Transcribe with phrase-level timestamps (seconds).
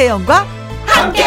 [0.00, 0.46] 김혜영과
[0.86, 1.22] 함께.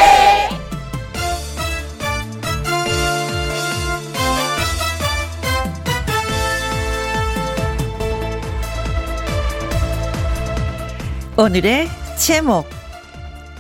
[11.38, 12.68] 오늘의 제목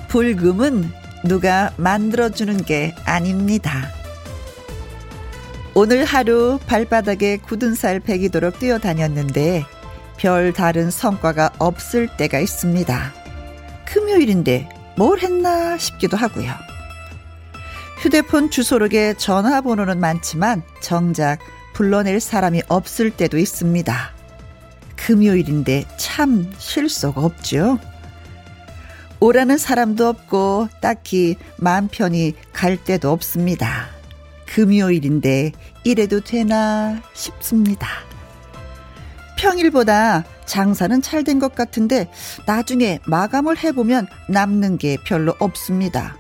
[0.08, 0.92] 불금은
[1.24, 3.92] 누가 만들어주는 게 아닙니다.
[5.76, 9.64] 오늘 하루 발바닥에 굳은 살 베기도록 뛰어다녔는데
[10.18, 13.14] 별 다른 성과가 없을 때가 있습니다.
[13.86, 16.52] 금요일인데 뭘 했나 싶기도 하고요.
[18.02, 21.40] 휴대폰 주소록에 전화번호는 많지만 정작
[21.74, 24.12] 불러낼 사람이 없을 때도 있습니다.
[24.96, 27.80] 금요일인데 참쉴 수가 없죠.
[29.20, 33.88] 오라는 사람도 없고 딱히 마음 편히 갈 데도 없습니다.
[34.46, 35.54] 금요일인데
[35.86, 37.88] 이래도 되나 싶습니다.
[39.38, 42.10] 평일보다 장사는 잘 된 것 같은데
[42.46, 46.16] 나중에 마감을 해보면 남는 게 별로 없습니다.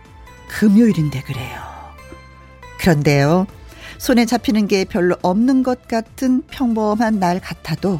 [0.49, 1.61] 금요일인데 그래요.
[2.79, 3.47] 그런데요,
[3.97, 7.99] 손에 잡히는 게 별로 없는 것 같은 평범한 날 같아도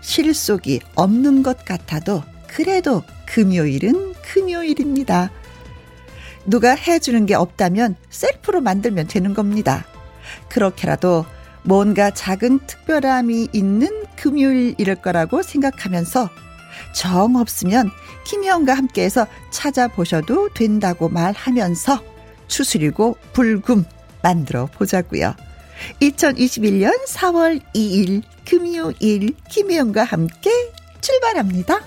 [0.00, 5.30] 실속이 없는 것 같아도 그래도 금요일은 금요일입니다.
[6.46, 9.84] 누가 해주는 게 없다면 셀프로 만들면 되는 겁니다.
[10.48, 11.26] 그렇게라도
[11.68, 16.30] 뭔가 작은 특별함이 있는 금요일일 거라고 생각하면서
[16.94, 17.90] 정 없으면
[18.24, 22.02] 김혜영과 함께해서 찾아보셔도 된다고 말하면서
[22.46, 23.84] 추스리고 불금
[24.22, 25.34] 만들어 보자고요.
[26.00, 30.50] 2021년 4월 2일 금요일 김혜영과 함께
[31.02, 31.80] 출발합니다.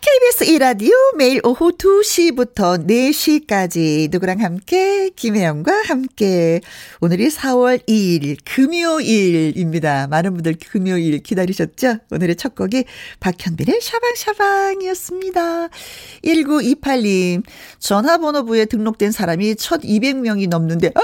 [0.00, 6.62] KBS 이라디오 매일 오후 2시부터 4시까지 누구랑 함께 김혜영과 함께
[7.02, 10.06] 오늘이 4월 2일 금요일입니다.
[10.06, 11.98] 많은 분들 금요일 기다리셨죠?
[12.10, 12.84] 오늘의 첫 곡이
[13.20, 15.68] 박현빈의 샤방샤방이었습니다.
[16.24, 17.42] 1928님
[17.78, 21.00] 전화번호부에 등록된 사람이 1200명이 넘는데 아!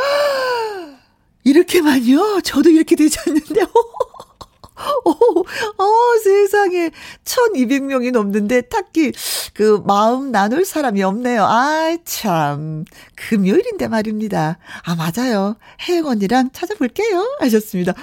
[1.45, 2.41] 이렇게 많이요?
[2.43, 3.61] 저도 이렇게 되지 않는데
[4.77, 6.91] 어, 어, 세상에.
[7.25, 9.13] 1200명이 넘는데 딱히
[9.55, 11.45] 그 마음 나눌 사람이 없네요.
[11.45, 12.85] 아, 참.
[13.15, 14.59] 금요일인데 말입니다.
[14.85, 15.57] 아, 맞아요.
[15.89, 17.37] 혜영 언니랑 찾아볼게요.
[17.41, 17.95] 하셨습니다.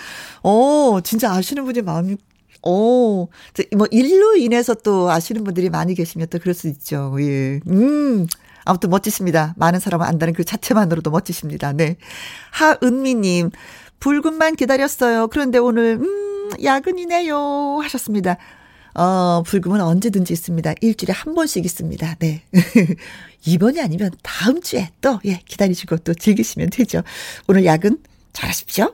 [0.42, 2.18] 어, 진짜 아시는 분이 마음이
[2.66, 3.28] 오,
[3.76, 7.14] 뭐, 일로 인해서 또 아시는 분들이 많이 계시면 또 그럴 수 있죠.
[7.20, 7.60] 예.
[7.68, 8.26] 음,
[8.64, 9.54] 아무튼 멋지십니다.
[9.58, 11.74] 많은 사람을 안다는 그 자체만으로도 멋지십니다.
[11.74, 11.98] 네.
[12.52, 13.52] 하은미님,
[14.00, 15.28] 붉은만 기다렸어요.
[15.28, 16.33] 그런데 오늘, 음,
[16.64, 17.80] 야근이네요.
[17.84, 18.38] 하셨습니다.
[18.96, 20.74] 어, 불금은 언제든지 있습니다.
[20.82, 22.16] 일주일에 한 번씩 있습니다.
[22.20, 22.44] 네.
[23.46, 27.02] 이번이 아니면 다음 주에 또, 예, 기다리시고 또 즐기시면 되죠.
[27.48, 27.98] 오늘 야근
[28.34, 28.94] 잘하십시오.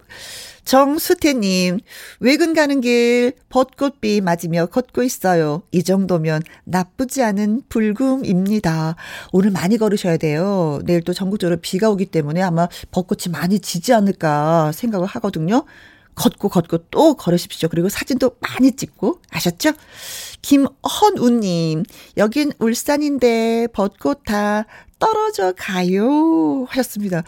[0.69, 1.79] 정수태님,
[2.19, 5.63] 외근 가는 길 벚꽃비 맞으며 걷고 있어요.
[5.71, 8.95] 이 정도면 나쁘지 않은 불금입니다.
[9.31, 10.79] 오늘 많이 걸으셔야 돼요.
[10.85, 15.65] 내일 또 전국적으로 비가 오기 때문에 아마 벚꽃이 많이 지지 않을까 생각을 하거든요.
[16.19, 17.69] 걷고 걷고 또 걸으십시오.
[17.69, 19.71] 그리고 사진도 많이 찍고 아셨죠?
[20.41, 21.85] 김헌우님,
[22.17, 24.65] 여긴 울산인데 벚꽃 다
[24.99, 26.65] 떨어져 가요.
[26.67, 27.23] 하셨습니다.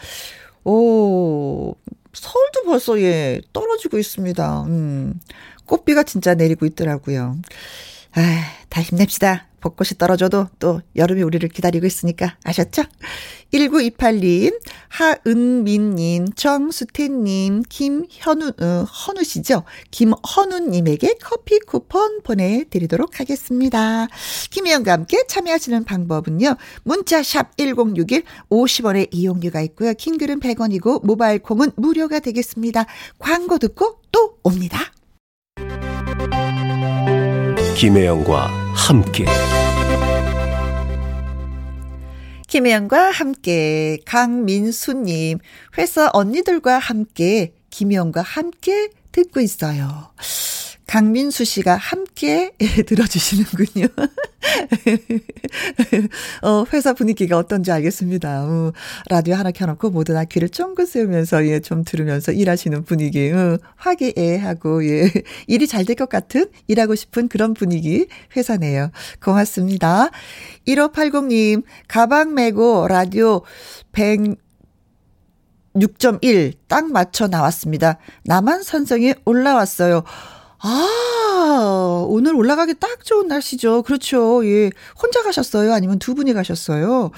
[0.64, 1.74] 오,
[2.12, 4.64] 서울도 벌써 예, 떨어지고 있습니다.
[4.64, 5.18] 음,
[5.64, 7.38] 꽃비가 진짜 내리고 있더라고요.
[8.14, 9.46] 아, 다 힘냅시다.
[9.62, 12.82] 벚꽃이 떨어져도 또 여름이 우리를 기다리고 있으니까 아셨죠?
[13.54, 14.58] 1928님,
[14.88, 19.64] 하은민님, 정수태님, 김현우, 어, 헌우 씨죠?
[19.90, 24.08] 김헌우님에게 커피 쿠폰 보내드리도록 하겠습니다.
[24.50, 26.56] 김혜영과 함께 참여하시는 방법은요.
[26.84, 29.94] 문자샵 1061 50원의 이용료가 있고요.
[29.94, 32.86] 킹글은 100원이고 모바일 콩은 무료가 되겠습니다.
[33.18, 34.92] 광고 듣고 또 옵니다.
[37.82, 39.24] 김혜영과 함께
[42.46, 45.40] 김혜영과 함께 강민수님
[45.76, 50.12] 회사 언니들과 함께 김혜영과 함께 듣고 있어요.
[50.86, 52.52] 강민수 씨가 함께
[52.86, 53.86] 들어주시는군요.
[56.42, 58.44] 어, 회사 분위기가 어떤지 알겠습니다.
[58.44, 58.72] 어,
[59.08, 64.84] 라디오 하나 켜놓고 모두 다 귀를 쫑긋 세우면서, 예, 좀 들으면서 일하시는 분위기, 어, 화기애애하고,
[64.86, 65.10] 예,
[65.46, 68.06] 일이 잘 될 것 같은, 일하고 싶은 그런 분위기
[68.36, 68.90] 회사네요.
[69.22, 70.10] 고맙습니다.
[70.66, 73.42] 1580님, 가방 메고 라디오
[73.92, 74.36] 100,
[75.74, 77.98] 6.1 딱 맞춰 나왔습니다.
[78.24, 80.02] 남한 산성에 올라왔어요.
[80.64, 83.82] 아, 오늘 올라가기 딱 좋은 날씨죠.
[83.82, 84.46] 그렇죠.
[84.46, 84.70] 예.
[85.00, 85.72] 혼자 가셨어요?
[85.72, 87.10] 아니면 두 분이 가셨어요?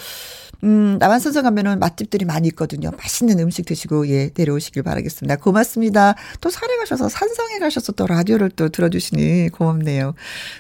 [0.65, 2.91] 음, 남한산성 가면은 맛집들이 많이 있거든요.
[2.97, 5.37] 맛있는 음식 드시고, 예, 내려오시길 바라겠습니다.
[5.37, 6.15] 고맙습니다.
[6.41, 10.15] 또 산에 가셔서, 산성에 가셔서 또 라디오를 또 들어주시니 고맙네요.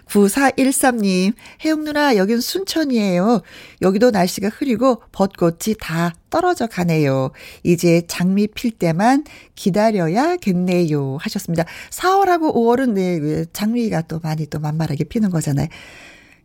[0.09, 1.33] 9413님,
[1.65, 3.41] 혜영 누나, 여긴 순천이에요.
[3.81, 7.31] 여기도 날씨가 흐리고 벚꽃이 다 떨어져 가네요.
[7.63, 9.25] 이제 장미 필 때만
[9.55, 11.17] 기다려야겠네요.
[11.19, 11.65] 하셨습니다.
[11.91, 15.69] 4월하고 5월은 네, 장미가 또 많이 또 만만하게 피는 거잖아요.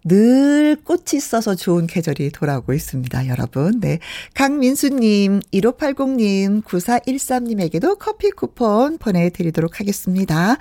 [0.03, 3.79] 늘 꽃이 있어서 좋은 계절이 돌아오고 있습니다, 여러분.
[3.79, 3.99] 네.
[4.33, 10.57] 강민수님, 1580님, 9413님에게도 커피 쿠폰 보내드리도록 하겠습니다.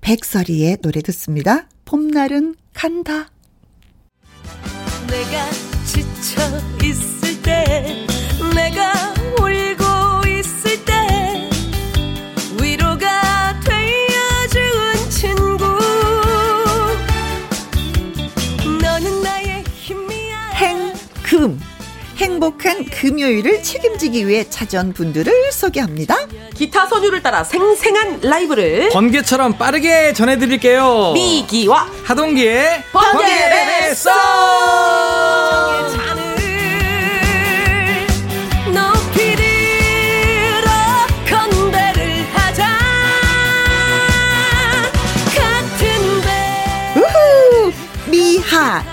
[0.00, 1.68] 백설이의 노래 듣습니다.
[1.84, 3.30] 봄날은 간다.
[5.08, 5.50] 내가
[5.84, 6.42] 지쳐
[6.84, 8.06] 있을 때,
[8.54, 9.17] 내가
[22.18, 26.16] 행복한 금요일을 책임지기 위해 찾아온 분들을 소개합니다.
[26.54, 31.12] 기타 선율을 따라 생생한 라이브를 번개처럼 빠르게 전해드릴게요.
[31.14, 34.12] 미기와 하동기의 번개 베베송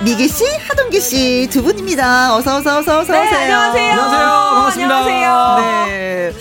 [0.06, 2.36] 미기 씨, 하동기 씨 두 분입니다.
[2.36, 3.40] 어서 어서 어서 어서 네, 오세요.
[3.40, 3.92] 안녕하세요.
[3.92, 4.28] 안녕하세요.
[4.54, 4.96] 반갑습니다.
[4.98, 5.86] 안녕하세요.
[5.88, 6.34] 네.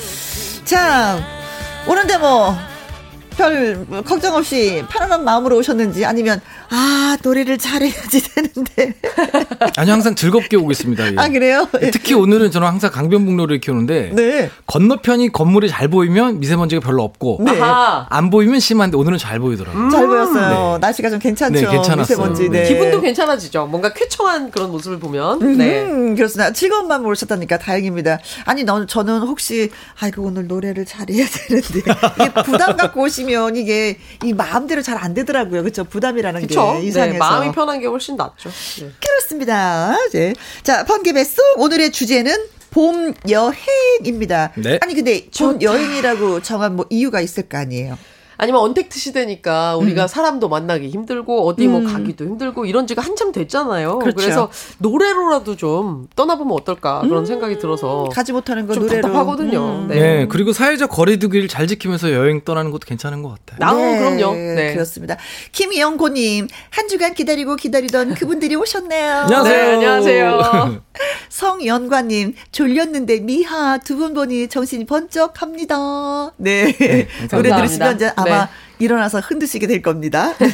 [0.64, 1.18] 자,
[1.86, 2.54] 오는데 뭐
[3.36, 6.40] 별 걱정 없이 편안한 마음으로 오셨는지 아니면
[6.70, 8.94] 아 노래를 잘해야지 되는데
[9.76, 11.12] 아니 항상 즐겁게 오고 있습니다.
[11.12, 11.14] 예.
[11.16, 11.68] 아 그래요?
[11.92, 14.50] 특히 오늘은 저는 항상 강변북로를 키우는데 네.
[14.66, 17.60] 건너편이 건물이 잘 보이면 미세먼지가 별로 없고 네.
[17.60, 19.90] 안 보이면 심한데 오늘은 잘 보이더라고요.
[19.90, 20.72] 잘 보였어요.
[20.74, 20.78] 네.
[20.78, 21.52] 날씨가 좀 괜찮죠.
[21.60, 22.18] 네, 괜찮았어요.
[22.18, 22.48] 미세먼지.
[22.48, 22.68] 네.
[22.68, 23.66] 기분도 괜찮아지죠.
[23.66, 25.56] 뭔가 쾌청한 그런 모습을 보면.
[25.58, 25.82] 네.
[25.84, 26.52] 음, 그렇습니다.
[26.52, 28.18] 즐거운 마음으로 오셨다니까 다행입니다.
[28.44, 29.70] 아니, 너, 저는 혹시,
[30.00, 31.78] 아이고, 오늘 노래를 잘해야 되는데,
[32.20, 35.62] 이게 부담 갖고 오시면 이게 이 마음대로 잘 안 되더라고요.
[35.62, 35.84] 그렇죠?
[35.84, 36.60] 부담이라는 그쵸?
[36.60, 37.12] 게 이상해서.
[37.12, 38.50] 네, 마음이 편한 게 훨씬 낫죠.
[38.80, 38.90] 네.
[39.00, 39.96] 그렇습니다.
[40.12, 40.34] 네.
[40.62, 42.36] 자, 번개배수 오늘의 주제는
[42.70, 44.52] 봄 여행입니다.
[44.56, 44.78] 네.
[44.82, 47.96] 아니 근데 봄 여행이라고 정한 뭐 이유가 있을 거 아니에요.
[48.36, 51.92] 아니면 언택트 시대니까 우리가 사람도 만나기 힘들고 어디 뭐 음.
[51.92, 53.98] 가기도 힘들고 이런 지가 한참 됐잖아요.
[54.00, 54.16] 그렇죠.
[54.16, 59.02] 그래서 노래로라도 좀 떠나보면 어떨까 그런 생각이 들어서 가지 못하는 거좀 노래로.
[59.02, 59.64] 답답하거든요.
[59.82, 59.88] 음.
[59.88, 59.94] 네.
[60.00, 60.26] 네.
[60.28, 63.58] 그리고 사회적 거리두기를 잘 지키면서 여행 떠나는 것도 괜찮은 것 같아요.
[63.58, 64.34] 나- 아우, 그럼요.
[64.34, 64.72] 네.
[64.74, 65.16] 그렇습니다.
[65.52, 69.12] 김영고님, 한 주간 기다리고 기다리던 그분들이 오셨네요.
[69.30, 69.56] 안녕하세요.
[69.66, 70.82] 네, 안녕하세요.
[71.28, 76.32] 성연관님, 졸렸는데 미하 두 분 보니 정신이 번쩍합니다.
[76.36, 76.72] 네.
[76.72, 77.36] 감사합니다.
[77.36, 78.50] 노래 들으시면 이제 아마 네.
[78.78, 80.34] 일어나서 흔드시게 될 겁니다.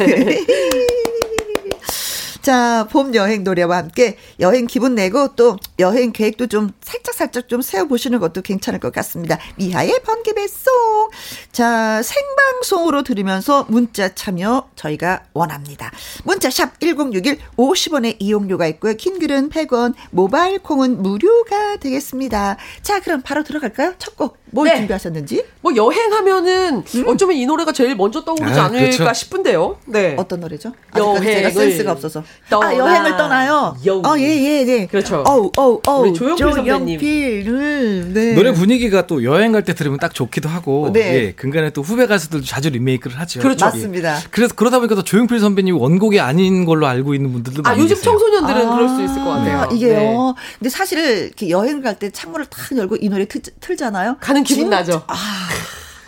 [2.43, 8.19] 자, 봄 여행 노래와 함께 여행 기분 내고 또 여행 계획도 좀 살짝살짝 좀 세워보시는
[8.19, 9.39] 것도 괜찮을 것 같습니다.
[9.57, 11.11] 미하의 번개배송.
[11.53, 15.93] 자, 생방송으로 들으면서 문자 참여 저희가 원합니다.
[16.25, 18.95] 문자샵 1061 50원의 이용료가 있고요.
[18.95, 22.57] 긴 글은 100원, 모바일 콩은 무료가 되겠습니다.
[22.83, 23.95] 자, 그럼 바로 들어갈까요?
[23.99, 24.77] 첫 곡 뭘 네.
[24.77, 25.45] 준비하셨는지?
[25.61, 29.13] 뭐 여행하면은 어쩌면 이 노래가 제일 먼저 떠오르지 아, 않을까 그렇죠.
[29.15, 29.79] 싶은데요.
[29.87, 30.17] 네.
[30.19, 30.73] 어떤 노래죠?
[30.93, 32.21] 아직까지 제가 여행을 센스가 없어서.
[32.21, 32.77] 아, 떠나.
[32.77, 33.77] 여행을 떠나요?
[33.87, 34.03] 요.
[34.05, 34.87] 어, 예, 예, 예.
[34.87, 35.23] 그렇죠.
[35.27, 36.13] 어우, 어우, 어우.
[36.15, 36.99] 조용필 선배님.
[37.01, 38.35] 조용필, 음, 네.
[38.35, 41.15] 노래 분위기가 또 여행 갈 때 들으면 딱 좋기도 하고 네.
[41.15, 43.41] 예, 근간에 또 후배 가수들도 자주 리메이크를 하죠.
[43.41, 43.67] 그렇죠.
[43.67, 43.71] 예.
[43.71, 44.19] 맞습니다.
[44.31, 47.95] 그래서 그러다 보니까 또 조용필 선배님 원곡이 아닌 걸로 알고 있는 분들도 아 많이 요즘
[47.97, 48.13] 계세요.
[48.13, 49.69] 청소년들은 아, 그럴 수 있을 것 같아요.
[49.77, 49.99] 이게요.
[50.01, 50.17] 네.
[50.59, 54.17] 근데 사실 이렇게 여행 갈 때 창문을 탁 열고 이 노래 틀, 틀잖아요.
[54.21, 55.03] 가는 기분 진- 나죠.
[55.07, 55.49] 아,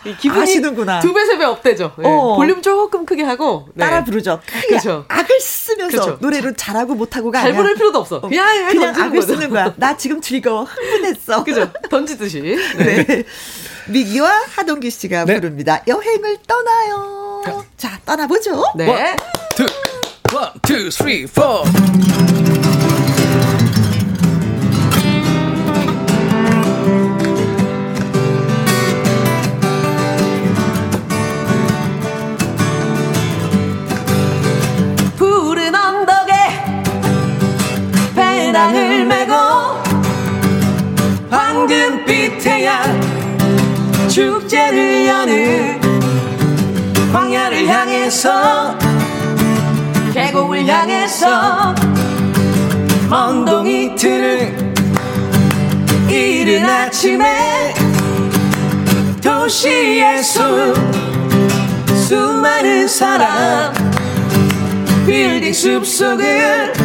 [0.05, 0.99] 이 기분이 아시는구나.
[0.99, 1.93] 두 배, 세 배 up되죠.
[1.97, 2.03] 네.
[2.05, 2.35] 어.
[2.35, 3.67] 볼륨 조금 크게 하고.
[3.73, 3.85] 네.
[3.85, 4.41] 따라 부르죠.
[4.45, 5.05] 크게 그렇죠.
[5.07, 6.17] 악을 쓰면서 그렇죠.
[6.21, 8.17] 노래를 잘하고 못하고가 잘 아니라 부를 필요도 없어.
[8.17, 9.33] 어, 그냥, 그냥, 그냥 던지는 악을 거죠.
[9.35, 9.73] 쓰는 거야.
[9.77, 10.63] 나 지금 즐거워.
[10.65, 11.43] 흥분했어.
[11.45, 11.71] 그죠?
[11.89, 12.41] 던지듯이.
[12.77, 13.05] 네.
[13.05, 13.23] 네.
[13.87, 15.35] 미기와 하동기 씨가 네.
[15.35, 15.81] 부릅니다.
[15.87, 17.63] 여행을 떠나요.
[17.77, 18.63] 자, 떠나보죠.
[18.75, 18.87] 네.
[18.87, 19.15] one,
[19.55, 19.65] two,
[20.35, 21.27] 원, 투, 쓰리,
[38.63, 39.33] 배낭을 메고
[41.29, 42.81] 황금빛 태양
[44.07, 45.81] 축제를 여는
[47.11, 48.77] 광야를 향해서
[50.13, 51.75] 계곡을 향해서
[53.09, 54.73] 멍덩이 트는
[56.09, 57.73] 이른 아침에
[59.21, 60.73] 도시에서
[62.07, 63.73] 수많은 사람
[65.05, 66.82] 빌딩 숲속을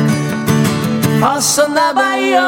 [1.20, 2.38] 벗어나봐요.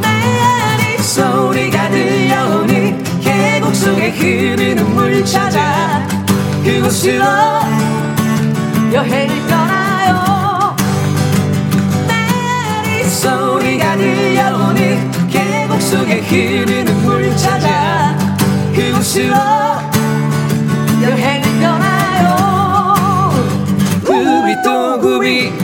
[0.00, 6.06] 내 소리가 들려오니 계곡 속에 흐르는 물 찾아
[6.64, 7.24] 그곳으로
[8.92, 10.76] 여행을 떠나요.
[12.08, 18.16] 내 소리가 들려오니 계곡 속에 흐르는 물 찾아
[18.74, 19.34] 그곳으로
[21.02, 23.32] 여행을 떠나요.
[24.04, 25.61] 구비 또 구비.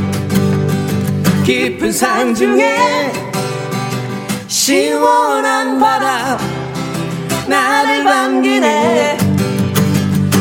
[1.49, 3.11] 깊은 산 중에
[4.49, 6.37] 시원한 바람
[7.47, 9.17] 나를 반기네.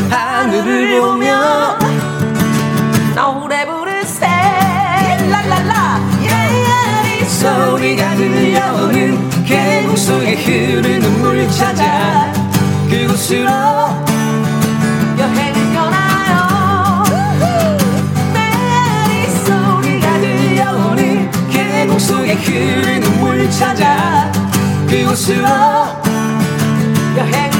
[0.09, 1.77] 하늘을 보며
[3.15, 4.25] 노래 부르세.
[5.29, 6.01] 랄랄라.
[6.23, 12.33] 예예 소리가 들려오는 계곡 속에 흐르는 물 찾아
[12.89, 14.06] 그곳으로
[22.27, 24.29] 속에 흐르는 물 찾아
[24.89, 25.47] 그곳으로
[27.15, 27.56] 여행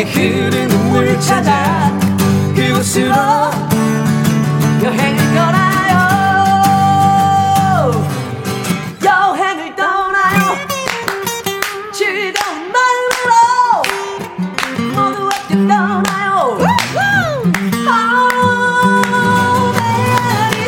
[0.00, 1.92] 속에 흐르는 물 찾아
[2.54, 3.14] 그곳으로
[4.82, 5.92] 여행을 떠나요.
[9.04, 10.56] 여행을 떠나요.
[11.92, 13.32] 즐거운 마음으로
[14.94, 16.58] 모두 함께 떠나요.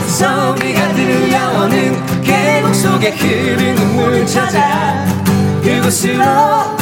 [0.08, 5.06] 소리가 들려오는 계곡 속에 흐르는 물 찾아
[5.62, 6.81] 그곳으로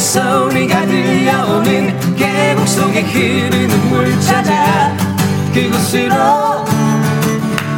[0.00, 4.96] 소리가 들려오는 계곡 속에 흐르는 물 찾아
[5.52, 6.64] 그곳으로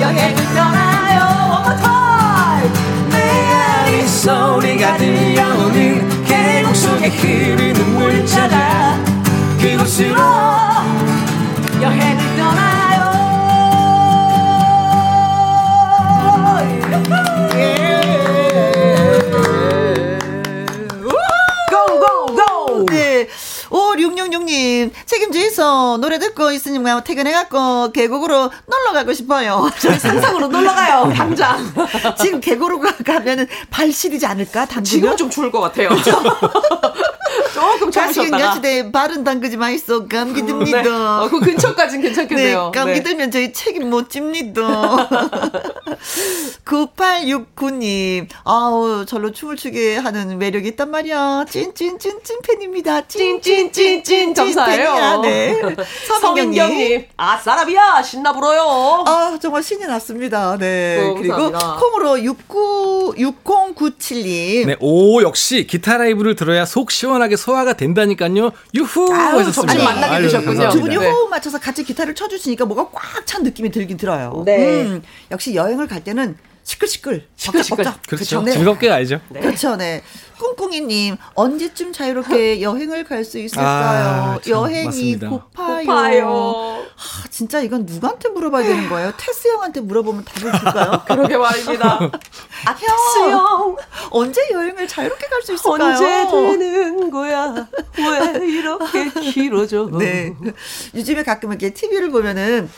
[0.00, 1.64] 여행을 떠나요.
[1.67, 2.71] One more
[3.11, 8.97] 메아리 소리가 들려오는 계곡 속에 흐르는 물 찾아
[9.61, 10.17] 그곳으로
[11.83, 12.12] 여행
[24.31, 25.97] 5666님, 책임져 있어.
[26.00, 29.71] 노래 듣고 있으니까 퇴근해갖고 계곡으로 놀러 가고 싶어요.
[29.81, 31.59] 저희 상상으로 놀러 가요 당장
[32.21, 34.67] 지금 계곡으로 가- 가면은 발 시리지 않을까?
[34.67, 34.85] 당근은?
[34.85, 35.88] 지금은 좀 추울 것 같아요
[37.54, 40.08] 조금 가시긴 참으셨다가 가시되 발은 담그지 마이소.
[40.08, 40.46] 감기 네.
[40.46, 41.22] 듭니다.
[41.22, 42.70] 어, 그 근처까진 괜찮겠네요.
[42.74, 43.02] 네, 감기 네.
[43.02, 44.62] 들면 저희 책임 못 집니다.
[46.64, 51.44] 9869님, 아우, 절로 춤을 추게 하는 매력이 있단 말이야.
[51.48, 53.06] 찐찐찐찐 팬입니다.
[53.06, 54.34] 찐찐찐찐.
[54.34, 55.60] 팬이야, 네.
[56.20, 57.06] 서민경님.
[57.16, 59.04] 아 사람이야 신나 불어요.
[59.06, 60.56] 아, 정말 신이 났습니다.
[60.58, 60.98] 네.
[61.00, 61.76] 어, 그리고 감사합니다.
[61.80, 64.66] 콩으로 69, 6097님.
[64.66, 68.50] 네, 오 역시 기타 라이브를 들어야 속 시원 하게 소화가 된다니까요.
[68.75, 69.75] 유후 아유, 하셨습니다.
[69.75, 70.69] 정말 만나게 되셨군요.
[70.71, 71.09] 두 분이 네.
[71.11, 74.43] 호흡 맞춰서 같이 기타를 쳐주시니까 뭐가 꽉 찬 느낌이 들긴 들어요.
[74.45, 74.83] 네.
[74.83, 77.76] 음, 역시 여행을 갈 때는 시끌시끌, 시끌시끌.
[77.85, 78.07] 벅적 벅적.
[78.09, 78.42] 그렇죠.
[78.42, 78.52] 네.
[78.52, 79.21] 즐겁게 가야죠.
[79.33, 80.02] 그렇죠, 네.
[80.38, 83.66] 꿍꿍이님 언제쯤 자유롭게 여행을 갈 수 있을까요?
[84.35, 85.28] 아, 참, 여행이 맞습니다.
[85.28, 85.87] 고파요.
[85.87, 86.85] 고파요.
[86.97, 89.12] 아, 진짜 이건 누구한테 물어봐야 되는 거예요?
[89.16, 91.02] 테스 형한테 물어보면 답을 줄까요?
[91.07, 91.99] 그러게 말입니다.
[92.66, 93.76] 아, 형 수영
[94.11, 95.95] 언제 여행을 자유롭게 갈 수 있을까요?
[95.95, 97.69] 언제 되는 거야?
[97.99, 99.88] 왜 이렇게 길어져?
[99.99, 100.33] 네.
[100.95, 102.69] 요즘에 가끔 이렇게 TV를 보면은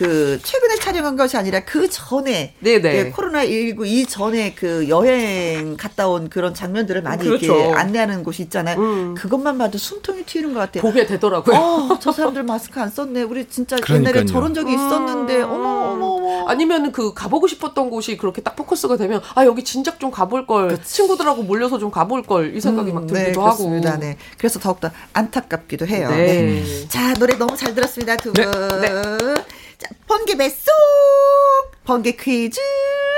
[0.00, 2.96] 그 최근에 촬영한 것이 아니라 그 전에 네네.
[2.96, 7.74] 예, 코로나 19 이전에 그 여행 갔다 온 그런 장면들을 많이 이렇게 그렇죠.
[7.74, 8.80] 안내하는 곳이 있잖아요.
[8.80, 9.14] 음.
[9.14, 10.82] 그것만 봐도 숨통이 튀는 것 같아요.
[10.82, 11.54] 보게 되더라고요.
[11.54, 13.24] 어, 저 사람들 마스크 안 썼네.
[13.24, 14.08] 우리 진짜 그러니까요.
[14.14, 15.50] 옛날에 저런 적이 있었는데 음.
[15.50, 16.48] 어머 어머 어머.
[16.48, 20.82] 아니면 그 가보고 싶었던 곳이 그렇게 딱 포커스가 되면 아 여기 진작 좀 가볼 걸
[20.82, 23.98] 친구들하고 몰려서 좀 가볼 걸 이 생각이 막 음, 들기도 네, 하고.
[24.00, 24.16] 네.
[24.38, 26.08] 그래서 더욱더 안타깝기도 해요.
[26.10, 26.42] 네.
[26.42, 26.88] 네.
[26.88, 28.44] 자, 노래 너무 잘 들었습니다, 두 분.
[29.80, 30.66] 자, 번개 배송!
[31.84, 32.60] 번개 퀴즈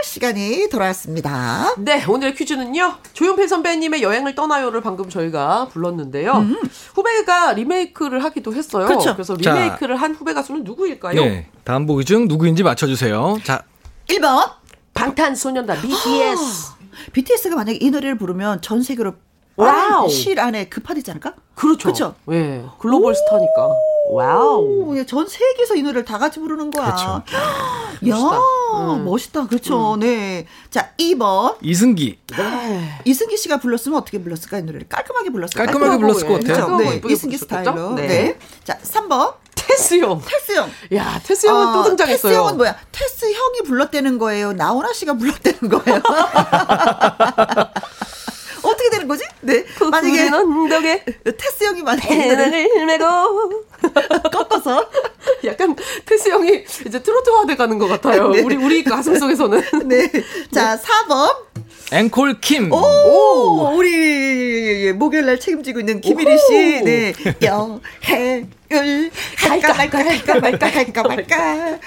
[0.05, 1.75] 시간이 돌아왔습니다.
[1.79, 2.95] 네, 오늘의 퀴즈는요.
[3.13, 6.47] 조용필 선배님의 여행을 떠나요를 방금 저희가 불렀는데요.
[6.95, 8.85] 후배가 리메이크를 하기도 했어요.
[8.85, 8.89] 음.
[8.89, 9.15] 그렇죠.
[9.19, 9.53] 래서 자.
[9.53, 11.21] 리메이크를 한 후배 가수는 누구일까요?
[11.21, 11.49] 네.
[11.65, 13.39] 다음 보기 중 누구인지 맞춰주세요.
[13.45, 13.63] 자,
[14.09, 14.53] 1번.
[14.95, 16.73] 방탄소년단 BTS.
[17.13, 19.15] BTS가 만약에 이 노래를 부르면 전 세계로
[19.57, 20.09] wow.
[20.09, 21.35] 실 안에 급파되지 않을까?
[21.55, 21.89] 그렇죠.
[21.89, 22.15] 그쵸?
[22.31, 23.69] 예, 글로벌 스타니까.
[24.11, 24.97] wow.
[24.97, 26.87] 예, 전 세계에서 이 노래를 다 같이 부르는 거야.
[26.87, 27.23] 그렇죠.
[28.09, 29.03] 야, 멋있다.
[29.05, 29.41] 멋있다.
[29.43, 29.47] 음.
[29.49, 29.97] 그렇죠.
[29.99, 30.47] 네.
[30.71, 31.57] 자, 2번.
[31.63, 32.19] 이승기.
[33.05, 34.59] 이승기 씨가 불렀으면 어떻게 불렀을까?
[34.59, 35.65] 이 노래를 깔끔하게 불렀을까?
[35.67, 36.67] 깔끔하게 불렀을 것 같아요.
[36.67, 36.77] 그렇죠.
[36.91, 37.01] 네.
[37.13, 37.39] 이승기?
[37.39, 37.95] 스타일로.
[37.95, 38.07] 네.
[38.07, 38.39] 네.
[38.65, 39.35] 자, 3번.
[39.55, 40.21] 테스 형.
[40.27, 40.69] 테스 형.
[40.95, 42.33] 야, 테스 형은 아, 또 등장했어요.
[42.33, 42.77] 테스 형은 뭐야?
[42.91, 44.53] 테스 형이 불렀다는 거예요.
[44.53, 46.03] 나훈아 씨가 불렀다는 거예요.
[49.43, 49.65] 네.
[49.91, 51.05] 만약에 푸른 언덕에
[51.37, 53.05] 테스 형이 만약에 배낭을 메고
[54.31, 54.89] 꺾어서
[55.45, 55.75] 약간
[56.07, 58.29] 테스 형이 이제 트로트화 돼 가는 것 같아요.
[58.31, 58.41] 네.
[58.43, 59.63] 우리 우리 가슴 속에서는.
[59.89, 60.11] 네.
[60.53, 61.35] 자, 4번.
[61.93, 62.73] 앵콜 킴.
[62.73, 66.83] 오, 우리 목요일 날 책임지고 있는 김일희 씨.
[66.83, 71.37] 네, 여행을 할까 말까 할까 말까 할까 말까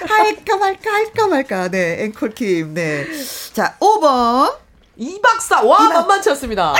[0.06, 3.04] 할까 말까 할까 말까, 네, 앵콜 김, 네,
[3.52, 4.54] 자, 5번,
[4.96, 6.72] 이 박사 와 박- 만만치 않습니다.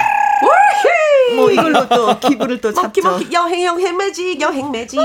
[1.35, 3.19] 뭐 이걸로 또 기분을 또 먹기 잡죠.
[3.19, 5.00] 먹기 여행 여행 매직 여행 매직.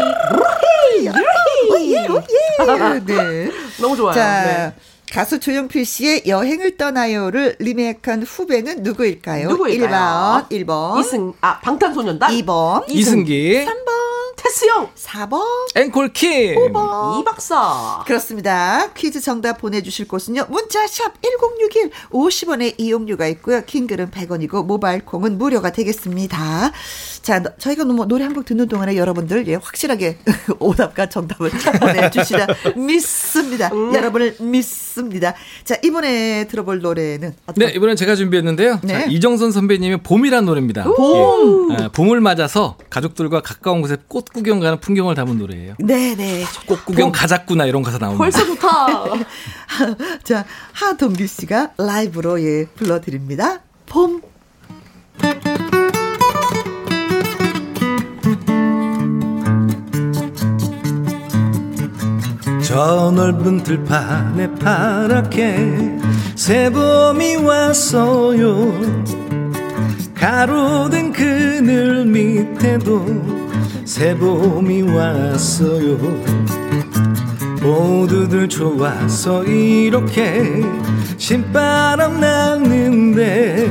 [3.06, 3.52] 네.
[3.80, 4.14] 너무 좋아요.
[4.14, 4.74] 자, 네.
[5.12, 9.50] 가수 조용필 씨의 여행을 떠나요를 리메이크한 후배는 누구일까요?
[9.50, 10.48] 누구일까요?
[10.50, 13.66] 1번, 1번, 이승 아 방탄소년단 2번, 이승기.
[13.66, 14.90] 3번, 테스 형.
[14.96, 15.42] 4번,
[15.76, 16.56] 앵콜 킴.
[16.56, 17.20] 5번.
[17.20, 18.02] 이 박사.
[18.08, 18.90] 그렇습니다.
[18.94, 20.46] 퀴즈 정답 보내주실 곳은요.
[20.48, 23.66] 문자샵 1061 50원의 이용료가 있고요.
[23.66, 26.72] 킹글은 100원이고 모바일 콩은 무료가 되겠습니다.
[27.22, 30.18] 자, 너- 저희가 뭐 노래 한 곡 듣는 동안에 여러분들 예, 확실하게
[30.60, 32.48] 오답과 정답을 보내주시라
[32.78, 33.70] 믿습니다.
[33.94, 35.34] 여러분을 믿습니다.
[35.64, 38.80] 자, 이번에 들어볼 노래는 어떤 네, 이번엔 제가 준비했는데요.
[38.84, 38.94] 네.
[38.94, 40.84] 자, 이정선 선배님의 봄이란 노래입니다.
[40.86, 41.72] 봄!
[41.74, 41.76] 예.
[41.84, 45.76] 아, 봄을 맞아서 가족들과 가까운 곳에 꽃 구경 가는 풍경을 담은 노래예요.
[45.80, 46.44] 네 네.
[46.66, 48.18] 꽃 구경 가자꾸나 이런 가사 나옵니다.
[48.24, 49.04] 벌써 좋다.
[50.24, 53.60] 자, 하동규 씨가 라이브로 예, 불러드립니다.
[53.86, 54.22] 봄.
[62.72, 65.98] 저 넓은 들판에 파랗게
[66.36, 68.72] 새봄이 왔어요.
[70.16, 73.06] 가로등 그늘 밑에도
[73.84, 75.98] 새봄이 왔어요.
[77.62, 80.62] 모두들 좋아서 이렇게
[81.18, 83.68] 신바람 나는데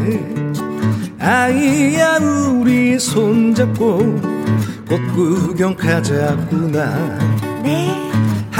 [1.18, 4.20] 아이야 우리 손잡고
[4.86, 7.18] 꽃 구경 가자꾸나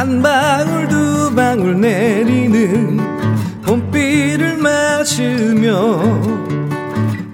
[0.01, 2.99] 한 방울 두 방울 내리는
[3.67, 6.01] 봄비를 맞으며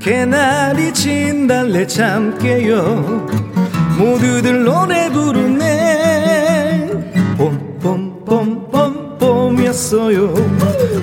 [0.01, 3.25] 개나리 진달래 참깨요.
[3.97, 6.91] 모두들 노래 부르네.
[7.39, 10.35] 봄봄봄봄 봄이었어요.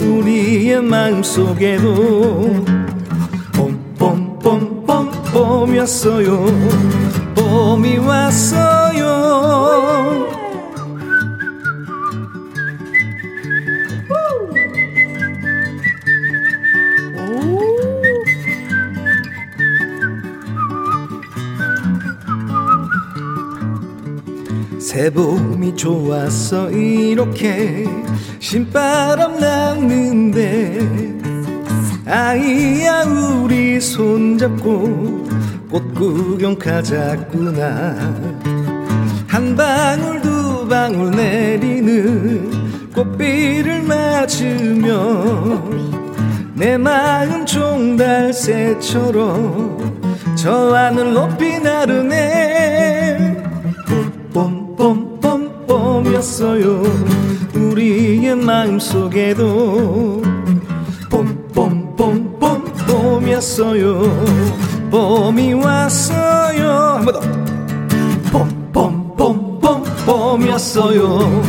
[0.02, 2.65] 우리의 마음속에도
[3.54, 6.45] 봄봄봄봄 봄이었어요.
[7.34, 8.82] 봄이 왔어
[24.93, 27.84] 새봄이 좋았어 이렇게
[28.38, 30.77] 신바람 나는데
[32.06, 35.27] 아이야 우리 손잡고
[35.71, 37.95] 꽃 구경 가자꾸나.
[39.27, 42.51] 한 방울 두 방울 내리는
[42.93, 44.93] 꽃비를 맞으며
[46.53, 48.53] 내 마음 종달새처럼
[50.36, 52.72] 저 하늘 높이 나르네
[56.13, 56.84] 봄이었어요.
[57.56, 60.21] 우리의 마음속에도
[61.10, 64.02] 봄봄봄봄 봄이었어요.
[64.91, 66.69] 봄이 왔어요.
[66.69, 67.21] 한 번 더.
[68.32, 71.41] 봄봄봄봄 봄이었어요.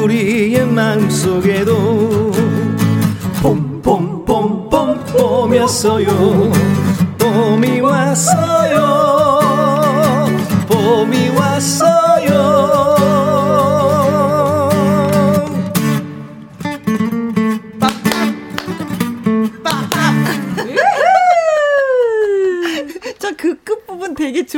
[0.00, 2.32] 우리의 마음속에도
[3.42, 6.06] 봄봄봄봄 봄이었어요.
[7.18, 8.85] 봄이 왔어요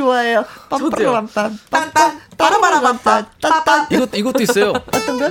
[0.09, 0.45] 좋아해요.
[0.69, 1.13] 저도요.
[1.13, 1.51] 빰빰 빰빰.
[1.69, 3.87] 딴딴 빠라바라밤빰 딴딴.
[3.91, 5.29] 이것도 이것도 있어요 어떤 거?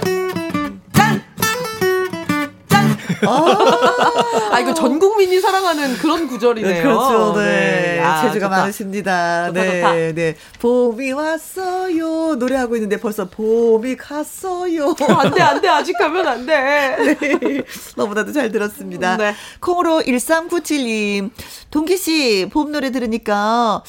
[4.53, 6.83] 아 이거 전 국민이 사랑하는 그런 구절이네요.
[6.83, 7.35] 그렇죠.
[7.37, 7.99] 네.
[7.99, 8.49] 야, 재주가 좋다.
[8.61, 9.47] 많으십니다.
[9.49, 9.81] 좋다, 네.
[9.81, 9.93] 좋다.
[10.15, 10.37] 네.
[10.61, 12.37] 봄이 왔어요.
[12.37, 14.95] 노래하고 있는데 벌써 봄이 갔어요.
[15.01, 17.17] 안돼 안 돼 아직 가면 안 돼.
[17.21, 17.63] 네.
[17.97, 19.17] 너무나도 잘 들었습니다.
[19.17, 19.35] 네.
[19.61, 21.31] 콩으로 1397님.
[21.73, 23.83] 동기 씨, 봄 노래 들으니까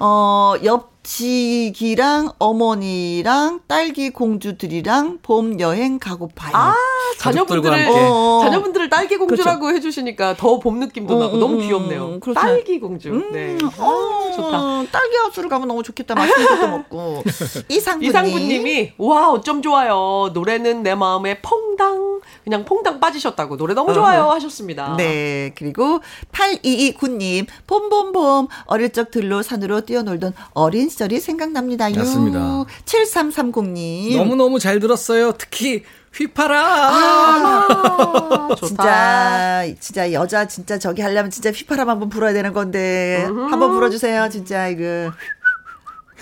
[0.00, 6.52] 어, 옆 지기랑 어머니랑 딸기 공주들이랑 봄 여행 가고파요.
[6.54, 6.74] 아,
[7.18, 7.98] 자녀분들을 함께.
[8.00, 8.40] 어.
[8.44, 12.06] 자녀분들을 딸기 공주라고 해주시니까 더 봄 느낌도 나고 음, 너무 음, 귀엽네요.
[12.06, 12.38] 음, 그렇죠.
[12.40, 13.10] 딸기 공주.
[13.32, 13.58] 네.
[13.78, 14.84] 어, 좋다.
[14.92, 16.14] 딸기 하우스를 가면 너무 좋겠다.
[16.14, 17.24] 맛있는 것도 먹고.
[17.68, 18.08] 이상구님.
[18.08, 20.30] 이상구님이 와 어쩜 좋아요.
[20.32, 24.94] 노래는 내 마음에 퐁당 그냥 퐁당 빠지셨다고 노래 너무 좋아요 하셨습니다.
[24.96, 25.52] 네.
[25.56, 26.00] 그리고
[26.32, 27.46] 8229님.
[27.66, 28.46] 봄봄봄.
[28.66, 31.88] 어릴 적 들로 산으로 뛰어놀던 어린 시절이 생각납니다.
[31.88, 32.64] 맞습니다.
[32.84, 34.14] 7330님.
[34.18, 35.32] 너무너무 잘 들었어요.
[35.32, 35.82] 특히
[36.14, 36.62] 휘파람.
[36.62, 38.48] 아.
[38.60, 44.68] 진짜 진짜 여자 진짜 저기 하려면 진짜 휘파람 한번 불어야 되는 건데 한번 불어주세요 진짜
[44.68, 45.10] 이거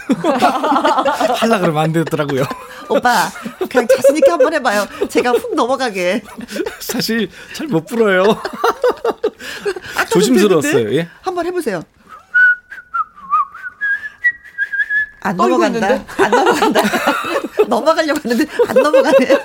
[1.34, 2.44] 하려 그러면 안 되더라고요.
[2.88, 3.28] 오빠
[3.68, 6.22] 그냥 자신 있게 한번 해봐요 제가 훅 넘어가게
[6.78, 8.22] 사실 잘 못 불어요.
[9.96, 10.94] 아까도 조심스러웠어요.
[10.94, 11.08] 예?
[11.22, 11.82] 한번 해보세요
[15.28, 16.04] 안 넘어간다?
[16.16, 16.80] 안 넘어간다
[17.68, 19.16] 넘어가려고 했는데 안 넘어가네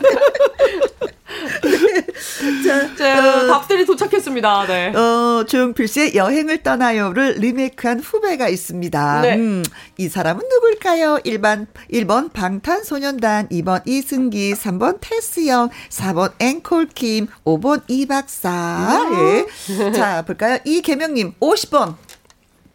[2.65, 4.65] 자, 자, 답들이 도착했습니다.
[4.67, 4.93] 네.
[4.95, 9.21] 어, 조용필 씨의 여행을 떠나요를 리메이크한 후배가 있습니다.
[9.21, 9.35] 네.
[9.35, 9.63] 음,
[9.97, 11.19] 이 사람은 누굴까요?
[11.25, 19.07] 1번, 1번 방탄소년단, 2번 이승기, 3번 테스형, 4번 앵콜킴, 5번 이박사.
[19.13, 19.91] 예.
[19.91, 20.59] 자, 볼까요?
[20.65, 21.95] 이계명님, 50번.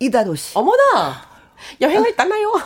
[0.01, 0.53] 이다도 씨.
[0.57, 1.28] 어머나
[1.81, 2.53] 여행을 떠나요.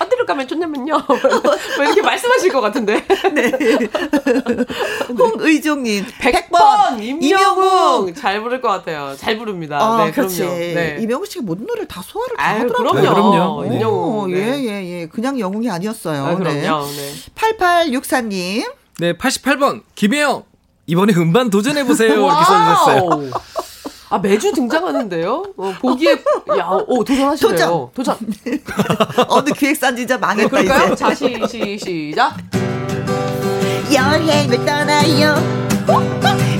[0.00, 0.98] 어디로 가면 좋냐면요.
[1.06, 3.04] 뭐 이렇게 말씀하실 것 같은데.
[3.32, 3.52] 네.
[5.18, 7.02] 홍의종님, 100번, 100번.
[7.02, 9.14] 임영웅 잘 부를 것 같아요.
[9.16, 9.78] 잘 부릅니다.
[9.80, 10.38] 아, 네, 그렇지.
[10.38, 10.56] 그럼요.
[10.58, 10.96] 네.
[11.00, 12.92] 이명웅 씨가 모든 노래를 다 소화를 다 아유, 하더라고요.
[12.92, 13.02] 그럼요.
[13.02, 13.62] 네, 그럼요.
[13.62, 13.76] 네.
[13.76, 14.18] 임영웅.
[14.18, 14.38] 오, 네.
[14.38, 15.06] 예, 예, 예.
[15.06, 16.24] 그냥 영웅이 아니었어요.
[16.24, 16.86] 아, 그럼요.
[16.86, 17.12] 네.
[17.34, 18.72] 8864님.
[18.98, 20.44] 네, 88번 김혜영
[20.86, 22.12] 이번에 음반 도전해 보세요.
[22.14, 23.30] 이렇게 써주셨어요.
[24.10, 25.44] 아 매주 등장하는데요.
[25.56, 26.12] 어, 보기에
[26.58, 27.92] 야, 오 도전하시네요.
[27.94, 28.16] 도전.
[29.28, 30.86] 어느 기획사는 진짜 망했다, 그럴까요?
[30.86, 30.96] 이제.
[30.96, 32.36] 자, 시, 시, 시작.
[33.94, 35.34] 여행을 떠나요.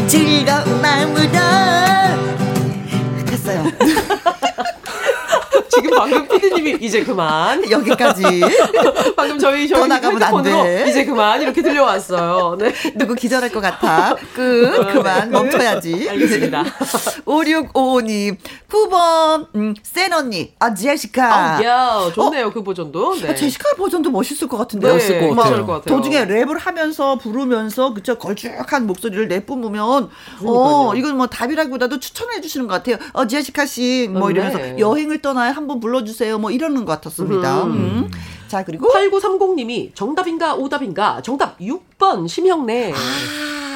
[0.07, 1.31] 즐거운 마음으로.
[3.27, 3.65] 됐어요.
[5.69, 7.69] 지금 방금 피디님이 이제 그만.
[7.71, 8.23] 여기까지.
[9.17, 10.87] 방금 저희 더 저희 나가면 안 핸드폰으로 돼.
[10.89, 12.57] 이제 그만 이렇게 들려왔어요.
[12.59, 12.73] 네.
[12.97, 14.15] 누구 기절할 것 같아.
[14.35, 14.93] 끝.
[14.93, 15.31] 그만.
[15.31, 16.09] 멈춰야지.
[16.09, 16.65] 알겠습니다.
[17.25, 18.37] 5655님.
[18.69, 20.55] 9번, 음, 센 언니.
[20.59, 21.57] 아, 제시카.
[21.59, 23.17] 아, 야, 좋네요 그 버전도.
[23.21, 23.31] 네.
[23.31, 24.93] 아, 제시카 버전도 멋있을 것 같은데.
[24.93, 25.67] 멋있을 것막 같아요.
[25.67, 25.97] 것 같아요.
[25.97, 30.09] 도중에 랩을 하면서 부르면서 그쵸 걸쭉한 목소리를 내뿜으면 어
[30.41, 30.93] 그러니까요.
[30.97, 32.97] 이건 뭐 답이라기보다도 추천해 주시는 것 같아요.
[33.13, 34.35] 어 제시카 씨뭐 네.
[34.35, 37.65] 이러면서 여행을 떠나요 한번 불러주세요 뭐 이러는 것 같았습니다.
[37.65, 38.11] 음.
[38.49, 42.93] 자 그리고 8930님이 정답인가 오답인가 정답 6번 심형래.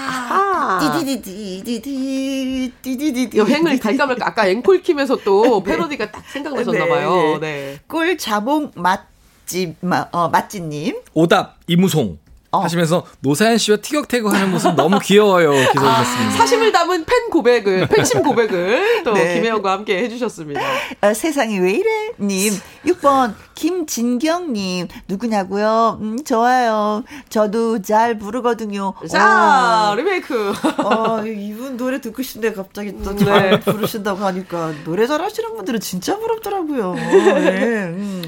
[0.07, 0.79] 아하.
[0.81, 6.89] 디디디디디디 디디디디 여행을 갈까 말까 아까 앵콜 킴에서 또 패러디가 딱 생각나셨나 네.
[6.91, 7.39] 봐요.
[7.41, 7.79] 네.
[7.87, 12.19] 꿀 자몽 맛집 마, 어, 맛집님 오답 이무송
[12.57, 12.61] 어.
[12.61, 15.53] 하시면서 노사연 씨와 티격태격하는 모습 너무 귀여워요.
[15.55, 16.31] 이렇게 써주셨습니다.
[16.37, 19.35] 사심을 담은 팬 고백을 팬심 고백을 또 네.
[19.35, 20.61] 김혜영과 함께 해주셨습니다.
[21.01, 22.11] 어, 세상이 왜 이래?
[22.19, 22.53] 님.
[22.87, 24.89] 6번, 김진경님.
[25.09, 25.99] 누구냐고요?
[26.01, 27.03] 음, 좋아요.
[27.29, 28.95] 저도 잘 부르거든요.
[29.11, 30.53] 자 리메이크.
[30.79, 33.61] 어, 어, 이분 노래 듣고 싶은데 갑자기 또잘 네.
[33.61, 36.91] 부르신다고 하니까 노래 잘하시는 분들은 진짜 부럽더라고요.
[36.91, 37.85] 어, 네.
[37.85, 38.23] 음.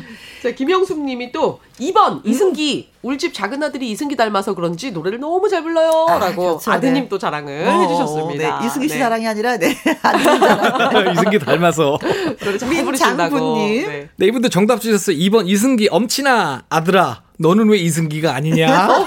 [0.46, 5.64] 자, 김영숙 님이 또 2번 이승기 울집 작은 아들이 이승기 닮아서 그런지 노래를 너무 잘
[5.64, 6.06] 불러요.
[6.08, 7.08] 아, 라고 그렇죠, 아드님 네.
[7.08, 8.60] 또 자랑을 어, 해주셨습니다.
[8.60, 8.66] 네.
[8.66, 9.00] 이승기 씨 네.
[9.00, 9.76] 자랑이 아니라, 네.
[10.02, 11.12] 아들 자랑.
[11.18, 11.98] 이승기 닮아서.
[12.38, 13.36] 부르신다고.
[13.36, 13.86] 민장군님.
[13.88, 14.08] 네.
[14.14, 15.16] 네, 이분도 정답 주셨어요.
[15.16, 18.88] 2번 이승기 엄친아 아들아 너는 왜 이승기가 아니냐?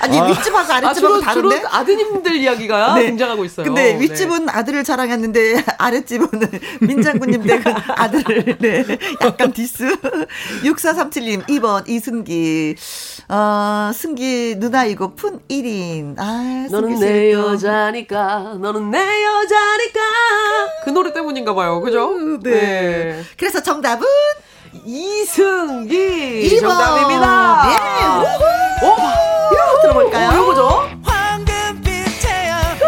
[0.00, 1.56] 아니, 윗집하고 아, 아랫집하고 주로, 다른데?
[1.56, 3.06] 주로 아드님들 이야기가 네.
[3.06, 3.66] 등장하고 있어요.
[3.66, 4.00] 근데 네.
[4.00, 6.28] 윗집은 아들을 자랑했는데 아랫집은
[6.82, 8.84] 민장군님 댁은 아들을 네.
[9.22, 9.96] 약간 디스.
[10.64, 12.76] 6437님 2번 이승기.
[13.28, 16.18] 어, 승기 누나이고픈 1인.
[16.18, 17.32] 아, 너는 내.
[17.32, 20.00] 여자니까, 너는 내 여자니까.
[20.84, 21.80] 그 노래 때문인가 봐요.
[21.80, 22.12] 그죠?
[22.42, 23.22] 네.
[23.38, 24.06] 그래서 정답은
[24.84, 26.60] 이승기 2번.
[26.60, 27.68] 정답입니다.
[27.68, 28.86] 예.
[28.86, 28.96] 오,
[29.52, 30.30] 이거 들어볼까요?
[30.30, 30.90] 어, 요거죠?
[31.04, 32.78] 황금빛 태양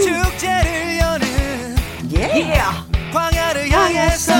[0.00, 1.76] 축제를 여는
[2.14, 2.20] 예.
[2.34, 2.62] 예.
[3.12, 4.32] 광야를 향해서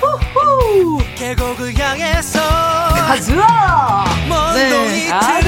[0.00, 0.98] 후.
[1.14, 4.04] 계곡을 향해서 가즈아.
[4.28, 5.10] 먼 네.
[5.12, 5.40] 아,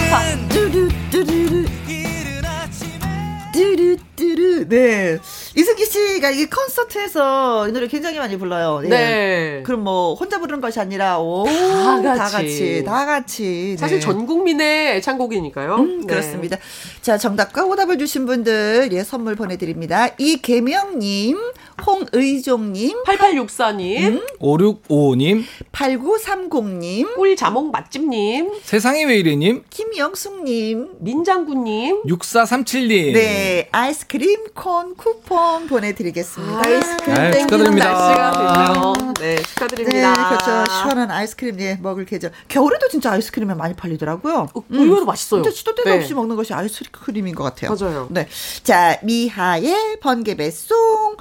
[3.52, 4.68] 뚜루뚜루.
[4.68, 5.18] 네.
[5.60, 8.80] 이승기 씨가 이 콘서트에서 이 노래 굉장히 많이 불러요.
[8.84, 8.88] 예.
[8.88, 9.62] 네.
[9.66, 12.16] 그럼 뭐 혼자 부르는 것이 아니라 오, 다 같이.
[12.16, 14.00] 다 같이 다 같이 사실 네.
[14.00, 15.74] 전 국민의 애창곡이니까요.
[15.74, 16.06] 음, 네.
[16.06, 16.56] 그렇습니다.
[17.02, 20.08] 자, 정답과 오답을 주신 분들 예 선물 보내드립니다.
[20.16, 21.36] 이계명님,
[21.80, 32.02] 홍의종님, 8864님, 5655님, 8930님, 꿀 자몽 맛집님, 세상에 왜 이래님, 김영숙님, 민장구님.
[32.04, 33.12] 6437님.
[33.14, 36.62] 네, 아이스크림 콘 쿠폰 보내드리겠습니다.
[36.66, 37.92] 아이스크림 아유, 땡기는 축하드립니다.
[37.92, 39.14] 날씨가 됐네요.
[39.14, 40.28] 네, 네, 축하드립니다.
[40.28, 40.72] 그렇죠.
[40.72, 42.32] 시원한 아이스크림 예, 먹을 계절.
[42.48, 44.48] 겨울에도 진짜 아이스크림이 많이 팔리더라고요.
[44.54, 45.42] 어, 의외로 맛있어요.
[45.42, 45.96] 진짜 시도 때도 네.
[45.96, 47.74] 없이 먹는 것이 아이스크림인 것 같아요.
[47.74, 48.08] 맞아요.
[48.10, 48.26] 네.
[48.62, 51.16] 자, 미하의 번개 배송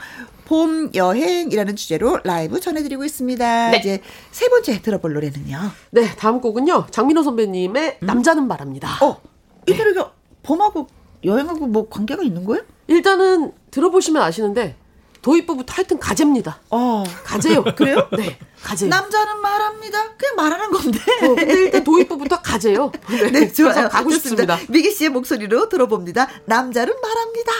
[0.49, 3.69] 봄 여행이라는 주제로 라이브 전해드리고 있습니다.
[3.69, 3.77] 네.
[3.77, 5.59] 이제 세 번째 들어볼 노래는요.
[5.91, 6.87] 네, 다음 곡은요.
[6.89, 8.97] 장민호 선배님의 남자는 말합니다.
[9.05, 9.21] 어,
[9.67, 10.87] 이 노래가 봄하고
[11.23, 12.63] 여행하고 뭐 관계가 있는 거예요?
[12.87, 14.75] 일단은 들어보시면 아시는데
[15.21, 16.59] 도입부부터 하여튼 가제입니다.
[16.71, 17.63] 어, 가제요.
[17.77, 18.07] 그래요?
[18.17, 18.87] 네, 가제.
[18.87, 20.15] 남자는 말합니다.
[20.17, 20.99] 그냥 말하는 건데.
[21.25, 22.91] 어, 근데 일단 도입부부터 가제요.
[23.07, 23.87] 네, 네, 좋아요.
[23.87, 24.55] 가고 좋습니다.
[24.55, 24.59] 싶습니다.
[24.73, 26.27] 미기 씨의 목소리로 들어봅니다.
[26.45, 27.51] 남자는 말합니다.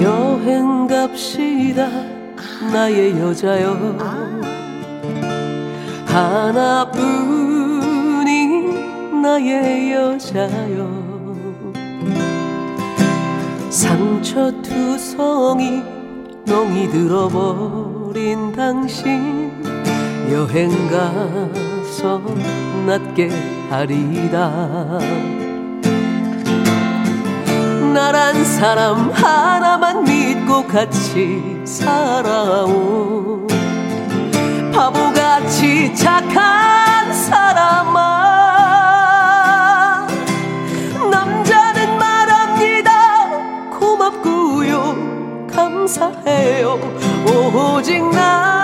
[0.00, 1.88] 여행 갑시다.
[2.72, 3.98] 나의 여자여.
[6.06, 7.20] 하나뿐인
[9.22, 11.10] 나의 여자여.
[13.68, 15.82] 상처 투성이
[16.46, 19.50] 멍이 들어버린 당신.
[20.30, 22.22] 여행 가서
[22.86, 23.28] 낫게
[23.68, 25.39] 하리다
[27.92, 33.46] 나란 사람 하나만 믿고 같이 살아온
[34.72, 37.98] 바보같이 착한 사람아.
[41.10, 43.28] 남자는 말합니다.
[43.78, 45.46] 고맙고요.
[45.52, 46.78] 감사해요.
[47.26, 48.59] 오직 나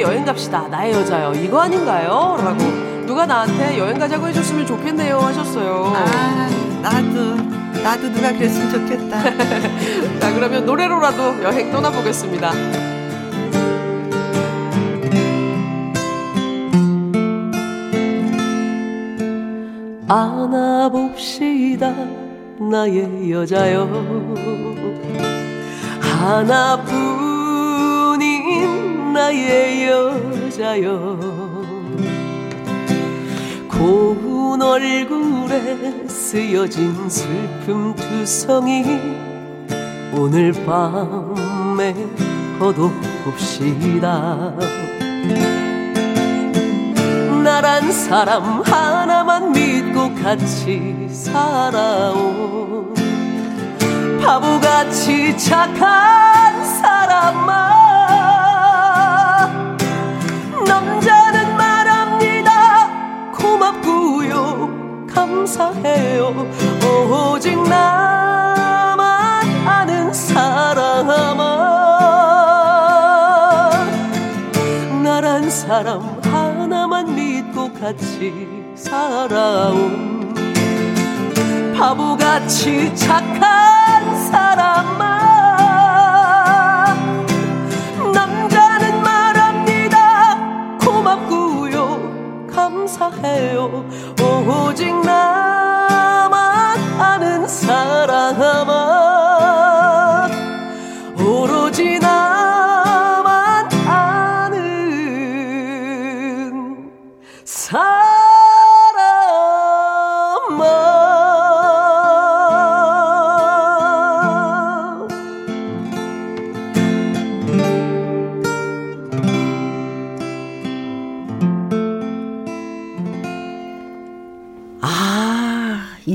[0.00, 0.66] 여행 갑시다.
[0.68, 1.32] 나의 여자요.
[1.34, 2.36] 이거 아닌가요?
[2.38, 2.58] 라고
[3.06, 5.92] 누가 나한테 여행 가자고 해줬으면 좋겠네요 하셨어요.
[5.94, 6.48] 아,
[6.82, 7.36] 나도,
[7.82, 9.22] 나도 누가 그랬으면 좋겠다.
[10.20, 12.52] 자 그러면 노래로라도 여행 떠나보겠습니다.
[20.12, 21.94] 안아봅시다
[22.58, 23.88] 나의 여자여
[26.00, 27.29] 하나뿐인
[29.20, 31.18] 나의 여자여.
[33.68, 38.82] 고운 얼굴에 쓰여진 슬픔 투성이
[40.14, 41.94] 오늘 밤에
[42.58, 44.54] 거둬봅시다.
[47.44, 52.94] 나란 사람 하나만 믿고 같이 살아온
[54.22, 57.79] 바보같이 착한 사람아
[60.70, 62.88] 남자는 말합니다.
[63.32, 65.06] 고맙고요.
[65.12, 66.46] 감사해요.
[67.10, 71.40] 오직 나만 아는 사람아.
[75.02, 80.32] 나란 사람 하나만 믿고 같이 살아온
[81.76, 85.39] 바보같이 착한 사람아
[92.80, 93.84] 감사해요.
[94.48, 98.99] 오직 나만 아는 사람아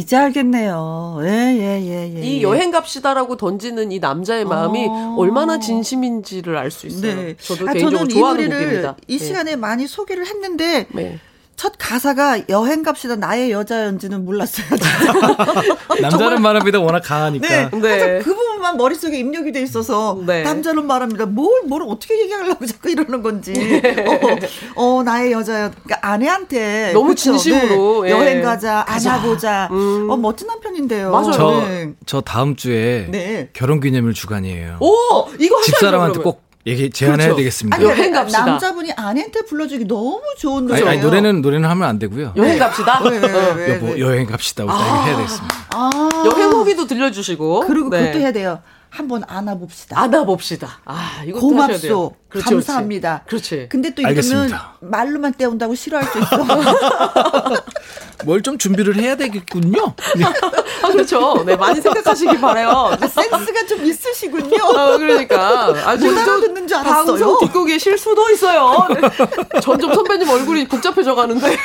[0.06, 1.18] 이제 알겠네요.
[1.24, 2.22] 예, 예, 예, 예.
[2.22, 5.16] 이 여행 갑시다라고 던지는 이 남자의 마음이 어.
[5.18, 7.16] 얼마나 진심인지를 알 수 있어요.
[7.16, 7.36] 네.
[7.42, 8.98] 저도 아, 개인적으로 저는 이 좋아하는 노래를 곡입니다.
[9.08, 9.26] 이 네.
[9.26, 11.20] 시간에 많이 소개를 했는데 네.
[11.56, 14.68] 첫 가사가 여행 갑시다 나의 여자였는지는 몰랐어요.
[16.02, 16.80] 남자는 말합니다.
[16.80, 17.48] 워낙 강하니까.
[17.48, 17.70] 네, 네.
[17.72, 20.44] 항상 그 부분만 머릿속에 입력이 돼 있어서 네.
[20.44, 21.26] 남자는 말합니다.
[21.26, 23.54] 뭘, 뭘 어떻게 얘기하려고 자꾸 이러는 건지.
[23.54, 23.82] 네.
[24.76, 25.72] 어, 어, 나의 여자야.
[25.72, 27.38] 그러니까 아내한테 너무 그쵸?
[27.38, 28.10] 진심으로, 네.
[28.10, 28.12] 예.
[28.14, 28.84] 여행 가자.
[28.88, 29.70] 안아보자.
[29.72, 30.10] 음.
[30.10, 31.12] 어, 멋진 남편인데요.
[31.12, 31.32] 맞아요.
[31.32, 31.94] 저, 네.
[32.06, 33.50] 저 다음 주에 네.
[33.54, 34.78] 결혼 기념일 주간이에요.
[34.82, 35.62] 오 이거.
[35.62, 36.24] 집사람한테 그러면.
[36.24, 37.38] 꼭 얘기 제안해야 그렇죠.
[37.38, 37.76] 되겠습니다.
[37.78, 38.46] 아니, 여행 갑시다.
[38.46, 40.90] 남자분이 아내한테 불러주기 너무 좋은 아니, 노래예요.
[40.90, 42.34] 아니, 노래는 노래는 하면 안 되고요.
[42.36, 43.02] 여행 갑시다.
[43.04, 44.00] 왜, 왜, 왜, 왜, 여보 왜.
[44.00, 44.64] 여행 갑시다.
[44.64, 45.56] 우리 얘기해야 되겠습니다.
[45.76, 45.92] 아.
[46.26, 47.66] 여행 후기도 들려주시고.
[47.68, 48.00] 그리고 네.
[48.00, 48.60] 그것도 해야 돼요.
[48.96, 50.00] 한번 안아봅시다.
[50.00, 50.80] 안아봅시다.
[50.86, 51.36] 아, 돼요.
[51.36, 52.16] 고맙소.
[52.30, 53.24] 그렇지, 감사합니다.
[53.28, 53.68] 그렇지.
[53.70, 54.52] 근데 또 이거는.
[54.80, 56.38] 말로만 때운다고 싫어할 수 있어.
[58.26, 59.82] 뭘 좀 준비를 해야 되겠군요.
[60.84, 61.44] 아, 그렇죠.
[61.46, 62.96] 네, 많이 생각하시기 바래요.
[63.02, 64.64] 센스가 좀 있으시군요.
[64.64, 65.74] 어, 그러니까.
[65.86, 67.06] 아, 지금 또 알아듣는 줄 알았어요.
[67.06, 68.88] 방송 듣고 계실 수도 있어요.
[68.94, 69.60] 네.
[69.62, 71.58] 점점 선배님 얼굴이 복잡해져 가는데.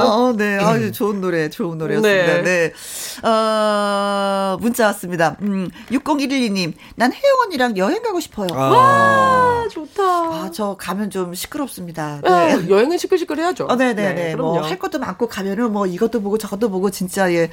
[0.00, 0.58] 어, 네.
[0.58, 2.42] 아주 좋은 노래, 좋은 노래였습니다.
[2.42, 2.42] 네.
[2.42, 3.28] 네.
[3.28, 5.36] 어, 문자 왔습니다.
[5.42, 8.48] 음, 6011님, 난 혜영 언니랑 여행 가고 싶어요.
[8.52, 10.50] 아, 아, 좋다.
[10.52, 12.20] 저 가면 좀 시끄럽습니다.
[12.22, 12.56] 네.
[12.56, 12.68] 네.
[12.68, 13.66] 여행은 시끌시끌 해야죠.
[13.66, 14.36] 어, 네네네.
[14.36, 14.68] 뭐, 그럼요.
[14.68, 17.50] 할 것도 많고 가면은 뭐 이것도 보고 저것도 보고 진짜, 예.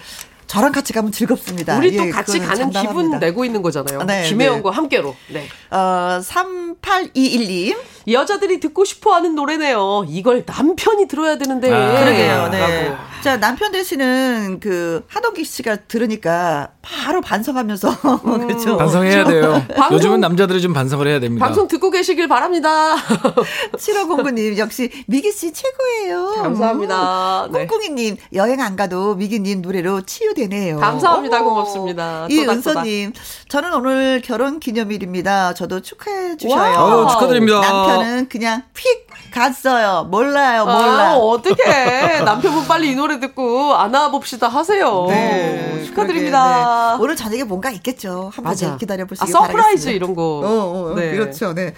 [0.47, 1.77] 저랑 같이 가면 즐겁습니다.
[1.77, 3.19] 우리 또 예, 같이 가는 기분 장담합니다.
[3.19, 4.01] 내고 있는 거잖아요.
[4.05, 5.15] 네, 김혜영과 함께로.
[5.27, 5.47] 네.
[5.69, 7.77] 어, 3821님.
[8.11, 10.05] 여자들이 듣고 싶어 하는 노래네요.
[10.07, 11.71] 이걸 남편이 들어야 되는데.
[11.71, 12.47] 아, 그러게요.
[12.49, 12.87] 네.
[12.89, 12.97] 라고.
[13.23, 18.77] 자, 남편 되시는 그 하동기 씨가 들으니까 바로 반성하면서 그렇죠.
[18.77, 19.61] 반성해야 돼요.
[19.75, 21.45] 방송- 요즘은 남자들이 좀 반성을 해야 됩니다.
[21.45, 22.95] 방송 듣고 계시길 바랍니다.
[23.75, 26.33] 7509님 역시 미기 씨 최고예요.
[26.41, 27.45] 감사합니다.
[27.47, 27.51] 음.
[27.51, 27.59] 네.
[27.67, 30.77] 콩콩이님 여행 안 가도 미기 님 노래로 치유되네요.
[30.79, 31.41] 감사합니다.
[31.41, 31.49] 어머.
[31.49, 32.27] 고맙습니다.
[32.29, 33.11] 이 은서 님
[33.49, 35.53] 저는 오늘 결혼 기념일입니다.
[35.55, 36.77] 저도 축하해 주셔요.
[36.79, 36.99] wow.
[37.01, 37.59] 어, 축하드립니다.
[37.59, 40.07] 남편 은 그냥 휙 갔어요.
[40.09, 41.11] 몰라요, 몰라.
[41.11, 42.21] 아, 어떡해.
[42.21, 45.05] 남편분 빨리 이 노래 듣고 안아봅시다 하세요.
[45.07, 46.95] 네, 축하드립니다.
[46.97, 47.03] 네.
[47.03, 48.31] 오늘 저녁에 뭔가 있겠죠.
[48.33, 48.77] 한번 맞아.
[48.77, 49.91] 기다려 아, 보시기 surprise 바라겠습니다.
[49.91, 50.41] 이런 거.
[50.43, 51.11] 어, 어, 네.
[51.11, 51.53] 그렇죠.
[51.53, 51.73] 네.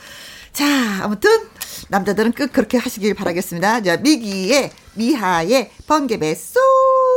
[0.53, 0.65] 자,
[1.03, 1.29] 아무튼
[1.89, 3.81] 남자들은 꼭 그렇게 하시길 바라겠습니다.
[3.81, 6.61] 자, 미기의 미하의 번개배 쏙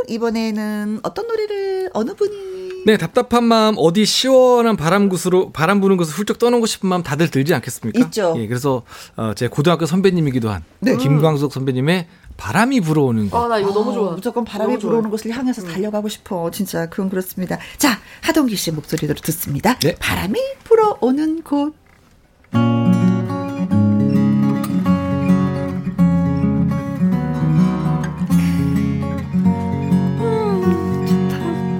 [0.08, 6.12] 이번에는 어떤 노래를 어느 분이 네, 답답한 마음 어디 시원한 바람 구스로 바람 부는 곳을
[6.14, 7.98] 훌쩍 떠나고 싶은 마음 다들 들지 않겠습니까?
[8.06, 8.34] 있죠.
[8.36, 8.82] 예, 그래서
[9.16, 10.96] 어, 제 고등학교 선배님이기도 한 네.
[10.96, 13.44] 김광석 선배님의 바람이 불어오는 거.
[13.44, 14.12] 아, 나 이거 너무 좋아.
[14.12, 14.80] 무조건 바람이 좋아요.
[14.80, 16.50] 불어오는 곳을 향해서 달려가고 싶어.
[16.50, 17.58] 진짜 그건 그렇습니다.
[17.78, 19.78] 자, 하동기 씨 목소리로 듣습니다.
[19.78, 19.94] 네.
[19.98, 21.74] 바람이 불어오는 곳.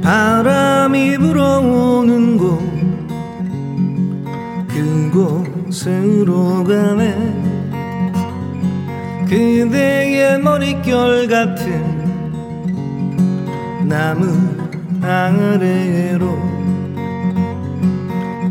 [0.02, 2.58] 바람 이 불어오는 곳
[4.68, 7.14] 그곳으로 가네.
[9.28, 12.04] 그대의 머릿결 같은
[13.88, 14.24] 나무
[15.02, 16.38] 아래로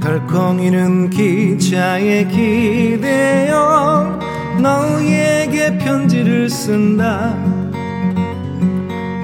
[0.01, 4.19] 덜컹이는 기차에 기대어
[4.61, 7.35] 너에게 편지를 쓴다.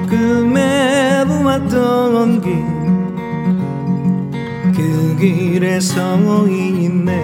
[0.10, 0.16] 그
[1.26, 2.64] 매부왔던 길,
[4.80, 7.22] 그 길에 서 있네.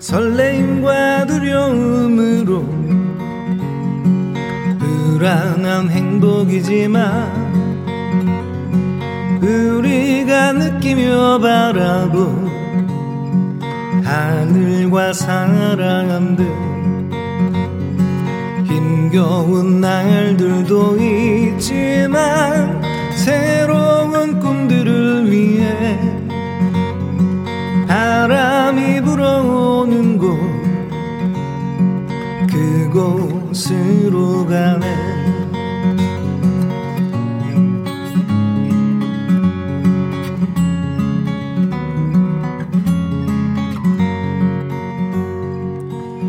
[0.00, 2.64] 설레임과 두려움으로
[4.80, 7.46] 불안한 행복이지만
[9.40, 12.50] 우리가 느끼며 바라본
[14.02, 16.75] 하늘과 사람들
[19.06, 22.82] 힘겨운 날들도 있지만
[23.14, 25.98] 새로운 꿈들을 위해
[27.86, 30.36] 바람이 불어오는 곳
[32.50, 34.96] 그곳으로 가네.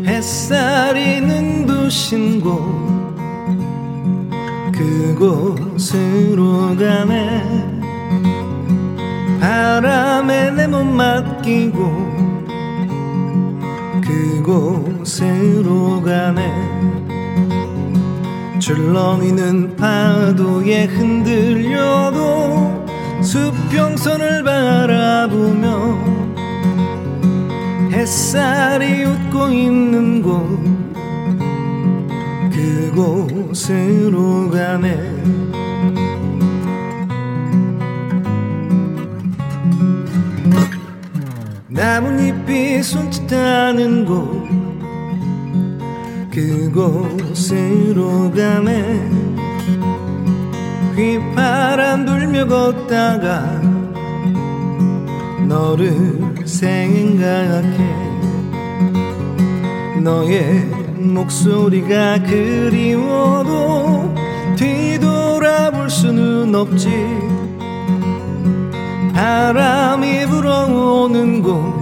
[0.06, 1.57] 햇살이 눈
[1.88, 2.60] 부신 곳
[4.72, 7.42] 그곳으로 가네.
[9.40, 11.80] 바람에 내 몸 맡기고
[14.02, 16.52] 그곳으로 가네.
[18.58, 22.84] 출렁이는 파도에 흔들려도
[23.22, 25.96] 수평선을 바라보며
[27.92, 30.77] 햇살이 웃고 있는 곳
[32.98, 34.98] 그곳으로 가네.
[41.68, 44.48] 나뭇잎이 손짓하는 곳
[46.32, 49.08] 그곳으로 가네.
[50.96, 53.62] 휘파람 불며 걷다가
[55.46, 57.78] 너를 생각해.
[60.02, 64.14] 너의 목소리가 그리워도
[64.56, 66.88] 뒤돌아볼 순 없지.
[69.14, 71.78] 바람이 불어오는 곳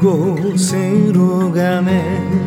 [0.00, 2.45] 그곳으로 가네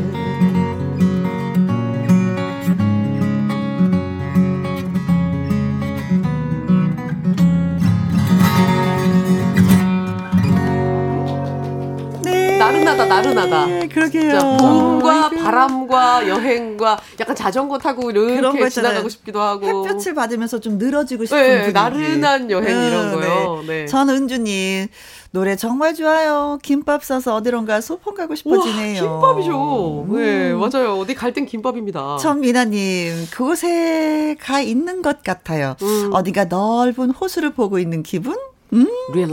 [13.06, 13.66] 나른하다 나른하다.
[13.68, 14.58] 네, 그러게요.
[14.60, 15.44] 봄과 아이고.
[15.44, 18.70] 바람과 여행과 약간 자전거 타고 이렇게.
[18.70, 19.88] 지나가고 싶기도 하고.
[19.88, 21.74] 햇볕을 받으면서 좀 늘어지고 싶은 네, 분위기.
[21.74, 23.62] 나른한 여행 이런 네, 거요.
[23.62, 23.68] 네.
[23.68, 23.86] 네.
[23.86, 24.88] 저는 은주님
[25.32, 26.58] 노래 정말 좋아요.
[26.64, 29.04] 김밥 싸서 어디론가 소풍 가고 싶어지네요.
[29.04, 30.06] 우와, 김밥이죠.
[30.18, 30.60] 네, 음.
[30.60, 30.98] 맞아요.
[31.00, 32.18] 어디 갈 땐 김밥입니다.
[32.18, 35.76] 전미나님 그곳에 가 있는 것 같아요.
[35.84, 36.10] 음.
[36.14, 38.36] 어디가 넓은 호수를 보고 있는 기분?
[38.74, 38.88] 음.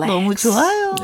[0.06, 0.94] 너무 좋아요.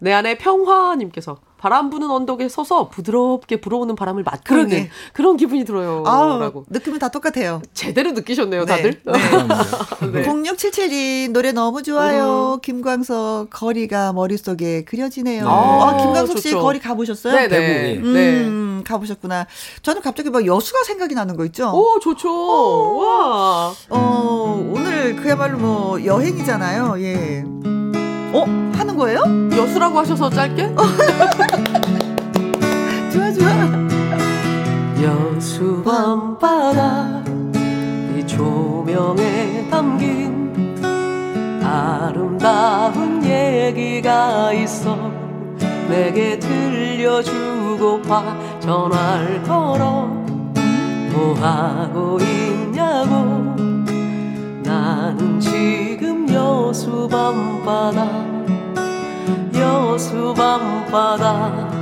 [0.00, 4.76] 내 안에 평화님께서 바람 부는 언덕에 서서 부드럽게 불어오는 바람을 맡고 그러게.
[4.76, 6.02] 있는 그런 기분이 들어요.
[6.06, 6.64] 아우, 라고.
[6.68, 7.62] 느낌은 다 똑같아요.
[7.72, 9.00] 제대로 느끼셨네요, 네, 다들.
[9.04, 9.12] 네.
[10.22, 10.26] 네.
[10.28, 12.58] 0677이 노래 너무 좋아요.
[12.62, 15.48] 김광석 거리가 머릿속에 그려지네요.
[15.48, 16.60] 아, 아, 김광석 씨 좋죠.
[16.62, 17.34] 거리 가보셨어요?
[17.34, 17.48] 네네.
[17.48, 18.44] 대구, 네.
[18.44, 19.46] 음, 가보셨구나.
[19.82, 21.70] 저는 갑자기 막 여수가 생각이 나는 거 있죠?
[21.72, 22.98] 오, 좋죠.
[22.98, 23.72] 와.
[23.88, 27.00] 어, 오늘 그야말로 뭐 여행이잖아요.
[27.00, 27.44] 예.
[28.36, 28.44] 어?
[28.74, 29.20] 하는 거예요?
[29.56, 30.74] 여수라고 하셔서 짧게?
[33.10, 33.48] 좋아, 좋아.
[35.02, 37.22] 여수 밤바다
[38.14, 40.76] 이 조명에 담긴
[41.64, 45.10] 아름다운 얘기가 있어
[45.88, 50.08] 내게 들려주고파 전화를 걸어
[51.12, 53.16] 뭐 하고 있냐고
[54.62, 55.85] 나는 지금
[56.46, 58.06] 여수 밤바다
[59.54, 61.76] 여수 밤바다.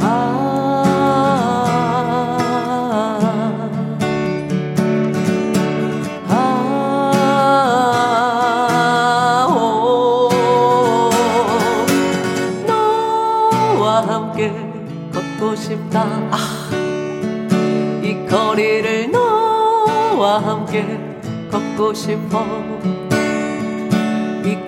[0.00, 0.38] 아,
[21.50, 23.07] 걷고 싶어.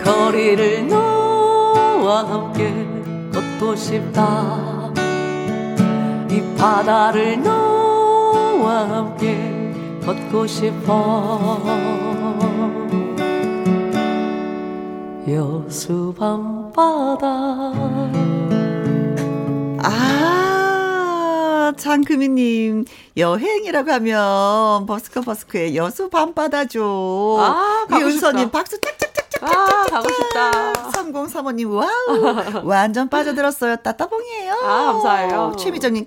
[0.00, 2.86] 이 거리를 너와 함께
[3.32, 4.90] 걷고 싶다.
[6.30, 9.74] 이 바다를 너와 함께
[10.04, 11.60] 걷고 싶어
[15.28, 17.26] 여수 밤바다
[19.82, 22.84] 아, 장금희님,
[23.16, 27.36] 여행이라고 하면 버스커 버스커의 여수 밤바다죠.
[27.40, 28.50] 아, 이은서님.
[28.50, 29.09] 박수 짝짝짝짝.
[29.42, 32.64] 아 가고 싶다 3035님, wow.
[32.66, 33.76] 완전 빠져들었어요.
[33.76, 34.52] 따따봉이에요.
[34.62, 35.52] 아, 감사해요.
[35.58, 36.04] 최미정님,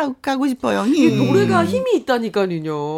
[0.00, 0.14] 캬!
[0.22, 0.84] 가고 싶어요.
[0.86, 1.26] 이 음.
[1.26, 2.96] 노래가 힘이 있다니까요.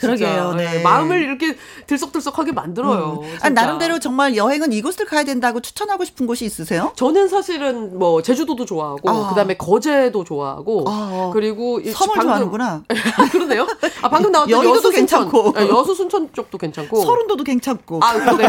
[0.00, 0.82] 그러게요, 네.
[0.82, 1.56] 마음을 이렇게
[1.86, 3.48] 들썩들썩하게 만들어요 아, 진짜.
[3.50, 6.92] 나름대로 정말 여행은 이곳을 가야 된다고 추천하고 싶은 곳이 있으세요?
[6.96, 9.28] 저는 사실은 뭐 제주도도 좋아하고 아.
[9.30, 11.30] 그 다음에 거제도 좋아하고 아.
[11.32, 12.82] 그리고 이- 섬을 방금- 좋아하는구나.
[13.32, 13.66] 그러네요.
[14.02, 15.30] 아 방금 나왔던 여의도도 여수 순천.
[15.30, 15.52] 괜찮고.
[15.52, 17.02] 네, 여수 순천 쪽도 괜찮고.
[17.02, 18.00] 서른도도 괜찮고.
[18.02, 18.48] 아 그러네요.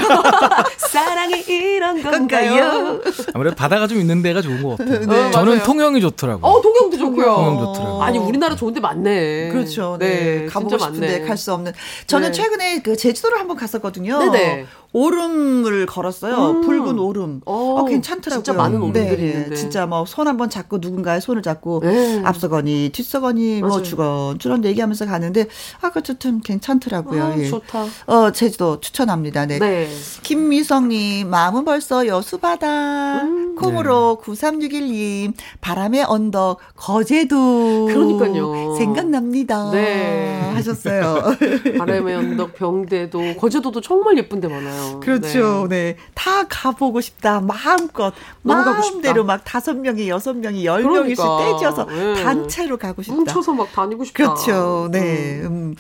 [0.78, 3.02] 사랑이 이런 건가요?
[3.34, 5.00] 아무래도 바다가 좀 있는 데가 좋은 것 같아요.
[5.00, 5.64] 네, 저는 맞아요.
[5.64, 6.46] 통영이 좋더라고요.
[6.52, 7.26] 어 동영도 좋고요.
[7.36, 8.02] 통영 좋더라고요.
[8.02, 9.50] 아니 우리나라 좋은데 많네.
[9.50, 9.98] 그렇죠.
[10.00, 10.46] 네.
[10.48, 11.22] 가보고 진짜 싶은데.
[11.26, 11.74] 갈 수 없는.
[12.08, 12.32] 저는 네.
[12.32, 14.20] 최근에 그 제주도를 한번 갔었거든요.
[14.20, 14.66] 네네.
[14.94, 16.52] 오름을 걸었어요.
[16.52, 16.62] 음.
[16.62, 17.42] 붉은 오름.
[17.46, 18.44] 어, 어, 괜찮더라고요.
[18.44, 19.56] 진짜 많은 오름들이 네, 있는데.
[19.56, 22.22] 진짜 뭐 손 한번 잡고 누군가의 손을 잡고 네.
[22.24, 23.84] 앞서거니 뒤서거니 뭐 맞아요.
[23.84, 25.48] 주건주건 얘기하면서 가는데
[25.82, 27.24] 아 그것도 참 괜찮더라고요.
[27.24, 27.48] 아, 예.
[27.50, 27.86] 좋다.
[28.06, 29.48] 어 제주도 추천합니다.
[29.48, 29.58] 네.
[29.60, 29.90] 네.
[30.22, 33.24] 김미성님, 마음은 벌써 여수바다.
[33.24, 33.56] 음.
[33.56, 37.86] 콩으로 9361님, 바람의 언덕, 거제도.
[37.88, 38.76] 그러니까요.
[38.78, 39.72] 생각납니다.
[39.72, 40.52] 네.
[40.54, 41.24] 하셨어요.
[41.80, 44.83] 바람의 언덕, 병대도, 거제도도 정말 예쁜 데 많아요.
[45.02, 45.68] 그렇죠.
[45.70, 45.98] 네.
[46.14, 47.40] 다 가보고 싶다.
[47.42, 48.14] 마음껏.
[48.42, 49.24] 마음대로.
[49.24, 51.54] 막 다섯 명이, 여섯 명이, 열 그러니까.
[51.54, 52.24] 떼지어서 네.
[52.24, 53.16] 단체로 가고 싶다.
[53.16, 54.24] 뭉쳐서 막 다니고 싶다.
[54.34, 54.90] 그렇죠.
[54.92, 55.42] 네.
[55.42, 55.76] 음.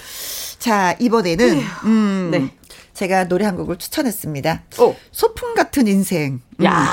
[0.59, 2.29] 자, 이번에는, 음.
[2.31, 2.55] 네.
[2.93, 4.63] 제가 노래 한 곡을 추천했습니다.
[4.79, 4.95] 어.
[5.11, 6.41] 소풍 같은 인생.
[6.59, 6.65] 음.
[6.65, 6.87] 야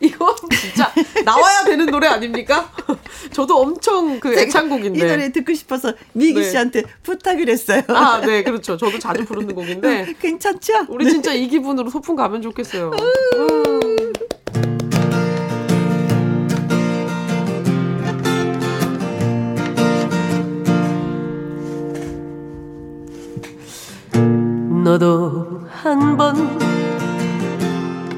[0.00, 0.92] 이거 진짜
[1.24, 2.70] 나와야 되는 노래 아닙니까?
[3.32, 4.98] 저도 엄청 그 애창곡인데.
[4.98, 6.50] 이 노래 듣고 싶어서 미기 네.
[6.50, 7.82] 씨한테 부탁을 했어요.
[7.88, 8.76] 아, 네, 그렇죠.
[8.76, 10.14] 저도 자주 부르는 곡인데.
[10.20, 10.86] 괜찮죠?
[10.88, 12.90] 우리 진짜 이 기분으로 소풍 가면 좋겠어요.
[12.90, 14.12] 음.
[24.84, 26.58] 너도 한 번,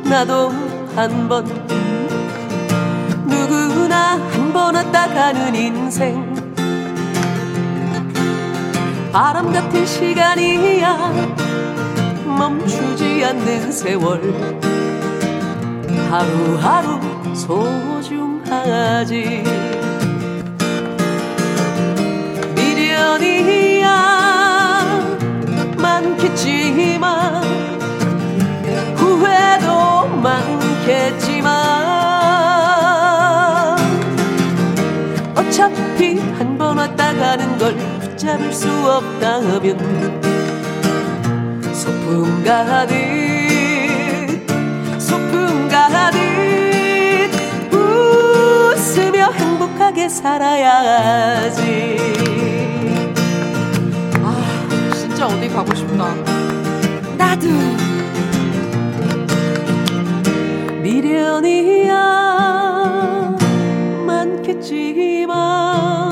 [0.03, 0.51] 나도
[0.97, 1.47] 한 번,
[3.27, 6.25] 누구나 한 번 왔다 가는 인생.
[9.13, 11.13] 바람 같은 시간이야.
[12.25, 14.21] 멈추지 않는 세월.
[16.11, 17.01] 하루하루
[17.35, 19.15] 소중하지.
[22.55, 23.87] 미련이야.
[25.79, 27.43] 많겠지만
[28.97, 31.66] 후회도 많겠지만
[35.57, 39.79] 어차피 한 번 왔다 가는 걸 붙잡을 수 없다면
[41.73, 42.91] 소풍 가듯
[45.01, 46.19] 소풍 가듯
[47.73, 51.97] 웃으며 행복하게 살아야지.
[54.23, 56.15] 아 진짜 어디 가고 싶다.
[57.17, 57.47] 나도
[60.83, 61.95] 미련이야
[64.67, 66.11] 많겠지만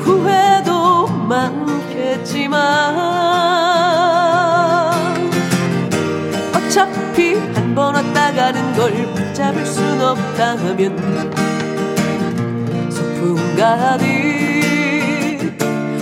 [0.00, 2.58] 후회도 많겠지만
[6.54, 10.96] 어차피 한 번 왔다 가는 걸 붙잡을 순 없다면
[12.90, 14.08] 소풍 가듯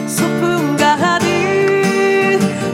[0.08, 1.26] 소풍 가듯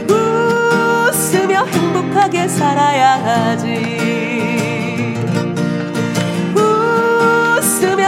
[0.09, 4.22] 웃으며 행복하게 살아야지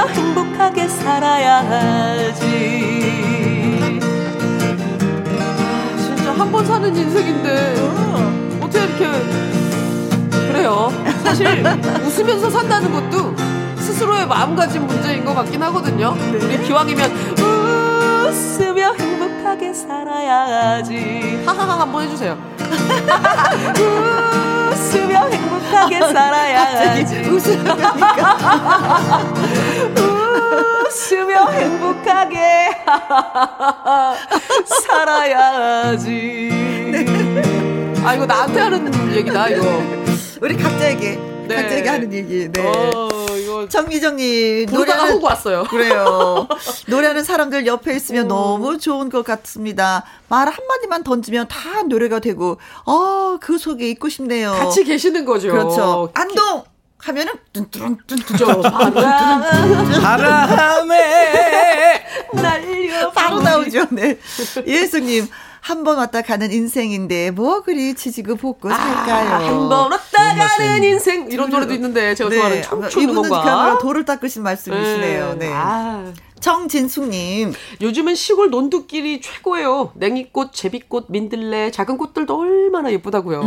[0.07, 2.43] 행복하게 살아야지.
[5.39, 7.75] 아, 진짜 한 번 사는 인생인데.
[8.61, 9.09] 어떻게 이렇게
[10.47, 10.91] 그래요?
[11.23, 11.47] 사실
[12.05, 13.35] 웃으면서 산다는 것도
[13.77, 16.15] 스스로의 마음가짐 문제인 것 같긴 하거든요.
[16.33, 21.43] 우리 기왕이면 웃으며 행복하게 살아야지.
[21.45, 22.37] 하하하 한번 해주세요
[24.95, 27.75] 웃으며 행복하게 살아야지 웃으며
[30.87, 32.71] 웃으며 행복하게
[34.87, 36.49] 살아야지
[38.03, 39.83] 아 이거 나한테 하는 얘기다 이거
[40.41, 41.55] 우리 각자에게 네.
[41.55, 42.49] 각자에게 하는 얘기.
[42.51, 42.61] 네.
[42.61, 43.07] 어
[43.65, 46.47] 이거 정미정님 노래하는 하고 왔어요 그래요.
[46.87, 50.03] 노래하는 사람들 옆에 있으면 너무 좋은 것 같습니다.
[50.27, 54.51] 말 한마디만 던지면 다 노래가 되고, 어, 그 속에 있고 싶네요.
[54.51, 56.09] 같이 계시는 거죠 그렇죠.
[56.13, 56.63] 안동!
[56.97, 57.33] 하면은,
[57.71, 57.97] 바람
[60.47, 62.03] 바람에
[62.33, 63.85] 날려 바로 나오죠.
[63.91, 64.17] 네.
[64.65, 65.27] 예수님,
[65.65, 69.29] 한 번 왔다 가는 인생인데, 뭐 그리 치지고 볶고 살까요?
[69.33, 70.35] 아, 한번 왔다.
[70.35, 75.35] 가는 인생 이런 노래도 있는데 제가 좋아하는 청춘 이분은 음악과 그야말로 돌을 닦으신 말씀이시네요.
[75.39, 75.49] 네.
[75.51, 79.93] 아, 정진숙님, 요즘은 시골 논두길이 최고예요.
[79.95, 83.39] 냉이꽃, 제비꽃, 민들레, 작은 꽃들도 얼마나 예쁘다고요.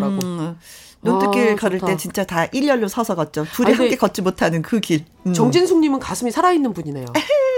[0.00, 0.54] 라고.
[1.06, 1.92] 음, 논두길 아, 걸을 좋다.
[1.92, 3.46] 때 진짜 다 일렬로 서서 걷죠.
[3.52, 5.04] 둘이 아니, 함께 걷지 못하는 그 길.
[5.26, 5.32] 음.
[5.32, 7.06] 정진숙님은 가슴이 살아있는 분이네요.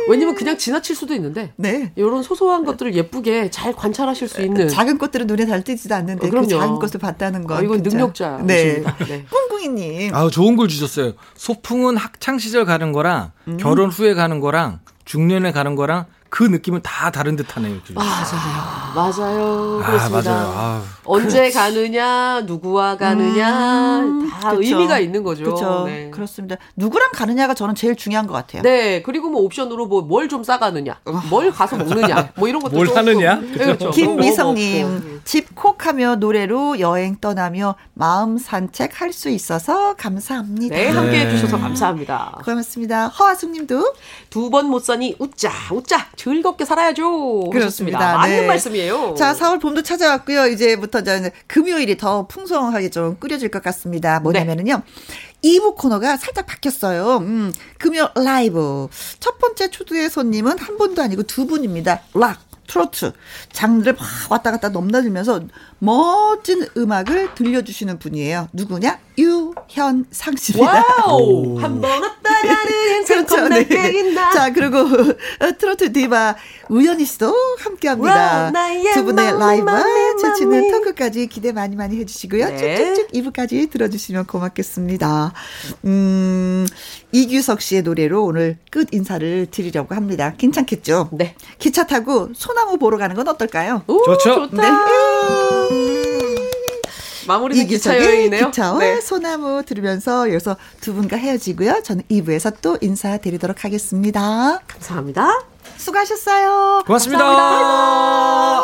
[0.08, 1.92] 왜냐면 그냥 지나칠 수도 있는데 네.
[1.96, 6.30] 이런 소소한 것들을 예쁘게 잘 관찰하실 수 있는 작은 꽃들은 눈에 잘 띄지도 않는데 어,
[6.30, 6.48] 그 그럼요.
[6.48, 7.96] 작은 꽃을 봤다는 건 아, 이건 진짜.
[7.96, 8.96] 능력자이십니다.
[9.04, 9.06] 네.
[9.06, 9.24] 네.
[9.30, 10.14] 꿍꿍이님.
[10.14, 11.12] 아 좋은 걸 주셨어요.
[11.36, 13.56] 소풍은 학창 시절 가는 거랑 음.
[13.58, 17.76] 결혼 후에 가는 거랑 중년에 가는 거랑 그 느낌은 다 다른 듯하네요.
[17.94, 18.92] 맞아요.
[18.94, 19.80] 맞아요.
[19.82, 20.30] 아, 그렇습니다.
[20.32, 20.52] 맞아요.
[20.56, 24.60] 아, 언제 가느냐, 누구와 가느냐, 다 그쵸.
[24.62, 25.44] 의미가 있는 거죠.
[25.44, 25.84] 그렇죠.
[25.86, 26.10] 네.
[26.10, 26.56] 그렇습니다.
[26.76, 28.62] 누구랑 가느냐가 저는 제일 중요한 것 같아요.
[28.62, 30.98] 네, 그리고 뭐 옵션으로 뭐 뭘 좀 싸가느냐,
[31.30, 33.36] 뭘 가서 먹느냐, 뭐 이런 것도 뭘 하느냐?
[33.36, 33.84] 네, 그렇죠.
[33.86, 35.18] 뭐 김미성님, 먹고.
[35.24, 40.74] 집콕하며 노래로 여행 떠나며 마음 산책할 수 있어서 감사합니다.
[40.76, 41.26] 네, 함께 네.
[41.26, 42.38] 해주셔서 감사합니다.
[42.44, 43.08] 고맙습니다.
[43.08, 43.94] 허아숙님도
[44.30, 47.50] 두 번 못 사니 웃자, 웃자, 즐겁게 살아야죠.
[47.50, 47.98] 그렇습니다.
[47.98, 48.18] 하셨습니다.
[48.18, 48.46] 맞는 네.
[48.46, 49.14] 말씀이에요.
[49.16, 50.48] 자, 4월 봄도 찾아왔고요.
[50.48, 54.18] 이제부터 이제 금요일이 더 풍성하게 좀 꾸려질 것 같습니다.
[54.20, 54.82] 뭐냐면은요.
[55.44, 57.18] 2부 코너가 살짝 바뀌었어요.
[57.18, 58.88] 음, 금요 라이브.
[59.20, 62.02] 첫 번째 초두의 손님은 한 분도 아니고 두 분입니다.
[62.14, 63.12] 락, 트로트.
[63.52, 65.42] 장르를 막 왔다 갔다 넘나들면서
[65.80, 68.48] 멋진 음악을 들려주시는 분이에요.
[68.52, 68.98] 누구냐?
[69.18, 70.84] 유현상 씨입니다.
[71.06, 71.58] 와우!
[71.60, 74.30] 한번 왔다 가는 인생 겁나 땡긴다.
[74.30, 74.86] 자, 그리고 어,
[75.58, 76.36] 트로트 디바
[76.68, 78.42] 우연희 씨도 함께 합니다.
[78.44, 79.82] wow, 나의 두 분의 라이브와
[80.20, 80.70] 재치는.
[80.70, 82.46] 토크까지 기대 많이 많이 해주시고요.
[82.46, 82.76] 네.
[82.94, 85.32] 쭉쭉쭉 2부까지 들어주시면 고맙겠습니다.
[85.84, 86.66] 음,
[87.12, 90.34] 이규석 씨의 노래로 오늘 끝 인사를 드리려고 합니다.
[90.38, 91.08] 괜찮겠죠?
[91.12, 91.34] 네.
[91.58, 93.82] 기차 타고 소나무 보러 가는 건 어떨까요?
[93.88, 94.48] 오, 좋죠.
[94.50, 94.62] 좋다.
[94.62, 95.67] 네.
[97.26, 98.46] 마무리는 기차 이규석의 여행이네요.
[98.46, 99.00] 기차와 네.
[99.00, 101.82] 소나무 들으면서 여기서 두 분과 헤어지고요.
[101.82, 104.60] 저는 2부에서 또 인사드리도록 하겠습니다.
[104.66, 105.44] 감사합니다.
[105.76, 106.84] 수고하셨어요.
[106.86, 108.62] 고맙습니다.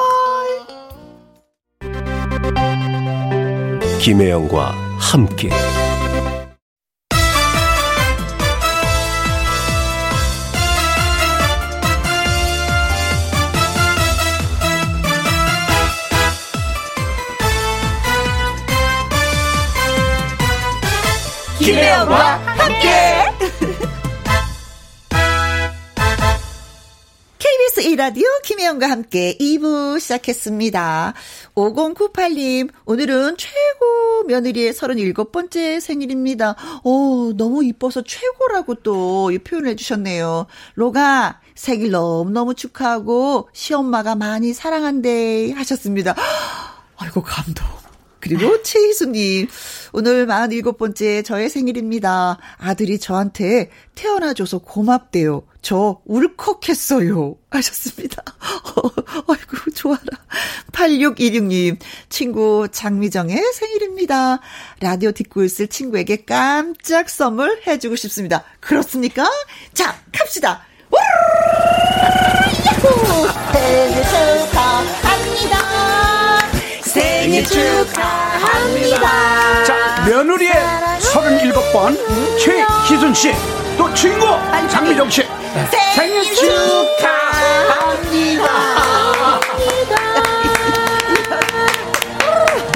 [4.01, 5.51] 김혜영과 함께
[21.65, 22.89] 김혜영과 함께.
[27.39, 31.15] KBS 1라디오 김혜영과 함께 2부 시작했습니다.
[31.55, 36.55] 5098님, 오늘은 최고 며느리의 37번째 생일입니다.
[36.83, 40.45] 오, 너무 이뻐서 최고라고 또 표현을 해주셨네요.
[40.75, 46.15] 로가, 생일 너무너무 축하하고, 시엄마가 많이 사랑한대 하셨습니다.
[46.99, 47.84] 아이고, 감동.
[48.25, 49.49] 그리고 최희수님,
[49.93, 52.39] 오늘 47번째 저의 생일입니다.
[52.57, 55.43] 아들이 저한테 태어나줘서 고맙대요.
[55.61, 57.37] 저 울컥했어요.
[57.51, 58.23] 하셨습니다.
[59.29, 60.01] 아이고, 좋아라.
[60.73, 64.41] 8616님, 친구 장미정의 생일입니다.
[64.81, 68.45] 라디오 듣고 있을 친구에게 깜짝 선물 해주고 싶습니다.
[68.61, 69.31] 그렇습니까?
[69.75, 70.65] 자, 갑시다.
[72.67, 73.29] 야호!
[73.53, 75.85] 생일 축하합니다.
[77.35, 79.65] 생일 축하합니다.
[79.65, 80.53] 자, 며느리의
[81.01, 81.99] 37번
[82.39, 83.33] 최희순 씨,
[83.77, 84.25] 또 친구
[84.71, 85.27] 장미정 씨.
[85.97, 86.23] 생일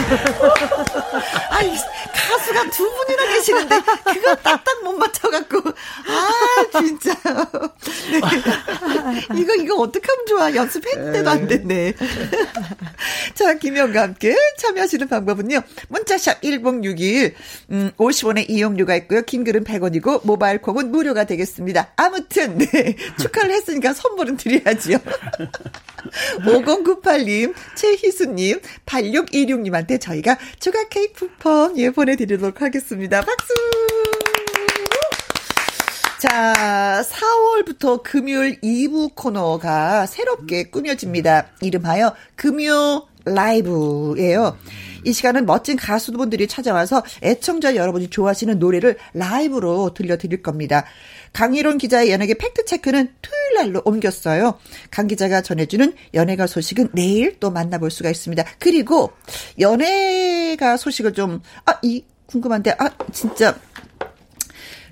[1.50, 1.72] 아니,
[2.14, 5.58] 가수가 두 분이나 계시는데, 그거 딱딱 못 맞춰갖고.
[5.68, 7.14] 아, 진짜.
[8.10, 8.20] 네.
[9.38, 10.54] 이거, 이거 어떡하면 좋아.
[10.54, 11.94] 연습했는데도 안 됐네.
[13.34, 15.62] 자, 김영과 함께 참여하시는 방법은요.
[15.88, 17.34] 문자샵 1061,
[17.70, 19.22] 음, 50원의 이용료가 있고요.
[19.22, 21.92] 긴 글은 100원이고, 모바일 콩은 무료가 되겠습니다.
[21.96, 22.96] 아무튼, 네.
[23.20, 24.98] 축하를 했으니까 선물은 드려야지요.
[26.44, 33.20] 5098님, 최희수님, 8616님한테 저희가 조각 쿠폰 예 보내드리도록 하겠습니다.
[33.20, 33.54] 박수!
[36.18, 41.46] 자, 4월부터 금요일 2부 코너가 새롭게 꾸며집니다.
[41.60, 44.56] 이름하여 금요 라이브예요.
[45.04, 50.84] 이 시간은 멋진 가수분들이 찾아와서 애청자 여러분이 좋아하시는 노래를 라이브로 들려드릴 겁니다.
[51.32, 54.58] 강희론 기자의 연예계 팩트체크는 토요일 날로 옮겼어요.
[54.90, 58.44] 강 기자가 전해주는 연예가 소식은 내일 또 만나볼 수가 있습니다.
[58.58, 59.12] 그리고
[59.58, 63.58] 연예가 소식을 좀, 아, 이, 궁금한데, 아, 진짜,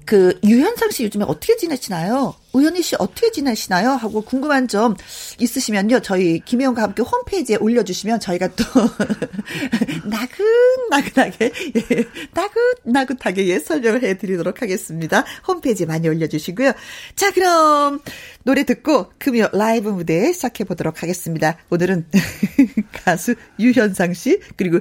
[0.04, 2.34] 그, 유현상 씨 요즘에 어떻게 지내시나요?
[2.56, 3.90] 우연희 씨 어떻게 지내시나요?
[3.90, 4.96] 하고 궁금한 점
[5.38, 6.00] 있으시면요.
[6.00, 8.64] 저희 김혜영과 함께 홈페이지에 올려주시면 저희가 또
[10.08, 15.26] 나긋나긋하게 예, 나긋나긋하게 예, 설명을 해드리도록 하겠습니다.
[15.46, 16.72] 홈페이지 많이 올려주시고요.
[17.14, 18.00] 자 그럼
[18.42, 21.58] 노래 듣고 금요 라이브 무대 시작해 보도록 하겠습니다.
[21.68, 22.06] 오늘은
[23.04, 24.80] 가수 유현상 씨 그리고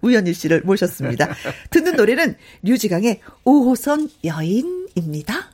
[0.00, 1.32] 우연희 씨를 모셨습니다.
[1.70, 5.53] 듣는 노래는 류지강의 5호선 여인입니다.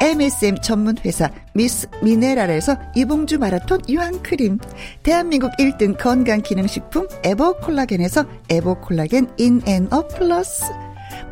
[0.00, 4.58] MSM 전문 회사 미스 미네랄에서 이봉주 마라톤 유한 크림,
[5.02, 10.64] 대한민국 1등 건강 기능식품 에버 콜라겐에서 에버 콜라겐 이너 플러스.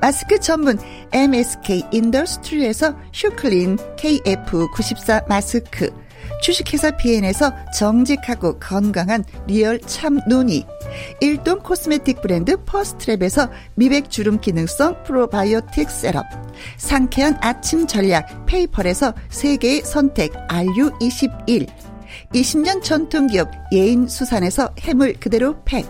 [0.00, 0.78] 마스크 전문
[1.12, 6.05] MSK 인더스트리에서 슈클린 KF94 마스크
[6.42, 10.66] 주식회사 비엔에서 정직하고 건강한 리얼 참 눈이
[11.20, 16.24] 일동 코스메틱 브랜드 퍼스트랩에서 미백 주름 기능성 프로바이오틱 셋업
[16.76, 21.66] 상쾌한 아침 전략 페이펄에서 세계의 선택 RU21
[22.34, 25.86] 20년 전통기업 예인 수산에서 해물 그대로 팩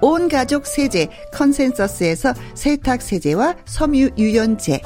[0.00, 4.80] 온 가족 세제 컨센서스에서 세탁 세제와 섬유 유연제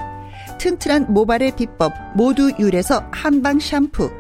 [0.58, 4.10] 튼튼한 모발의 비법 모두 유래서 한방 샴푸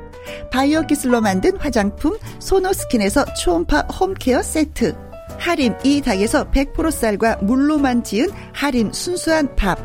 [0.50, 4.94] 바이오 기술로 만든 화장품 소노스킨에서 초음파 home care 세트.
[5.38, 9.78] 하림 이 닭에서 100% 쌀과 물로만 지은 하림 순수한 밥.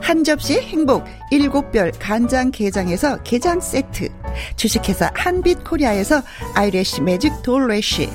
[0.00, 4.08] 한 접시 행복 일곱 별 간장 게장에서 게장 세트.
[4.56, 6.22] 주식회사 한빛코리아에서
[6.54, 8.08] 아이래쉬 매직 돌래쉬.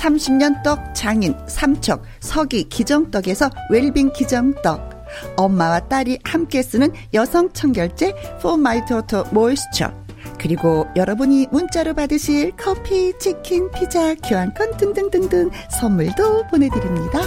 [0.00, 4.88] 30년 떡 장인 삼척 서기 기정떡에서 웰빙 기정떡.
[5.36, 9.92] 엄마와 딸이 함께 쓰는 여성 청결제 포마이토토 모이스처
[10.38, 17.20] 그리고 여러분이 문자로 받으실 커피, 치킨, 피자, 교환권 등등등등 선물도 보내드립니다.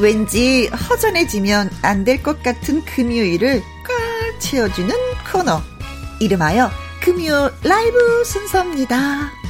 [0.00, 4.94] 왠지 허전해지면 안 될 것 같은 금요일을 꽉 채워주는
[5.32, 5.62] 코너.
[6.20, 6.70] 이름하여
[7.00, 9.43] 금요 라이브 순서입니다.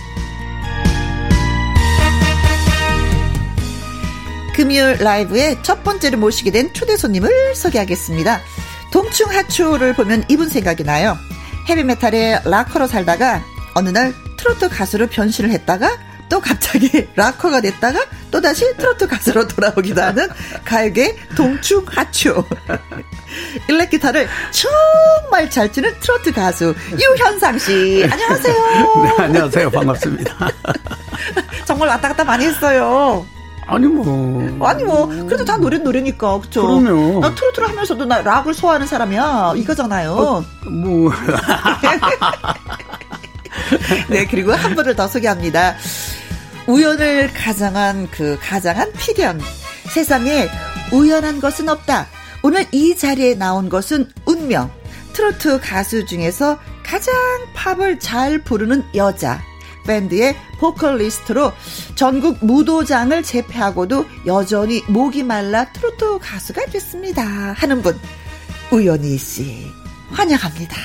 [4.54, 8.40] 금요일 라이브의 첫 번째로 모시게 된 초대 손님을 소개하겠습니다.
[8.92, 11.18] 동충하초를 보면 이분 생각이 나요.
[11.68, 13.42] 헤비메탈의 락커로 살다가
[13.74, 15.98] 어느 날 트로트 가수로 변신을 했다가
[16.28, 18.00] 또 갑자기 락커가 됐다가
[18.30, 20.28] 또다시 트로트 가수로 돌아오기도 하는
[20.64, 22.44] 가요계 동충하초.
[23.68, 28.06] 일렉 기타를 정말 잘 치는 트로트 가수 유현상 씨.
[28.08, 28.54] 안녕하세요.
[29.02, 29.70] 네, 안녕하세요.
[29.70, 30.48] 반갑습니다.
[31.64, 33.26] 정말 왔다 갔다 많이 했어요.
[33.66, 36.62] 아니 뭐 아니 뭐 그래도 다 노래 노래니까 그쵸?
[36.66, 37.20] 그럼요.
[37.20, 40.44] 나 트로트를 하면서도 나 락을 소화하는 사람이야 이거잖아요.
[40.70, 41.12] 뭐
[44.08, 45.76] 네 그리고 한 분을 더 소개합니다.
[46.66, 49.40] 우연을 가장한 그 가장한 필연
[49.92, 50.48] 세상에
[50.92, 52.06] 우연한 것은 없다.
[52.42, 54.70] 오늘 이 자리에 나온 것은 운명.
[55.12, 57.14] 트로트 가수 중에서 가장
[57.54, 59.40] 팝을 잘 부르는 여자.
[59.84, 61.52] 밴드의 보컬리스트로
[61.94, 67.22] 전국 무도장을 제패하고도 여전히 목이 말라 트로트 가수가 됐습니다.
[67.22, 67.98] 하는 분.
[68.70, 69.66] 우연희 씨.
[70.10, 70.76] 환영합니다.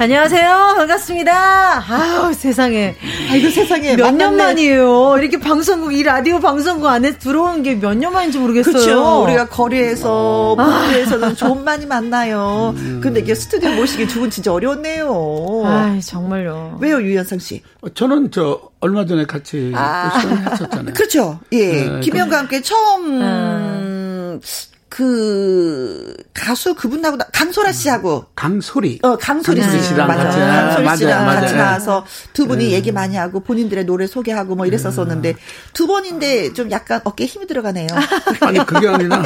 [0.00, 0.74] 안녕하세요.
[0.76, 1.84] 반갑습니다.
[1.90, 2.94] 아우, 세상에.
[3.32, 4.36] 아이고 세상에 몇 년.
[4.36, 5.16] 만이에요.
[5.18, 8.72] 이렇게 방송국, 이 라디오 방송국 안에 들어온 게 몇 년 만인지 모르겠어요.
[8.74, 9.22] 그렇죠.
[9.24, 12.74] 우리가 거리에서 복도에서는 좀 많이 만나요.
[13.02, 15.62] 근데 이게 스튜디오 모시기 두분 진짜 어려웠네요.
[15.66, 16.78] 아이, 정말요.
[16.80, 17.62] 왜요, 유현상 씨?
[17.94, 20.12] 저는 저 얼마 전에 같이 아.
[20.14, 20.94] 또 시간했었잖아요.
[20.94, 21.40] 그렇죠.
[21.50, 21.72] 예.
[21.88, 24.40] 네, 김영과 함께 처음 음,
[24.88, 28.98] 그 가수 그분하고 나- 강소라 씨하고 강소리.
[29.02, 30.24] 어 강소리 씨 씨랑 맞아.
[30.24, 31.40] 같이 강소리 맞아요, 씨랑 맞아요.
[31.40, 32.70] 같이 나와서 두 분이 네.
[32.72, 35.34] 얘기 많이 하고 본인들의 노래 소개하고 뭐 이랬었었는데
[35.72, 37.88] 두 번인데 좀 약간 어깨에 힘이 들어가네요.
[38.40, 39.22] 아니 그게 아니라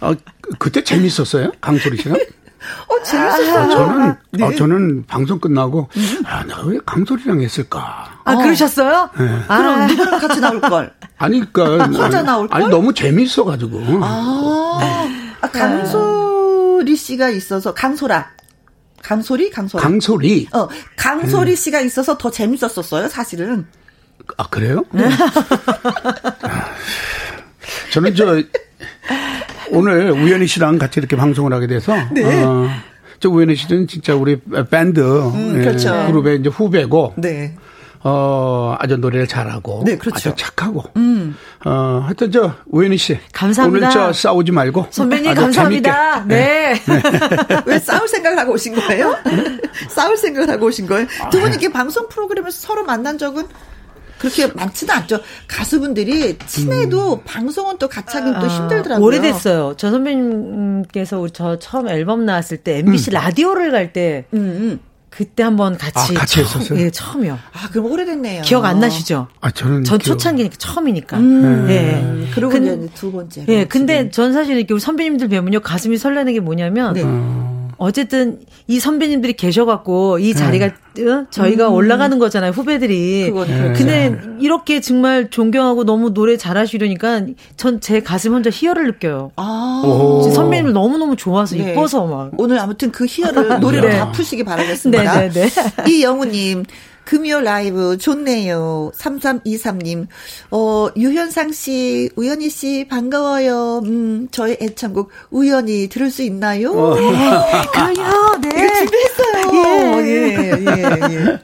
[0.00, 0.12] 어,
[0.58, 1.52] 그때 재밌었어요.
[1.60, 2.14] 강소리 씨가.
[2.14, 3.70] 어 재밌었어요.
[3.70, 4.44] 저는 네.
[4.44, 5.88] 어, 저는 방송 끝나고
[6.24, 8.20] 아 내가 왜 강소리랑 했을까.
[8.24, 9.10] 아, 그러셨어요?
[9.14, 10.92] 그럼 누구랑 같이 나올 걸?
[11.22, 12.70] 아니 그러니까 혼자 아니, 나올 아니 걸?
[12.70, 13.80] 너무 재밌어가지고.
[14.02, 15.08] 아,
[15.40, 18.30] 아, 강소리 씨가 있어서 강소라.
[19.02, 19.82] 강소리 강소라.
[19.82, 20.48] 강소리.
[20.52, 23.66] 어, 강소리 씨가 있어서 더 재밌었었어요, 사실은.
[24.36, 24.84] 아 그래요?
[26.42, 26.70] 아,
[27.92, 28.42] 저는 저
[29.70, 32.68] 오늘 우연희 씨랑 같이 이렇게 방송을 하게 돼서 어,
[33.20, 36.06] 저 우연희 씨는 진짜 우리 밴드 예, 그렇죠.
[36.08, 37.56] 그룹의 이제 후배고 네.
[38.04, 40.30] 어 아주 노래를 잘하고 네, 그렇죠.
[40.30, 40.84] 아주 착하고
[41.64, 43.86] 어 하여튼 저 우연희 씨 감사합니다.
[43.88, 46.24] 오늘 저 싸우지 말고 선배님, 감사합니다.
[46.28, 46.74] 네.
[47.66, 49.16] 왜 싸울 생각을 하고 오신 거예요?
[49.88, 51.06] 싸울 생각을 하고 오신 거예요?
[51.30, 53.46] 두 분이 이렇게 방송 프로그램에서 서로 만난 적은
[54.18, 55.18] 그렇게 많지는 않죠.
[55.48, 59.04] 가수분들이 친해도 방송은 또 같이 하긴 또 힘들더라고요.
[59.04, 59.74] 오래됐어요.
[59.76, 64.80] 저 선배님께서 우리 저 처음 앨범 나왔을 때 MBC 라디오를 갈때 음, 음.
[65.14, 66.78] 그때 한번 같이 아, 같이 처음, 했었어요?
[66.80, 67.38] 예, 처음이요.
[67.52, 68.42] 아, 그럼 오래됐네요.
[68.42, 69.28] 기억 안 나시죠?
[69.42, 71.18] 아 저는 전 기억- 초창기니까 처음이니까.
[71.18, 71.66] 음.
[71.68, 72.30] 예.
[72.34, 73.44] 그러고 근- 이제 두 번째.
[73.48, 77.02] 예, 근데 전 사실 이렇게 우리 선배님들 뵈면요 가슴이 설레는 게 뭐냐면 네.
[77.82, 81.26] 어쨌든 이 선배님들이 계셔갖고 이 자리가 어?
[81.30, 83.30] 저희가 올라가는 거잖아요 후배들이.
[83.30, 83.72] 그건 그렇죠.
[83.78, 87.22] 근데 이렇게 정말 존경하고 너무 노래 잘하시려니까
[87.56, 89.32] 전 제 가슴 혼자 희열을 느껴요.
[89.36, 89.82] 아.
[89.84, 90.22] 오.
[90.30, 91.72] 선배님을 너무 너무 좋아서 네.
[91.72, 92.30] 이뻐서 막.
[92.38, 93.98] 오늘 아무튼 그 희열을 노래로 네.
[93.98, 95.20] 다 푸시기 바라겠습니다.
[95.20, 95.90] 네, 네, 네.
[95.90, 96.64] 이영우님,
[97.04, 98.92] 금요 라이브 좋네요.
[98.94, 100.06] 3323님,
[100.50, 103.82] 어, 유현상 씨, 우연희 씨, 반가워요.
[103.84, 106.72] 음, 저의 애창곡, 우연히 들을 수 있나요?
[106.72, 106.94] 어.
[106.94, 107.02] 네.
[108.52, 109.51] 이거 준비했어요.
[109.64, 110.64] 예, 예,
[111.10, 111.38] 예.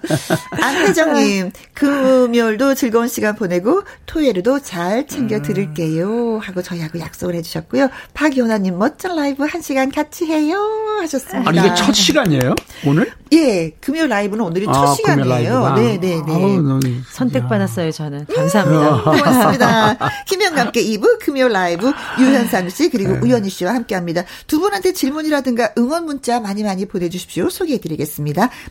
[0.63, 6.39] 안혜정님, 금요일도 즐거운 시간 보내고, 토요일에도 잘 챙겨 들을게요.
[6.43, 7.89] 하고 저희하고 약속을 해주셨고요.
[8.15, 10.59] 박연아님, 멋진 라이브 한 시간 같이 해요.
[11.01, 11.49] 하셨습니다.
[11.49, 12.55] 아니 이게 첫 시간이에요
[12.85, 13.13] 오늘?
[13.33, 15.75] 예, 금요 라이브는 오늘이 첫 아, 금요 시간이에요.
[15.77, 16.33] 네, 네, 네.
[16.33, 16.81] 아우, 너무-
[17.13, 18.27] 선택받았어요 저는.
[18.35, 19.03] 감사합니다.
[19.03, 19.99] 고맙습니다.
[20.27, 24.25] 김영과 함께 2부 금요 라이브 유현상 씨 그리고 우연희 씨와 함께 합니다.
[24.49, 27.49] 두 분한테 질문이라든가 응원 문자 많이 많이 보내주십시오.
[27.49, 28.08] 소개해드리겠습니다.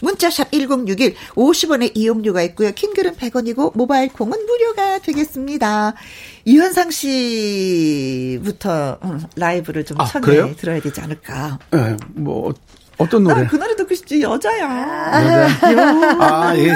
[0.02, 2.72] 문자샵 1061 50원의 이용료가 있고요.
[2.72, 5.94] 킹글은 100원이고 모바일 콩은 무료가 되겠습니다.
[6.46, 10.54] 유현상 씨부터 음, 라이브를 좀 아, 그래요?
[10.58, 11.60] 들어야 되지 않을까.
[11.76, 12.54] 예, 뭐
[12.98, 13.42] 어떤 노래?
[13.42, 14.68] 아, 그 노래 듣고 싶지 여자야.
[16.20, 16.74] 아, 이게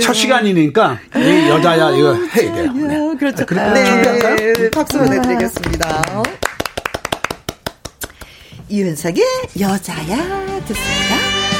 [0.00, 2.72] 첫 시간이니까 이 여자야 이거 해야 돼요.
[2.72, 2.94] 네.
[2.94, 3.46] 야, 그렇죠.
[3.46, 4.36] 그렇게 네, 준비할까요?
[4.36, 6.22] 네, 박수 보내드리겠습니다.
[8.68, 9.24] 이윤석의
[9.60, 10.16] 여자야
[10.64, 11.53] 듣습니다.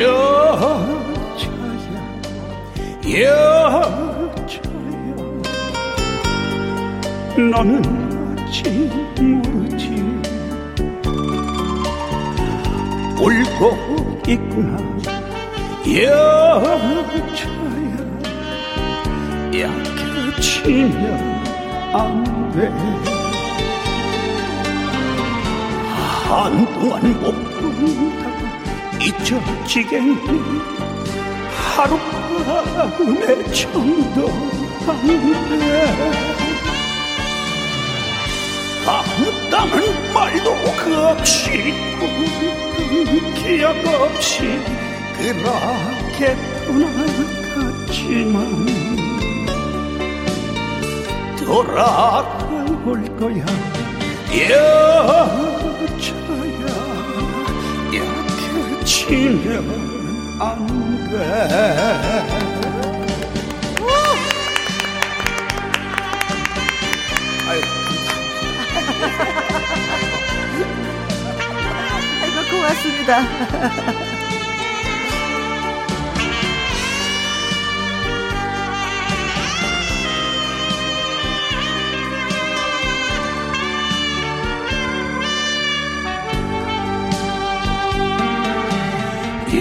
[0.00, 1.44] 여자야
[3.04, 3.60] 여자야
[7.50, 8.70] 너는 아직
[9.20, 9.84] 모르지
[13.20, 14.72] 울고 있구나.
[15.86, 17.20] 여자야
[19.52, 21.02] 약해지면
[21.94, 22.58] 안돼.
[26.30, 27.24] 한동안 못
[27.60, 28.19] 본다고
[29.00, 30.60] 잊혀지겠니?
[31.74, 34.28] 하룻밤의 정도
[34.86, 36.30] 안돼
[38.86, 40.48] 아무 땀은 말도
[40.78, 41.72] 그 없이
[43.36, 44.34] 기억 없이
[45.16, 46.36] 그렇게
[46.66, 48.36] 떠나갔지만
[51.44, 52.88] 돌아올
[53.18, 53.44] 거야.
[54.32, 56.19] 약해
[59.10, 59.64] 지면
[60.38, 60.80] 안
[61.10, 62.30] 돼
[72.20, 74.00] 아이고 고맙습니다.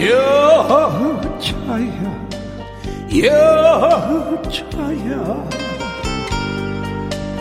[0.02, 1.92] 여자야
[3.22, 5.12] 여자야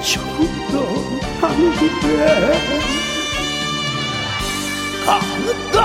[0.00, 0.74] 정도
[1.42, 1.82] 안돼
[5.08, 5.76] 아무튼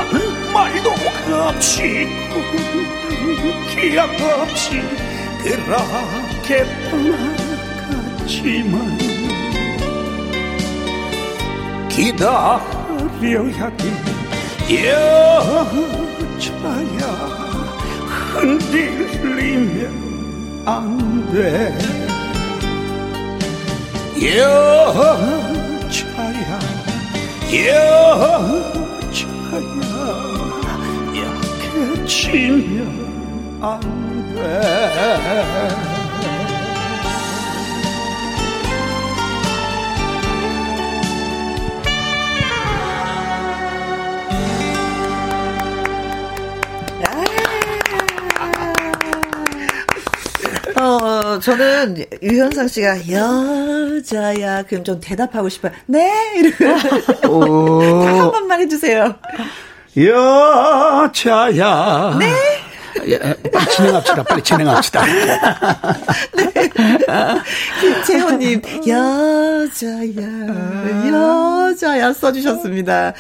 [0.54, 0.88] 말도
[1.34, 2.08] 없이
[3.74, 4.64] 기억 없이
[5.42, 6.50] 그렇게
[8.20, 8.74] 떠나갔지만
[11.90, 13.84] 기다려야 돼.
[16.40, 17.41] 여자야
[18.34, 19.82] 흔들리면
[20.66, 21.78] 안 돼.
[24.24, 25.80] 여자야
[27.52, 28.22] 여자야
[31.98, 32.80] 약해지면
[33.62, 33.80] 안
[34.36, 36.01] 돼
[51.42, 55.72] 저는 유현상 씨가 여자야 그럼 좀 대답하고 싶어요.
[55.88, 59.16] 네 이러고 한 번만 해주세요.
[59.98, 61.08] 여자야.
[62.20, 62.32] 네.
[63.52, 64.24] 빨리 진행합시다.
[64.24, 65.04] 빨리 진행합시다.
[67.82, 70.28] 김채호님 여자야
[71.10, 73.14] 여자야 써주셨습니다.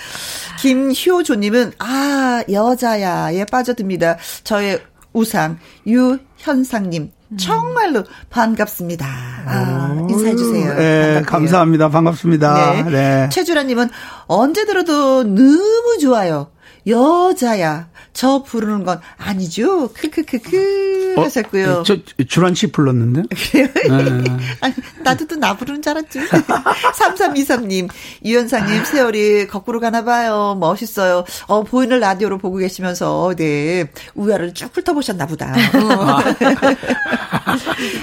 [0.59, 4.17] 김효조님은 아 여자야에 빠져듭니다.
[4.43, 4.79] 저의
[5.13, 5.57] 우상
[5.87, 9.05] 유현상님 정말로 반갑습니다.
[9.45, 10.73] 아, 인사해주세요.
[10.75, 11.21] 네.
[11.25, 11.89] 감사합니다.
[11.89, 12.73] 반갑습니다.
[12.73, 12.83] 네.
[12.83, 13.29] 네.
[13.29, 13.89] 최주라님은
[14.27, 16.51] 언제 들어도 너무 좋아요.
[16.87, 17.89] 여자야.
[18.13, 19.89] 저 부르는 건 아니죠.
[19.93, 21.71] 크크크크 하셨고요.
[21.71, 23.23] 어, 저 주란 씨 불렀는데.
[23.51, 23.69] 그래요?
[24.61, 24.73] 아니,
[25.03, 26.19] 나도 또 나 부르는 줄 알았지.
[26.99, 27.89] 3323님,
[28.25, 30.55] 유현상님, 세월이 거꾸로 가나 봐요.
[30.59, 31.23] 멋있어요.
[31.47, 35.51] 어, 보이는 라디오로 보고 계시면서, 네, 우열을 쭉 훑어보셨나 보다.
[35.51, 36.19] 어.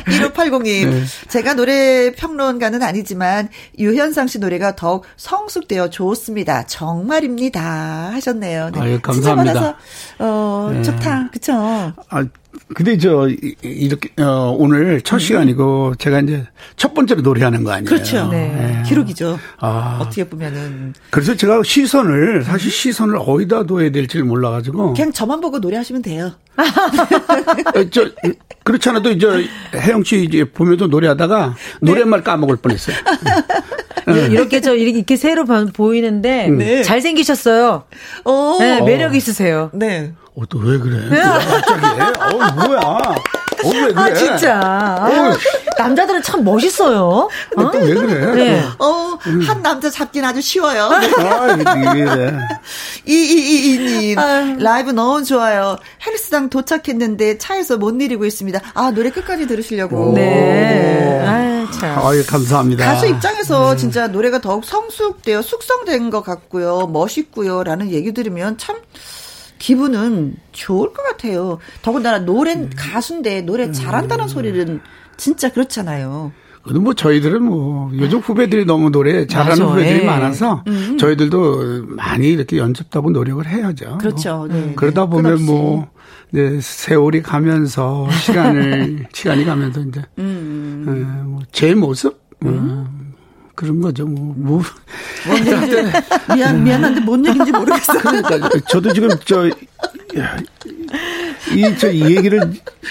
[0.07, 3.49] 1580님, 제가 노래 평론가는 아니지만,
[3.79, 6.67] 유현상 씨 노래가 더욱 성숙되어 좋습니다.
[6.67, 8.11] 정말입니다.
[8.15, 8.68] 하셨네요.
[8.71, 8.81] 네.
[8.81, 9.53] 아유, 감사합니다.
[9.55, 9.77] 받아서,
[10.19, 11.31] 어, 좋다.
[11.33, 11.53] 그쵸?
[11.55, 12.25] 아,
[12.75, 16.45] 근데 저 이- 이렇게 어, 오늘 첫 시간이고 제가 이제
[16.77, 17.89] 첫 번째로 노래하는 거 아니에요.
[17.89, 18.29] 그렇죠.
[18.29, 18.83] 네.
[18.87, 19.39] 기록이죠.
[19.59, 19.99] 아.
[20.03, 20.93] 어떻게 보면은.
[21.11, 26.33] 그래서 제가 시선을 사실 시선을 어디다 둬야 될지 몰라가지고 그냥 저만 보고 노래하시면 돼요.
[26.57, 28.11] 어, 저
[28.65, 32.97] 그렇지 않아도 이제 혜영 씨 이제 보면서 노래하다가 노랫말 까먹을 뻔했어요.
[34.31, 36.83] 이렇게 저 이렇게 새로 봐- 보이는데 네.
[36.83, 37.85] 잘 생기셨어요.
[38.25, 38.57] 어.
[38.61, 39.71] 네, 매력 있으세요.
[39.73, 40.13] 네.
[40.35, 41.09] 어, 또 왜 그래?
[41.09, 42.35] 또 갑자기?
[42.35, 42.81] 어, 뭐야?
[43.65, 43.95] 어, 왜 그래?
[43.97, 44.61] 아 진짜.
[44.61, 45.33] 어,
[45.79, 47.29] 남자들은 참 멋있어요.
[47.57, 47.71] 어?
[47.71, 48.35] 또왜 그래?
[48.35, 48.63] 네.
[48.79, 50.85] 어, 한 남자 잡긴 아주 쉬워요.
[50.91, 51.47] 아,
[51.95, 52.39] 이래.
[53.07, 54.19] 이이이이님
[54.59, 55.77] 라이브 너무 좋아요.
[56.07, 58.61] 헬스장 도착했는데 차에서 못 내리고 있습니다.
[58.75, 60.13] 아 노래 끝까지 들으시려고.
[60.15, 61.25] 네.
[61.27, 61.99] 아, 참.
[62.07, 62.85] 아유, 감사합니다.
[62.85, 66.87] 가수 입장에서 진짜 노래가 더욱 성숙되어 숙성된 것 같고요.
[66.93, 67.63] 멋있고요.
[67.65, 68.77] 라는 얘기 들으면 참
[69.59, 71.59] 기분은 좋을 것 같아요.
[71.83, 74.81] 더군다나 노래 가수인데 노래 잘한다는 소리는
[75.17, 76.33] 진짜 그렇잖아요.
[76.63, 80.05] 그래도 뭐 저희들은 뭐 요즘 후배들이 너무 노래 잘하는 맞아, 후배들이 예.
[80.05, 80.65] 많아서
[80.99, 83.99] 저희들도 많이 이렇게 연습하고 노력을 해야죠.
[83.99, 84.47] 그렇죠.
[84.51, 85.11] 네, 그러다 네.
[85.11, 85.45] 보면 끝없이.
[85.45, 85.89] 뭐
[86.31, 90.85] 네, 세월이 가면서 시간을 시간이 가면서 이제 음.
[90.87, 92.87] 어, 뭐 제 모습 어,
[93.59, 94.07] 그런 거죠.
[94.07, 94.63] 뭐, 뭐
[95.27, 95.93] 뭔 얘기인지
[96.35, 97.93] 미안 미안한데 뭔 얘기인지 모르겠어.
[97.99, 99.51] 그러니까 저도 지금 저
[101.55, 102.41] 이 저 이 얘기를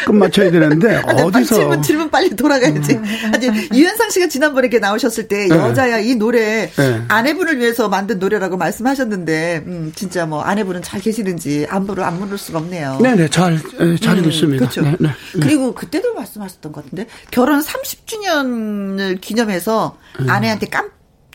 [0.05, 2.99] 끝마쳐야 되는데 빨리 어디서 질문, 질문 빨리 돌아가야지.
[3.34, 7.01] 아니, 유현상 씨가 지난번에 이렇게 나오셨을 때, 여자야, 이 노래, 네.
[7.07, 12.59] 아내분을 위해서 만든 노래라고 말씀하셨는데, 음, 진짜 뭐, 아내분은 잘 계시는지, 안부를 안 물을 수가
[12.59, 12.99] 없네요.
[13.01, 14.59] 네네 잘잘 있습니다.
[14.59, 14.82] 그렇죠.
[14.82, 15.09] 네, 네.
[15.41, 20.30] 그리고 그때도 말씀하셨던 것 같은데, 결혼 30주년을 기념해서 음.
[20.30, 20.89] 아내한테 깜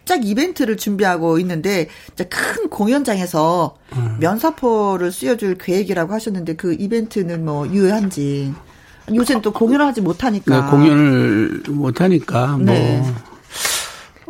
[0.05, 1.89] 짝 이벤트를 준비하고 있는데,
[2.29, 4.17] 큰 공연장에서 음.
[4.21, 8.53] 면사포를 씌워줄 계획이라고 하셨는데, 그 이벤트는 뭐, 유효한지.
[9.15, 10.61] 요새는 또 공연을 하지 못하니까.
[10.65, 13.03] 네, 공연을 못 하니까 뭐 네.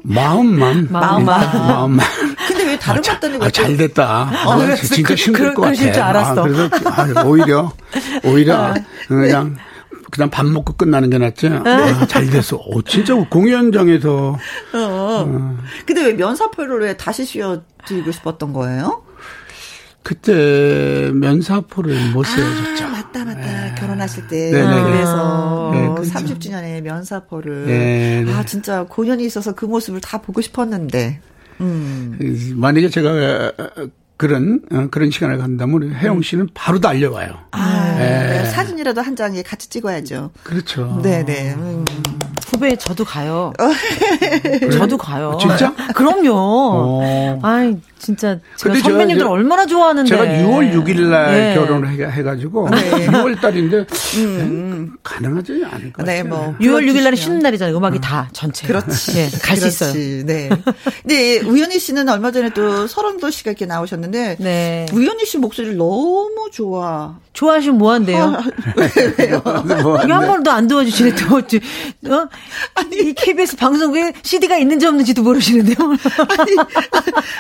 [0.04, 1.40] 마음만 마음만.
[1.42, 2.06] 일단 마음만
[2.48, 4.30] 근데 왜 다른 아, 자- 것들은 아, 잘 됐다.
[4.32, 5.70] 아, 그래서 진짜 그- 힘들 그- 것 같아.
[5.74, 6.40] 그러실 줄 알았어.
[6.42, 7.72] 아, 그래서 아, 오히려
[8.24, 8.74] 오히려
[9.06, 9.56] 그냥
[10.12, 11.48] 그냥 밥 먹고 끝나는 게 낫지.
[11.48, 12.58] 아, 잘 됐어.
[12.58, 14.38] 오, 진짜 공연장에서
[14.74, 15.58] 어.
[15.86, 19.02] 근데 왜 면사포를 왜 다시 씌워드리고 싶었던 거예요?
[20.02, 22.84] 그때 면사포를 못 세워줬죠.
[22.84, 23.74] 아, 맞다, 맞다.
[23.76, 24.50] 결혼하실 때.
[24.50, 24.82] 네, 네, 네.
[24.82, 26.10] 그래서 네, 그렇죠.
[26.10, 27.66] 30주년에 면사포를.
[27.66, 28.34] 네, 네.
[28.34, 31.20] 아, 진짜 공연이 있어서 그 모습을 다 보고 싶었는데.
[31.62, 32.18] 음.
[32.56, 33.52] 만약에 제가
[34.22, 37.40] 그런 어, 그런 시간을 간다면 혜영 씨는 바로 달려와요.
[37.50, 38.44] 아, 네.
[38.44, 40.30] 사진이라도 한 장에 같이 찍어야죠.
[40.44, 41.00] 그렇죠.
[41.02, 41.54] 네네.
[41.54, 41.84] 음.
[42.52, 43.52] 후배 저도 가요.
[44.72, 45.38] 저도 가요.
[45.40, 45.72] 진짜?
[45.94, 46.30] 그럼요.
[46.34, 47.38] 어.
[47.42, 50.08] 아이, 진짜 제가 선배님들 얼마나 좋아하는데.
[50.08, 51.54] 제가 6월 6일 날 예.
[51.54, 53.06] 결혼을 해, 해가지고 네.
[53.06, 53.86] 6월 달인데
[55.02, 56.24] 가능하지 않을 것 네, 같아요.
[56.24, 56.54] 뭐.
[56.60, 57.16] 6월 6일 날에 불러주시면.
[57.16, 57.76] 쉬는 날이잖아요.
[57.76, 58.66] 음악이 다 전체.
[58.66, 59.18] 그렇지.
[59.18, 59.92] 예, 갈수 있어요.
[60.26, 60.50] 네.
[61.02, 64.36] 근데 우연희 씨는 얼마 전에 또 설원도 씨가 이렇게 나오셨는데.
[64.40, 64.86] 네.
[64.92, 67.16] 우연희 씨 목소리를 너무 좋아.
[67.32, 68.36] 좋아하시면 뭐 한대요?
[69.18, 69.40] 왜요?
[69.82, 71.38] 뭐, 한 번도 안 도와주시네, 또.
[71.38, 72.28] 어
[72.90, 73.08] 찌- 어?
[73.08, 75.76] 이 KBS 방송국에 CD가 있는지 없는지도 모르시는데요?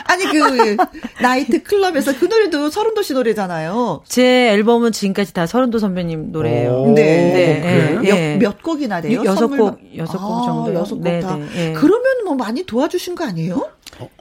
[0.06, 0.76] 아니, 아니 그
[1.22, 4.02] 나이트 클럽에서 그 노래도 설운도 씨 노래잖아요.
[4.06, 6.70] 제 앨범은 지금까지 다 설운도 선배님 노래예요.
[6.82, 7.02] 오, 네.
[7.32, 8.00] 네, 그래요?
[8.04, 8.36] 예, 예.
[8.36, 9.20] 몇, 몇 곡이나 돼요?
[9.20, 10.78] 여- 여섯 곡, 막- 여섯 아, 곡 정도요.
[10.80, 11.36] 여섯 곡 네, 다.
[11.36, 11.72] 네, 예.
[11.74, 13.68] 그러면 뭐 많이 도와주신 거 아니에요?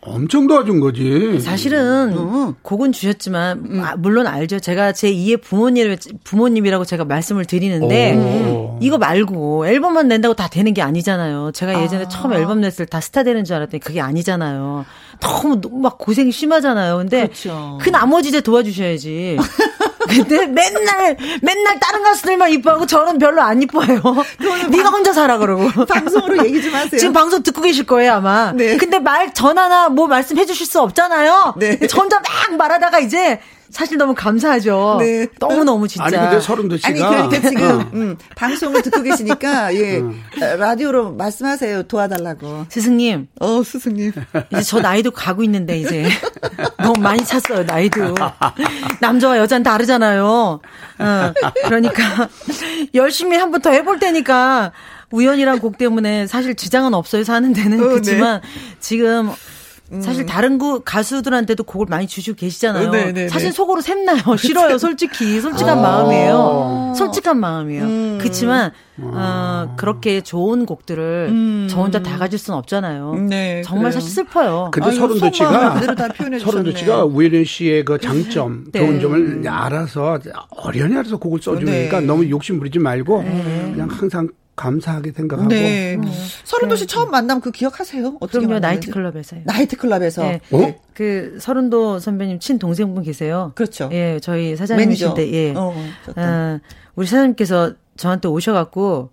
[0.01, 1.39] 엄청 도와준 거지.
[1.39, 2.53] 사실은 음.
[2.61, 4.59] 곡은 주셨지만 아, 물론 알죠.
[4.59, 8.77] 제가 제 2의 부모님 부모님이라고 제가 말씀을 드리는데 오.
[8.81, 11.51] 이거 말고 앨범만 낸다고 다 되는 게 아니잖아요.
[11.53, 14.85] 제가 예전에 처음 앨범 냈을 때 다 스타 되는 줄 알았더니 그게 아니잖아요.
[15.21, 16.97] 너무 너무 막 고생이 심하잖아요.
[16.97, 17.77] 근데 그렇죠.
[17.81, 19.37] 그 나머지 이제 도와주셔야지.
[20.07, 24.01] 근데 맨날 맨날 다른 가수들만 이뻐하고 저는 별로 안 이뻐해요.
[24.69, 25.69] 네가 혼자 살아 그러고.
[25.85, 26.99] 방송으로 얘기 좀 하세요.
[26.99, 28.51] 지금 방송 듣고 계실 거예요 아마.
[28.53, 28.77] 네.
[28.77, 31.55] 근데 말 전화나 뭐 말씀해 주실 수 없잖아요.
[31.57, 31.79] 네.
[31.87, 33.39] 저 혼자 막 말하다가 이제
[33.71, 34.97] 사실 너무 감사하죠.
[34.99, 35.27] 네.
[35.39, 36.05] 너무 너무 진짜.
[36.05, 37.89] 아니 근데 서른도 씨가 아니 그러니까 지금 어.
[37.93, 40.01] 음, 방송을 듣고 계시니까 예
[40.57, 42.65] 라디오로 말씀하세요 도와달라고.
[42.69, 44.11] 스승님 어 스승님.
[44.51, 46.07] 이제 저 나이도 가고 있는데 이제
[46.77, 48.15] 너무 많이 찼어요 나이도.
[48.99, 50.25] 남자와 여자는 다르잖아요.
[50.99, 51.33] 어,
[51.65, 52.29] 그러니까
[52.93, 54.71] 열심히 한 번 더 해볼 테니까.
[55.13, 57.89] 우연이란 곡 때문에 사실 지장은 없어요 사는 데는 어, 네.
[57.89, 58.39] 그렇지만
[58.79, 59.29] 지금
[59.99, 62.87] 사실 다른 구 가수들한테도 곡을 많이 주시고 계시잖아요.
[62.87, 63.51] 어, 네, 네, 사실 네.
[63.51, 64.21] 속으로 샘나요.
[64.37, 65.41] 싫어요, 솔직히.
[65.41, 65.81] 솔직한 아.
[65.81, 66.93] 마음이에요.
[66.95, 67.83] 솔직한 마음이에요.
[67.83, 68.17] 음.
[68.21, 68.71] 그렇지만
[69.01, 73.11] 어, 그렇게 좋은 곡들을 저 혼자 다 가질 수는 없잖아요.
[73.13, 73.27] 음.
[73.27, 73.99] 네, 정말 그래요.
[73.99, 74.69] 사실 슬퍼요.
[74.71, 76.79] 근데 아유, 서른도 속마음을 씨가 그대로 다 표현해 서른도 주셨네.
[76.79, 78.79] 씨가 우혜련 씨의 그 장점, 네.
[78.79, 80.19] 좋은 점을 알아서
[80.51, 82.05] 어련히 알아서 곡을 써주니까 네.
[82.05, 84.29] 너무 욕심 부리지 말고 그냥 항상
[84.61, 85.97] 감사하게 생각하고 네.
[86.43, 88.17] 서른도 씨 처음 만남 그 기억하세요?
[88.19, 88.87] 어떻게 그럼요, 만났는지?
[88.89, 89.41] 나이트클럽에서요.
[89.45, 90.21] 나이트클럽에서.
[90.21, 90.41] 네.
[90.51, 90.75] 어?
[90.93, 93.53] 그 서른도 선배님 친 동생분 계세요.
[93.55, 93.89] 그렇죠.
[93.91, 94.55] 예, 저희.
[94.55, 95.53] 사장님이신데, 예.
[95.55, 95.73] 어.
[96.15, 96.59] 어,
[96.95, 99.09] 우리 사장님께서 저한테 오셔갖고,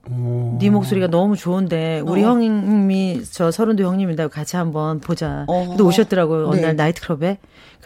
[0.60, 2.28] 네 목소리가 너무 좋은데, 우리 어.
[2.28, 5.44] 형님이, 저 서른도 형님이라고 같이 한번 보자.
[5.48, 5.68] 어.
[5.68, 6.62] 근데 오셨더라고요, 어느 네.
[6.62, 7.38] 날 나이트클럽에.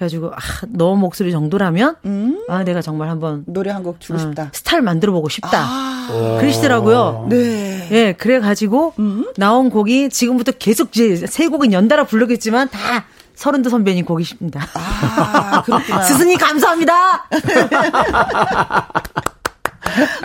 [0.02, 0.36] 그래가지고, 아,
[0.68, 2.44] 너 목소리 정도라면, 음?
[2.48, 4.50] 아, 내가 정말 한번, 노래 한 곡 주고 어, 싶다.
[4.52, 5.50] 스타를 만들어 보고 싶다.
[5.64, 7.26] 아, 그러시더라고요.
[7.28, 7.88] 네.
[7.90, 8.94] 예, 그래 가지고
[9.36, 14.66] 나온 곡이 지금부터 계속 이제 세 곡은 연달아 부르겠지만 다 서른도 선배님 곡이십니다.
[14.74, 16.02] 아, 그렇구나.
[16.06, 17.28] 스승님 감사합니다.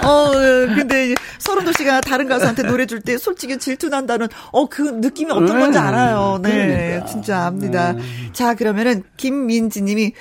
[0.04, 0.32] 어,
[0.76, 5.78] 근데 서른도 씨가 다른 가수한테 노래 줄 때 솔직히 질투난다는 어, 그 느낌이 어떤 건지
[5.78, 6.40] 알아요.
[6.42, 6.50] 네.
[6.78, 7.06] 그러니까.
[7.06, 7.96] 진짜 압니다.
[8.34, 10.14] 자, 그러면은 김민지 님이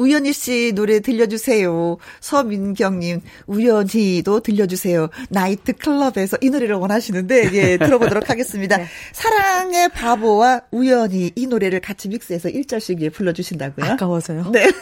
[0.00, 1.98] 우연희 씨 노래 들려주세요.
[2.20, 5.08] 서민경님, 우연히도 들려주세요.
[5.28, 8.78] 나이트 클럽에서 이 노래를 원하시는데, 예, 들어보도록 하겠습니다.
[9.12, 13.92] 사랑의 바보와 우연히 이 노래를 같이 믹스해서 1절씩 예, 불러주신다고요?
[13.92, 14.50] 아까워서요.
[14.52, 14.64] 네.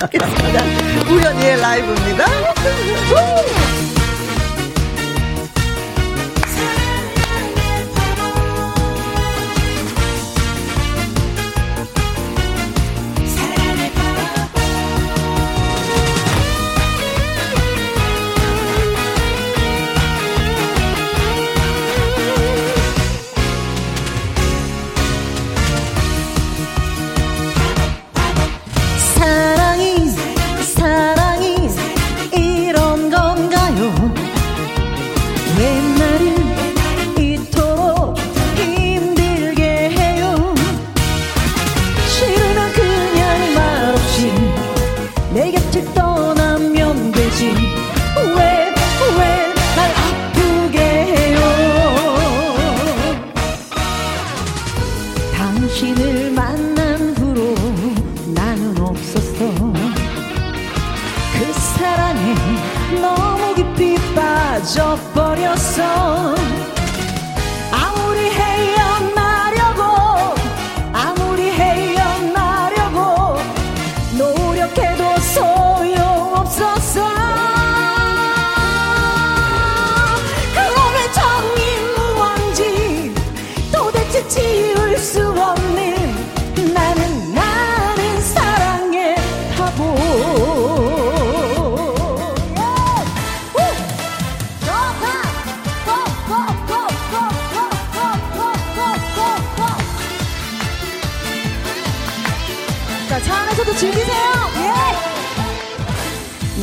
[0.00, 0.64] 알겠습니다.
[1.10, 2.24] 우연히의 라이브입니다.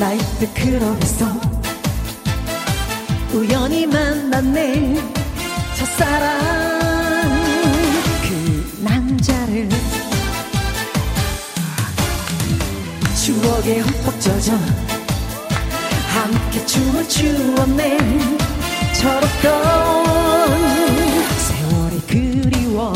[0.01, 1.27] 나이트 클럽에서
[3.31, 4.95] 우연히 만났네.
[5.77, 6.39] 첫사랑
[8.23, 9.69] 그 남자를
[13.15, 14.57] 추억에 흠뻑 젖어
[16.07, 17.99] 함께 춤을 추었네.
[18.93, 19.63] 철없던
[21.37, 22.91] 세월이 그리워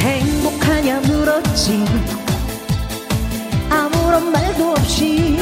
[0.00, 2.25] 행복하냐 물었지
[4.16, 5.36] 아무런 말도 없이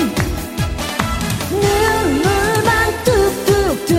[1.48, 3.96] 눈물만 뚝뚝뚝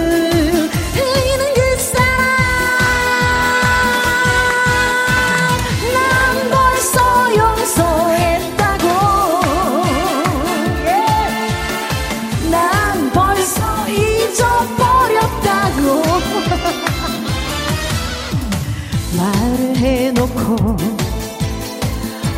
[0.94, 2.18] 흘리는 그 사람.
[5.94, 6.04] 난
[6.52, 6.98] 벌써
[7.38, 8.86] 용서했다고.
[10.88, 10.90] 예.
[12.50, 12.60] 난
[13.14, 14.74] 벌써 잊어버렸다고.
[19.18, 20.76] 말을 해놓고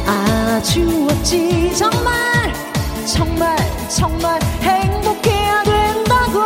[0.06, 2.17] 아주었지 정말
[3.18, 3.58] 정말
[3.90, 6.46] 정말 행복해야 된다고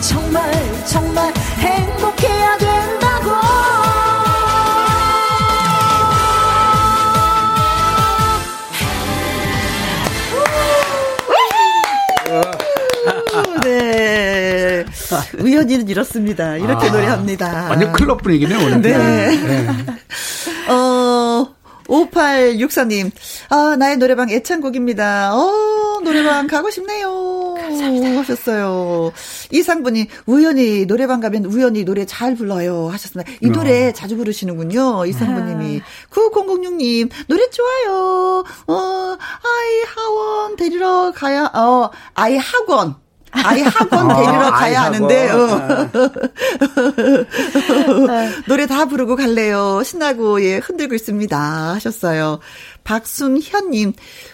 [0.00, 0.52] 정말
[0.86, 3.30] 정말 행복해야 된다고
[13.64, 14.84] 네.
[15.40, 16.56] 우연히는 이렇습니다.
[16.56, 17.68] 이렇게 아, 노래합니다.
[17.68, 18.80] 완전 클럽 분위기네, 오늘.
[18.80, 18.96] 네.
[18.96, 19.68] 네.
[20.70, 21.48] 어,
[21.90, 23.10] 5864님.
[23.52, 25.34] 아, 나의 노래방 애창곡입니다.
[25.34, 27.54] 어, 노래방 가고 싶네요.
[27.58, 28.20] 감사합니다.
[28.20, 29.12] 하셨어요.
[29.50, 32.88] 이상분이 우연히 노래방 가면 우연히 노래 잘 불러요.
[32.92, 33.30] 하셨습니다.
[33.40, 35.04] 이 노래 자주 부르시는군요.
[35.06, 35.80] 이상분님이.
[36.10, 38.44] 9006님, 노래 좋아요.
[38.68, 42.94] 어, 아이 학원 데리러 가야, 어, 아이 학원.
[43.32, 44.82] 아이 학원 어, 데리러 아이 가야.
[44.82, 45.88] 하는데, 어.
[48.48, 49.82] 노래 다 부르고 갈래요.
[49.84, 51.38] 신나고, 예, 흔들고 있습니다.
[51.74, 52.40] 하셨어요.
[52.84, 53.92] 박순현님,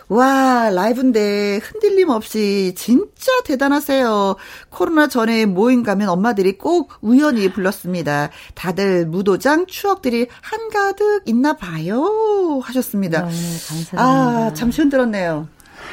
[0.08, 4.36] 와, 라이브인데 흔들림 없이 진짜 대단하세요.
[4.70, 8.30] 코로나 전에 모임 가면 엄마들이 꼭 우연히 불렀습니다.
[8.54, 12.60] 다들 무도장 추억들이 한가득 있나 봐요.
[12.62, 13.22] 하셨습니다.
[13.22, 14.02] 감사합니다.
[14.02, 15.48] 아, 잠시 흔들었네요.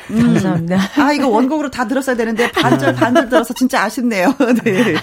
[0.08, 0.78] 감사합니다.
[0.98, 4.34] 아, 이거 원곡으로 다 들었어야 되는데, 반절, 반절 들어서 진짜 아쉽네요.
[4.64, 4.96] 네.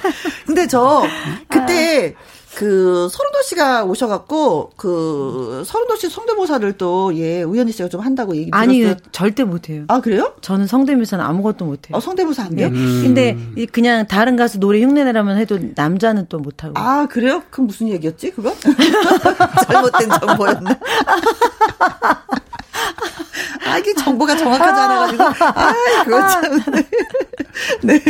[0.47, 1.03] 근데 저,
[1.49, 2.15] 그때,
[2.57, 8.51] 그 서른도 씨가 오셔갖고 그 서른도 씨 성대모사를 또 예 우연희 씨가 좀 한다고 얘기
[8.51, 8.69] 들었어요.
[8.69, 9.85] 아니요, 절대 못해요.
[9.87, 10.35] 아 그래요?
[10.41, 11.97] 저는 성대묘사는 아무것도 못해요.
[11.97, 12.69] 어 성대모사 안 네.
[12.69, 12.71] 돼요?
[12.71, 16.75] 근데 이 그냥 다른 가수 노래 흉내내라면 해도 남자는 또 못하고.
[16.77, 17.45] 아 그래요?
[17.51, 18.53] 그럼 무슨 얘기였지 그거?
[19.69, 20.77] 잘못된 정보였나?
[23.67, 25.75] 아 이게 정보가 정확하지 않아가지고 아
[26.05, 26.61] 그거 참.
[27.83, 28.01] 네.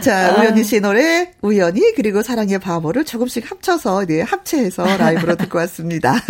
[0.00, 6.14] 자 우연희 씨 노래 우연히 그리고 사랑의 바보를 조금씩 합쳐서 네 합체해서 라이브로 듣고 왔습니다.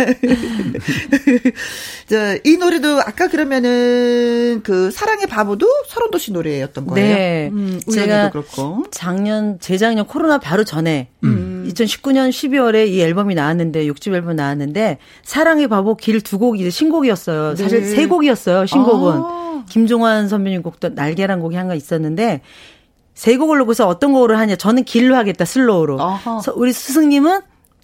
[2.07, 7.15] 자이 노래도 아까 그러면은 그 사랑의 바보도 서른도 씨 노래였던 거예요.
[7.15, 7.49] 네.
[7.51, 8.85] 음, 우연히도 그렇고.
[8.91, 11.50] 작년, 재작년 코로나 바로 전에 음.
[11.67, 17.55] 2019년 12월에 이 앨범이 나왔는데, 6집 앨범 나왔는데, 사랑의 바보 길 두 곡이 신곡이었어요.
[17.55, 17.87] 사실 네.
[17.87, 19.13] 세 곡이었어요, 신곡은.
[19.15, 19.65] 아.
[19.69, 22.41] 김종환 선배님 곡도 날개란 곡이 하나 있었는데,
[23.13, 24.55] 세 곡을 놓고서 어떤 곡으로 하냐.
[24.55, 25.99] 저는 길로 하겠다, 슬로우로.
[26.55, 27.41] 우리 스승님은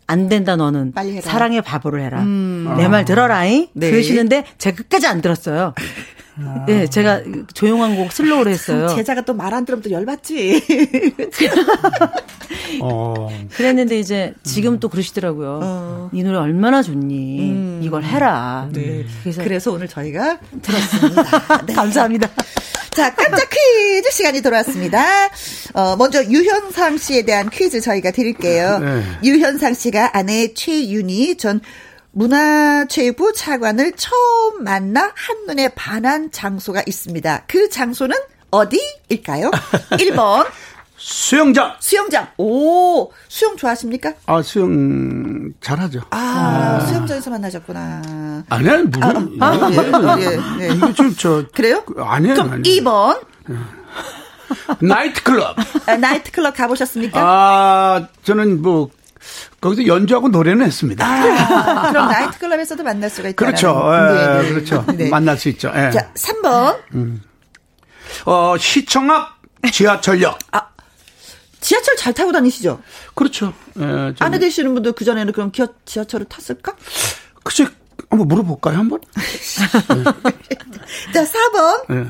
[0.08, 0.94] 안 된다, 너는.
[0.94, 1.20] 빨리 해라.
[1.20, 1.22] 음.
[1.22, 2.24] 사랑의 바보를 해라.
[2.24, 3.68] 내말 들어라잉.
[3.74, 3.91] 네.
[3.91, 5.74] 그러시는데, 제가 끝까지 안 들었어요.
[6.68, 7.22] 네, 제가
[7.53, 8.89] 조용한 곡 슬로우로 했어요.
[8.89, 10.61] 제자가 또 말 안 들으면 또 열받지.
[12.81, 13.30] 어.
[13.55, 15.59] 그랬는데 이제 지금 또 그러시더라고요.
[15.64, 16.09] 어.
[16.14, 17.80] 이 노래 얼마나 좋니?
[17.81, 18.69] 이걸 해라.
[19.23, 21.64] 그래서 그래서 오늘 저희가 들었습니다.
[21.65, 21.73] 네.
[21.73, 22.30] 감사합니다.
[22.91, 25.03] 자, 깜짝 퀴즈 시간이 돌아왔습니다.
[25.73, 28.80] 어, 먼저 유현상 씨에 대한 퀴즈 저희가 드릴게요.
[28.80, 29.03] 네.
[29.23, 31.61] 유현상 씨가 아내 최윤희 전
[32.18, 37.44] 문화체육부 차관을 처음 만나 한눈에 반한 장소가 있습니다.
[37.48, 38.15] 그 장소는
[38.49, 39.52] 어디일까요?
[39.91, 40.48] 1번
[40.98, 41.76] 수영장.
[41.80, 42.27] 수영장.
[42.39, 44.14] 오, 수영 좋아하십니까?
[44.26, 46.02] 아, 수영 잘하죠.
[46.10, 48.45] 아, 수영장에서 만나셨구나.
[48.49, 49.03] 아니야, 무슨.
[49.39, 50.73] 아, 예, 예, 예.
[50.73, 51.45] 이게 좀, 저.
[51.53, 51.84] 그래요?
[51.98, 52.34] 아니에요.
[52.34, 52.81] 그럼 아니에요.
[52.81, 53.22] 2번
[54.80, 55.56] 나이트클럽.
[55.85, 57.19] 아, 나이트클럽 가보셨습니까?
[57.22, 58.89] 아, 저는 뭐,
[59.61, 61.06] 거기서 연주하고 노래는 했습니다.
[61.06, 63.35] 아, 그럼 나이트클럽에서도 만날 수가 있다.
[63.45, 63.69] 그렇죠.
[63.94, 64.85] 예, 그렇죠.
[65.10, 65.72] 만날 수 있죠.
[65.76, 65.91] 예.
[65.91, 67.19] 자, 3번.
[68.26, 69.38] 어, 시청 앞
[69.72, 70.38] 지하철역.
[70.52, 70.61] 아,
[71.60, 72.81] 지하철 잘 타고 다니시죠?
[73.15, 73.53] 그렇죠.
[73.77, 76.73] 예, 좀- 아내 되시는 분들 그전에는 그럼 기어, 지하철을 탔을까?
[77.44, 77.68] 글쎄,
[78.10, 78.99] 한번 물어볼까요, 한번?
[81.14, 81.84] 자, 4번.
[81.95, 82.06] 예.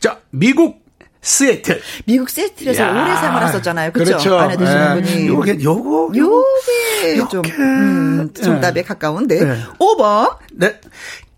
[0.00, 0.84] 자, 미국
[1.26, 1.80] 시애틀.
[2.04, 3.92] 미국 세틀에서 야, 오래 생활하셨잖아요.
[3.92, 4.38] 그렇죠?
[4.38, 5.02] 아내 되시는 예.
[5.02, 5.26] 분이.
[5.26, 6.12] 요게, 요거.
[6.16, 7.52] 요게 좀, 요게.
[7.52, 8.42] 음, 예.
[8.42, 9.40] 정답에 가까운데.
[9.40, 9.56] 예.
[9.78, 10.36] 5번.
[10.52, 10.78] 네.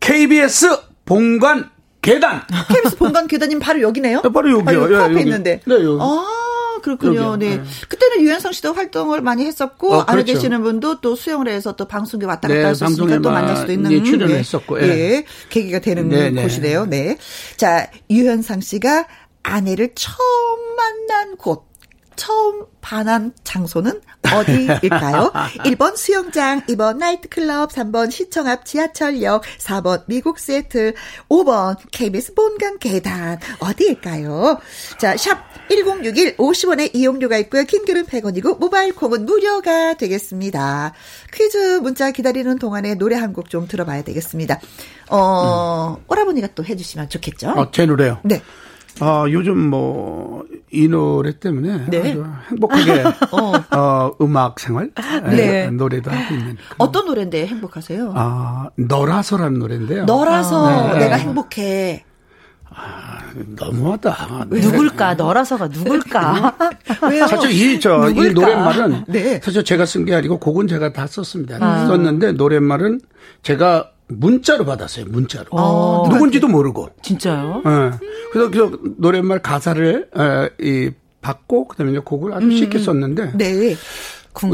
[0.01, 1.71] KBS 본관
[2.03, 2.43] 계단.
[2.69, 4.21] KBS 본관 계단님 바로 여기네요.
[4.23, 4.65] 네, 바로 여기요.
[4.65, 5.23] 바로 예, 코앞에 여기.
[5.23, 5.61] 있는데.
[5.65, 5.99] 네, 여기.
[6.01, 7.37] 아, 그렇군요.
[7.37, 7.57] 네.
[7.57, 7.63] 네.
[7.89, 10.35] 그때는 유현상 씨도 활동을 많이 했었고, 어, 그렇죠.
[10.35, 13.91] 되시는 분도 또 수영을 해서 또 방송에 왔다 갔다 네, 방송에 또 만날 수도 있는.
[13.91, 14.39] 많이 출연을 예.
[14.39, 14.87] 했었고, 예.
[14.87, 15.25] 예.
[15.49, 16.43] 계기가 되는 네, 네.
[16.43, 16.87] 곳이네요.
[16.87, 17.17] 네.
[17.57, 19.07] 자, 유현상 씨가
[19.43, 21.67] 아내를 처음 만난 곳.
[22.17, 24.01] 처음 반한 장소는
[24.35, 25.31] 어디일까요?
[25.65, 30.95] 1번 수영장, 2번 나이트클럽, 3번 시청 앞 지하철역, 4번 미국 세트,
[31.29, 33.39] 5번 KBS 본관 계단.
[33.61, 34.59] 어디일까요?
[34.99, 35.39] 자, 샵
[35.71, 37.63] 1061, 50원의 이용료가 있고요.
[37.63, 40.95] 킹글은 100원이고, 모바일 콩은 무료가 되겠습니다.
[41.33, 44.59] 퀴즈 문자 기다리는 동안에 노래 한 곡 좀 들어봐야 되겠습니다.
[45.11, 47.51] 어, 오라버니가 또 해주시면 좋겠죠?
[47.51, 48.19] 어, 제 노래요.
[48.25, 48.43] 네.
[49.01, 52.11] 아, 요즘 뭐, 이 노래 때문에 네.
[52.11, 54.13] 아주 행복하게, 어.
[54.21, 54.91] 음악 생활,
[55.31, 55.65] 네.
[55.67, 56.57] 예, 노래도 하고 있는.
[56.57, 58.13] 그런- 어떤 노래인데 행복하세요?
[58.17, 60.05] 아, 너라서라는 노래인데요.
[60.05, 60.99] 너라서 네.
[61.01, 62.05] 내가 행복해.
[63.59, 64.47] 너무하다.
[64.51, 65.15] 누굴까?
[65.15, 66.57] 너라서가 누굴까?
[67.11, 67.27] 왜요?
[67.27, 68.33] 사실 이, 저, 이 누굴까?
[68.41, 69.41] 노랫말은 네.
[69.43, 71.87] 사실 제가 쓴 게 아니고 곡은 제가 다 썼습니다.
[71.87, 73.01] 썼는데 노랫말은
[73.43, 75.07] 제가 문자로 받았어요.
[75.09, 75.47] 문자로.
[75.51, 76.91] 어, 누군지도 모르고.
[77.03, 77.63] 진짜요?
[77.65, 77.91] 예.
[78.33, 80.91] 그래서 그 노랫말 가사를 에, 이
[81.21, 83.77] 받고 그다음에 이제 곡을 아주 쉽게 썼는데 네.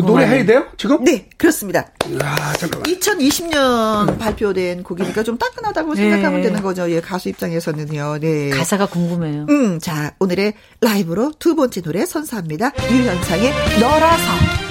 [0.03, 0.65] 노래 해야 돼요?
[0.79, 1.05] 지금?
[1.05, 1.91] 네, 그렇습니다.
[2.23, 2.85] 아, 잠깐만.
[2.85, 6.49] 2020년 발표된 곡이니까 좀 따끈하다고 생각하면 네.
[6.49, 6.91] 되는 거죠.
[6.91, 8.19] 예, 가수 입장에서는요.
[8.21, 8.51] 네.
[8.51, 9.47] 가사가 궁금해요.
[9.51, 12.73] 음, 자, 오늘의 라이브로 두 번째 노래 선사합니다.
[12.91, 14.64] 유현상의 너라서.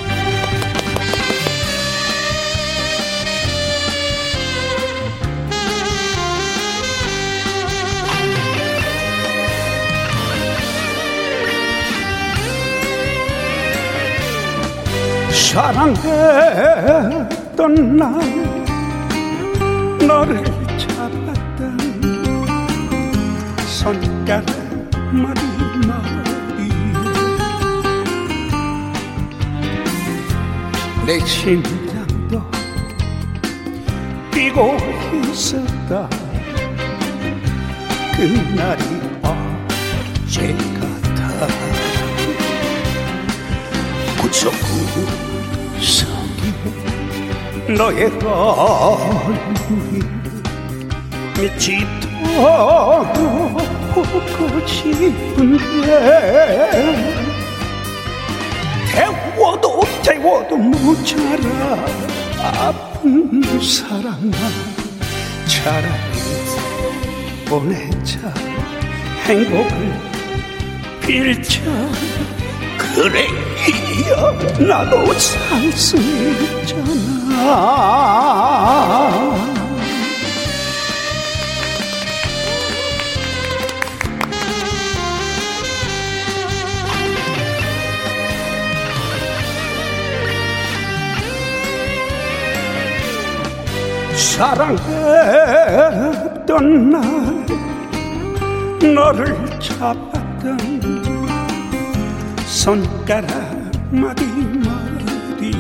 [15.53, 16.01] 사랑했던
[17.95, 18.19] 날
[20.07, 20.43] 너를
[20.79, 21.77] 잡았던
[23.67, 24.47] 손가락
[25.11, 25.41] 마디
[31.05, 32.41] 내 심장도
[34.31, 34.75] 뛰고
[35.31, 36.09] 있었다.
[38.15, 38.81] 그날이
[39.21, 41.47] 어제 같아.
[44.19, 45.32] 고쳐구서
[47.69, 50.01] 너의 얼굴이
[51.39, 53.13] 미치도록
[53.93, 55.87] 보고 싶은데
[58.91, 61.85] 태워도 태워도 모자라
[62.41, 64.37] 아픈 사랑아
[65.47, 66.13] 차라리
[67.47, 68.33] 보내자.
[69.25, 69.93] 행복을
[71.01, 71.61] 빌자
[72.93, 76.83] 그래야 나도 살 수 있잖아.
[95.63, 97.01] 사랑했던 날
[98.93, 100.57] 너를 잡았던
[102.63, 103.27] 손가락
[103.91, 105.51] 마디 마디에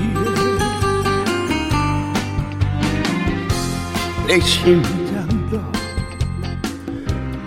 [4.25, 5.59] 내 심장도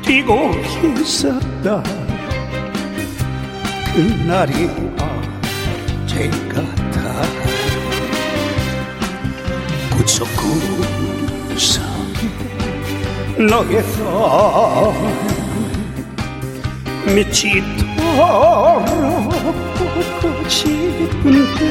[0.02, 0.50] 뛰고
[1.00, 1.82] 있었다
[3.94, 4.68] 그날이
[6.04, 7.22] 어제 같아
[9.96, 11.00] 구석구석에
[13.48, 15.35] 너의 얼
[17.06, 18.84] 굴 미치도록
[20.20, 21.70] 보고 싶은데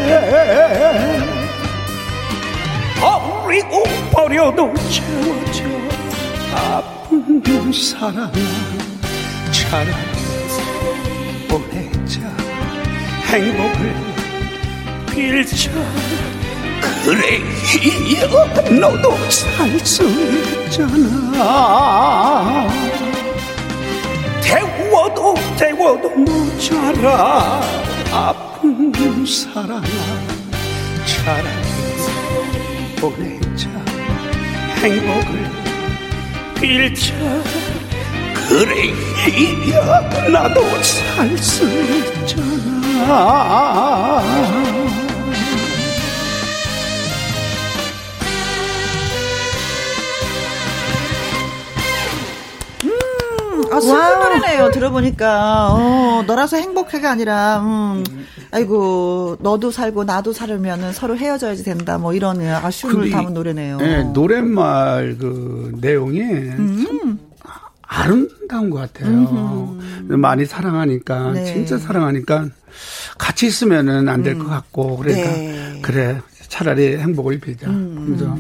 [3.00, 5.64] 버리고 버려도 채워져
[6.56, 8.32] 아픈 사랑아
[9.52, 9.92] 차라리
[11.50, 12.22] 보내자.
[13.26, 13.94] 행복을
[15.12, 15.72] 빌자.
[17.04, 18.26] 그래야
[18.80, 20.04] 너도 살 수
[20.68, 20.96] 있잖아
[24.46, 27.62] 태워도 태워도 모자라.
[28.12, 28.92] 아픈
[29.26, 29.82] 사랑아
[31.06, 31.66] 차라리
[33.00, 33.68] 보내자.
[34.82, 35.52] 행복을
[36.56, 37.14] 빌자.
[38.48, 38.96] 그래야.
[40.32, 41.64] 나도 살 수
[42.24, 43.06] 있잖아
[53.78, 54.20] 아, 슬픈.
[54.20, 54.72] 노래네요.
[54.72, 55.74] 들어보니까.
[55.74, 58.04] 어, 너라서 행복해가 아니라, 음,
[58.52, 61.98] 아이고, 너도 살고 나도 살으면은 서로 헤어져야지 된다.
[61.98, 63.78] 뭐 이런 아쉬움을 담은 노래네요.
[63.82, 66.20] 예, 노랫말 그 내용이
[66.58, 67.20] 참
[67.82, 69.76] 아름다운 것 같아요.
[70.08, 71.46] 많이 사랑하니까 네.
[71.46, 72.48] 진짜 사랑하니까
[73.18, 75.80] 같이 있으면은 안 될것 같고 그러니까 네.
[75.82, 77.68] 그래 차라리 행복을 빌자.
[77.68, 78.36] 그래서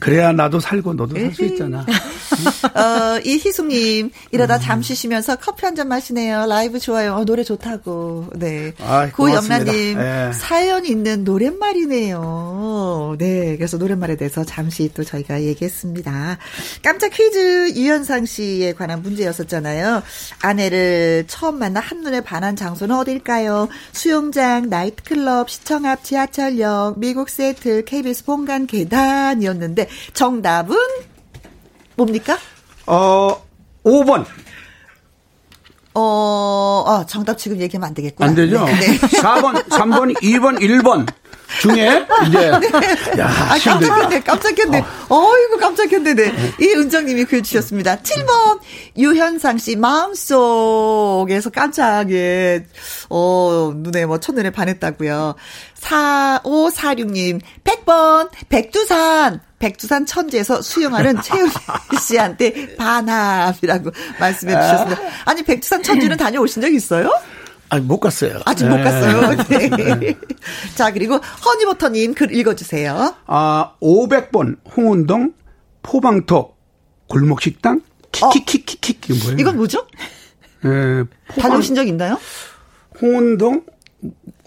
[0.00, 1.84] 그래야 나도 살고 너도 살 수 있잖아.
[2.74, 6.46] 어, 이희숙님, 이러다 잠시 쉬면서 커피 한 잔 마시네요.
[6.46, 7.14] 라이브 좋아요.
[7.14, 8.30] 어, 노래 좋다고.
[8.36, 8.72] 네.
[9.14, 10.30] 고영란님, 예.
[10.32, 13.16] 사연 있는 노랫말이네요.
[13.18, 13.56] 네.
[13.56, 16.38] 그래서 노랫말에 대해서 잠시 또 저희가 얘기했습니다.
[16.82, 20.02] 깜짝 퀴즈 유현상 씨에 관한 문제였었잖아요.
[20.40, 23.68] 아내를 처음 만나 한눈에 반한 장소는 어딜까요?
[23.92, 30.76] 수영장, 나이트클럽, 시청 앞 지하철역, 미국 세트, KBS 본관 계단이었는데, 정답은
[31.96, 32.38] 뭡니까?
[32.86, 33.42] 어
[33.84, 34.24] 5번
[35.96, 38.28] 어, 아, 정답 지금 얘기하면 안 되겠구나.
[38.28, 38.64] 안 되죠?
[38.64, 38.72] 네.
[38.74, 38.98] 네.
[38.98, 41.06] 4번, 3번, 2번, 1번
[41.60, 42.50] 중에 이제
[43.20, 43.56] 야 아.
[43.62, 44.84] 깜짝했네, 깜짝했네.
[45.08, 46.14] 어이구, 깜짝했네.
[46.14, 46.32] 네.
[46.60, 47.98] 이은정님이 글 주셨습니다.
[48.00, 48.58] 7번,
[48.98, 52.64] 유현상 씨 마음속에서 깜짝에,
[53.08, 55.36] 어, 눈에 뭐 첫눈에 반했다고요
[55.80, 59.40] 4546님, 100번, 백두산.
[59.58, 61.48] 백두산 천지에서 수영하는 최윤
[62.00, 63.90] 씨한테 반합이라고
[64.20, 65.02] 말씀해 주셨습니다.
[65.24, 67.10] 아니, 백두산 천지는 다녀오신 적 있어요?
[67.70, 68.40] 아니 못 갔어요.
[68.44, 68.82] 아직 못 예.
[68.84, 69.36] 갔어요.
[69.48, 70.14] 네.
[70.76, 73.14] 자, 그리고 허니버터님 글 읽어주세요.
[73.26, 75.32] 아 500번 홍은동
[75.82, 76.54] 포방터
[77.08, 77.80] 골목식당
[78.12, 79.38] 키키키키키 이게 뭐예요?
[79.40, 79.86] 이건 뭐죠?
[80.64, 82.18] 예, 포방 다녀오신 적 있나요?
[83.00, 83.64] 홍은동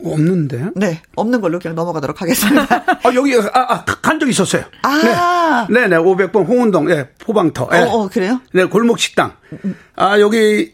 [0.03, 0.69] 없는데.
[0.75, 2.67] 네, 없는 걸로 그냥 넘어가도록 하겠습니다.
[3.03, 4.63] 아 여기 아간 적 있었어요.
[4.83, 5.67] 아.
[5.69, 7.69] 네, 네, 네 500번 홍은동 예 포방터.
[7.73, 7.77] 예.
[7.77, 8.41] 어, 어, 그래요?
[8.53, 9.33] 네 골목식당.
[9.95, 10.73] 아 여기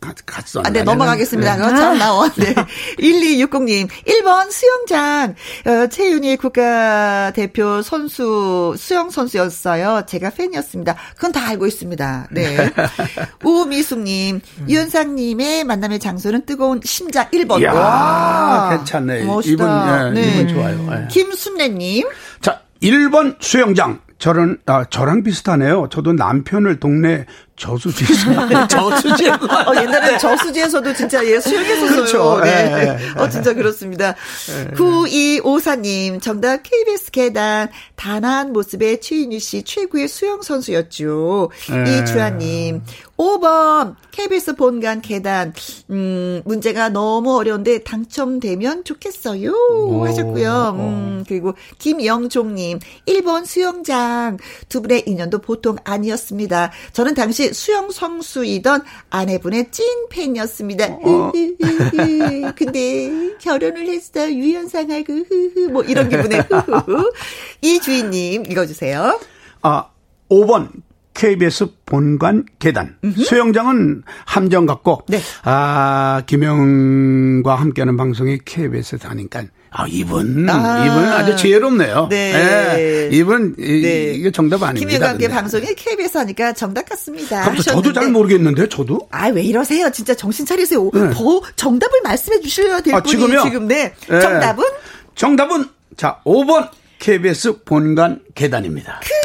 [0.00, 0.62] 가- 갔어.
[0.64, 0.82] 아, 네.
[0.82, 1.56] 넘어가겠습니다.
[1.56, 1.62] 네.
[1.76, 2.28] 참 나와.
[2.36, 2.54] 네.
[2.98, 5.34] 1260님, 1번 수영장.
[5.66, 10.04] 어, 최윤희 국가대표 선수, 수영 선수였어요.
[10.06, 10.96] 제가 팬이었습니다.
[11.14, 12.28] 그건 다 알고 있습니다.
[12.30, 12.70] 네.
[13.44, 17.60] 우미숙님, 유현상님의 만남의 장소는 뜨거운 심장 1번.
[17.60, 19.24] 이야, 와, 괜찮네.
[19.24, 20.08] 멋있다.
[20.12, 20.88] 이분, 예, 이분 좋아요.
[20.92, 21.08] 예.
[21.08, 22.08] 김순례님,
[22.40, 24.00] 자, 1번 수영장.
[24.18, 25.88] 저는, 아, 저랑 비슷하네요.
[25.90, 27.24] 저도 남편을 동네
[27.60, 28.66] 저수지에서.
[28.68, 29.36] 저수지에서.
[29.44, 31.90] 어, 옛날에 저수지에서도 진짜 예, 수영했었어요.
[31.90, 32.40] 그렇죠.
[32.42, 32.98] 네.
[32.98, 33.20] 예.
[33.20, 34.16] 어, 진짜 그렇습니다.
[34.74, 37.68] 9254님, 정답 KBS 계단.
[37.96, 41.50] 단아한 모습의 최인유 씨 최고의 수영 선수였죠.
[41.70, 41.98] 예.
[41.98, 42.82] 이주아 님,
[43.18, 45.52] 5번 KBS 본관 계단.
[45.90, 49.52] 음, 문제가 너무 어려운데 당첨되면 좋겠어요.
[50.06, 50.76] 하셨고요.
[50.78, 54.38] 음, 그리고 김영종 님, 1번 수영장.
[54.70, 56.72] 두 분의 인연도 보통 아니었습니다.
[56.92, 60.98] 저는 당시 수영 선수이던 아내분의 찐 팬이었습니다.
[62.54, 64.30] 근데 결혼을 했어.
[64.30, 65.68] 유연상하고, 흐흐.
[65.70, 67.12] 뭐 이런 기분에, 흐흐.
[67.62, 69.20] 이 주인님, 읽어주세요.
[69.62, 69.86] 아,
[70.30, 70.70] 5번.
[71.12, 72.96] KBS 본관 계단.
[73.16, 75.20] 수영장은 함정 같고, 네.
[75.42, 80.84] 아, 김영과 함께하는 방송이 KBS에서 하니까, 아, 이분, 아.
[80.84, 82.08] 이분 아주 지혜롭네요.
[82.10, 82.32] 네.
[82.76, 84.12] 예, 이분, 이, 네.
[84.14, 84.88] 이게 정답 아닙니다.
[84.88, 85.28] 김혜과 함께.
[85.28, 87.36] 방송에 KBS 하니까 정답 같습니다.
[87.42, 88.00] 갑자기 저도 하셨는데.
[88.00, 89.08] 잘 모르겠는데, 저도?
[89.12, 89.90] 아, 왜 이러세요?
[89.92, 90.90] 진짜 정신 차리세요.
[90.92, 91.10] 네.
[91.12, 93.42] 더 정답을 말씀해 주셔야 될 아, 분이 지금요?
[93.44, 93.94] 지금 네.
[94.10, 94.20] 예.
[94.20, 94.64] 정답은
[95.14, 95.66] 정답은,
[95.96, 96.68] 자, 5번
[96.98, 99.00] KBS 본관 계단입니다.
[99.04, 99.19] 음,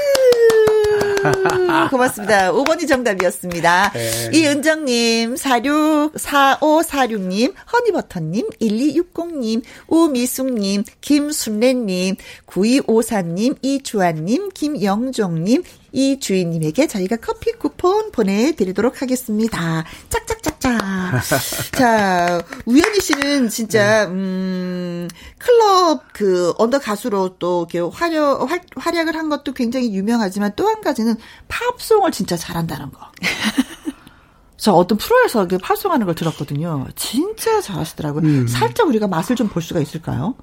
[1.90, 2.52] 고맙습니다.
[2.52, 3.92] 5번이 정답이었습니다.
[3.94, 4.30] 네.
[4.34, 12.16] 이은정님, 46, 4546님, 허니버터님, 1260님, 우미숙님, 김순래님,
[12.48, 19.86] 9254님, 이주환님, 김영종님, 이 주인님에게 저희가 커피 쿠폰 보내드리도록 하겠습니다.
[20.10, 20.82] 짝짝짝짝.
[21.74, 25.08] 자, 우연희 씨는 진짜, 음,
[25.38, 30.82] 클럽 그 언더 가수로 또 이렇게 활약, 활, 활약을 한 것도 굉장히 유명하지만 또 한
[30.82, 31.16] 가지는
[31.48, 33.00] 팝송을 진짜 잘한다는 거.
[34.58, 36.88] 저 어떤 프로에서 그 팝송하는 걸 들었거든요.
[36.96, 38.48] 진짜 잘하시더라고요.
[38.48, 40.36] 살짝 우리가 맛을 좀 볼 수가 있을까요?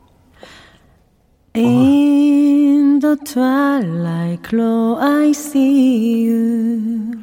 [1.55, 7.23] In the twilight glow I see you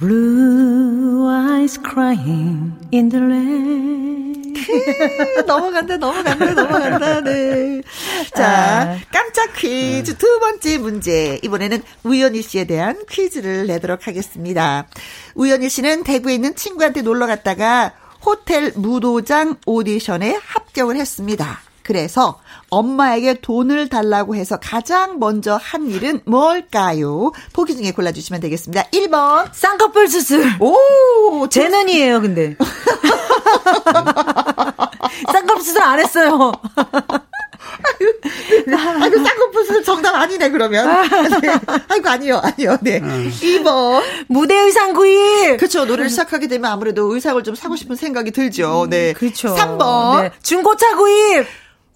[0.00, 4.28] Blue eyes crying in the rain
[5.46, 7.82] 넘어간다, 넘어간다, 넘어간다, 네.
[8.34, 11.40] 자, 깜짝 퀴즈 두 번째 문제.
[11.42, 14.86] 이번에는 우연희 씨에 대한 퀴즈를 내도록 하겠습니다.
[15.34, 17.92] 우연희 씨는 대구에 있는 친구한테 놀러 갔다가
[18.24, 21.60] 호텔 무도장 오디션에 합격을 했습니다.
[21.88, 22.38] 그래서
[22.68, 27.32] 엄마에게 돈을 달라고 해서 가장 먼저 한 일은 뭘까요?
[27.54, 28.82] 보기 중에 골라주시면 되겠습니다.
[28.92, 29.48] 1번.
[29.54, 32.58] 쌍꺼풀 수술 오, 제 눈이에요 근데
[35.32, 36.52] 쌍꺼풀 수술 안 했어요
[39.00, 40.86] 아이고, 쌍꺼풀 정답 아니네, 그러면.
[41.40, 41.54] 네.
[41.88, 42.76] 아이고, 아니요, 아니요.
[42.82, 43.00] 네.
[43.00, 44.02] 2번.
[44.26, 45.86] 무대 의상 구입 그렇죠.
[45.86, 48.86] 노래를 시작하게 되면 아무래도 의상을 좀 사고 싶은 생각이 들죠.
[48.90, 49.14] 네.
[49.14, 50.22] 그렇죠 3번.
[50.22, 50.30] 네.
[50.42, 51.46] 중고차 구입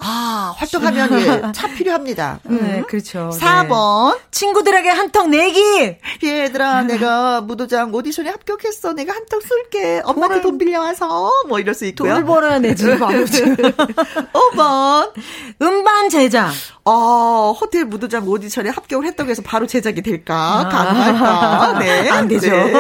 [0.04, 2.40] 아, 활동하면 예, 차 필요합니다.
[2.50, 2.58] 음.
[2.60, 3.30] 네, 그렇죠.
[3.34, 4.18] 4번.
[4.30, 8.92] 친구들에게 한턱 내기 얘들아, 내가 무도장 오디션에 합격했어.
[8.94, 10.02] 내가 한턱 쏠게.
[10.04, 11.30] 엄마한테 돈 빌려와서.
[11.48, 12.10] 뭐 이럴 수 있고요.
[12.14, 15.12] 돈을 벌어야 내지 아무튼 5번.
[15.60, 16.50] 음반 제작
[16.84, 20.68] 어, 호텔 무도장 오디션에 합격을 했다고 해서 바로 제작이 될까?
[20.70, 21.78] 가능할까?
[21.78, 22.10] 네.
[22.10, 22.50] 안 되죠.
[22.50, 22.72] 네.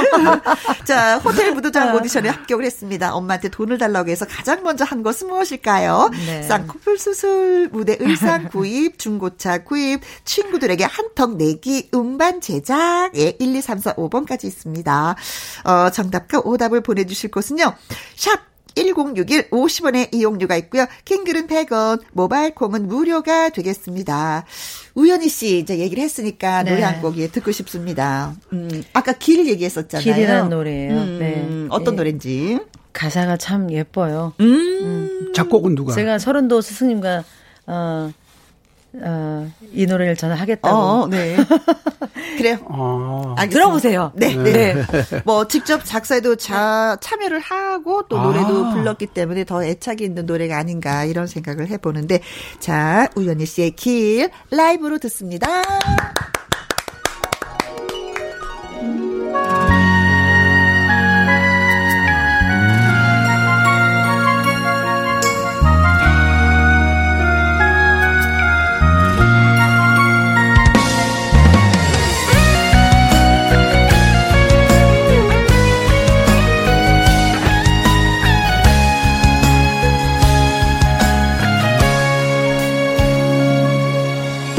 [0.84, 3.14] 자, 호텔 무도장 오디션에 합격을 했습니다.
[3.14, 6.10] 엄마한테 돈을 달라고 해서 가장 먼저 한 것은 무엇일까요?
[6.26, 6.42] 네.
[6.42, 13.10] 쌍꺼풀 수 술, 무대 의상 구입, 중고차 구입, 친구들에게 한턱 내기, 음반 제작.
[13.16, 15.16] 예, 1, 2, 3, 4, 5번까지 있습니다.
[15.64, 17.74] 어, 정답과 오답을 보내주실 곳은요.
[18.16, 20.86] 샵 1061 50원의 이용료가 있고요.
[21.04, 24.44] 킹글은 100원, 모바일 콩은 무료가 되겠습니다.
[24.94, 26.70] 우연희 씨 이제 얘기를 했으니까 네.
[26.70, 28.34] 노래 한곡 예, 듣고 싶습니다.
[28.52, 30.04] 음, 아까 길 얘기했었잖아요.
[30.04, 30.92] 길이라는 노래예요.
[30.92, 31.66] 음, 네.
[31.70, 31.98] 어떤 네.
[31.98, 32.58] 노래인지.
[32.92, 34.34] 가사가 참 예뻐요.
[34.40, 35.32] 음.
[35.34, 35.94] 작곡은 누가?
[35.94, 37.24] 제가 서른도 스승님과
[37.66, 38.12] 어,
[38.94, 40.76] 어, 이 노래를 저는 하겠다고.
[40.76, 41.36] 어, 네.
[42.36, 42.58] 그래요.
[42.68, 43.46] 아.
[43.48, 44.12] 들어보세요.
[44.14, 44.74] 네, 네.
[45.24, 48.74] 뭐 직접 작사에도 자, 참여를 하고 또 노래도 아.
[48.74, 52.20] 불렀기 때문에 더 애착이 있는 노래가 아닌가 이런 생각을 해보는데
[52.60, 55.62] 자 우연희 씨의 길 라이브로 듣습니다.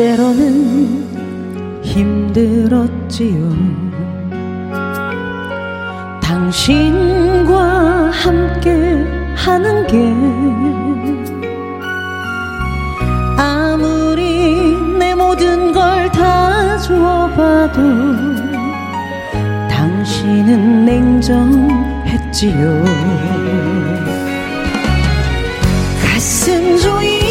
[0.04, 3.40] 때로는 힘들었지요.
[6.22, 8.70] 당신과 함께
[9.34, 9.98] 하는 게
[13.42, 17.82] 아무리 내 모든 걸 다 주어봐도
[19.70, 22.84] 당신 당신은 냉정했지요.
[26.06, 27.23] 가슴 조이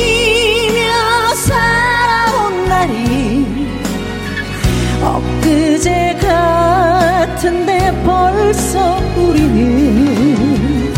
[8.53, 10.93] 벌써 우리는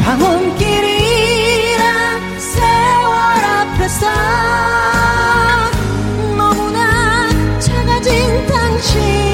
[0.00, 1.78] 황혼길이란
[2.40, 4.06] 세월 앞에서
[6.36, 7.28] 너무나
[7.60, 9.28] 작아진 당신.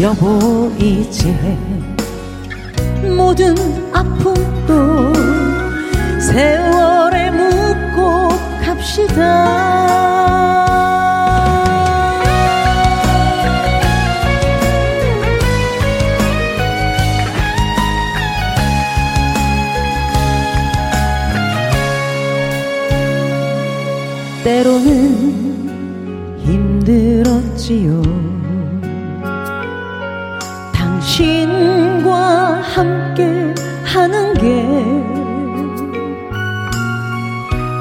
[0.00, 1.32] 여보 이제
[3.32, 3.54] 모든
[3.94, 5.14] 아픔도
[6.20, 8.28] 세월에 묻고
[8.62, 9.62] 갑시다
[24.44, 28.02] 때로는 힘들었지요.
[30.74, 31.71] 당신과
[32.82, 33.54] 함께
[33.84, 34.66] 하는 게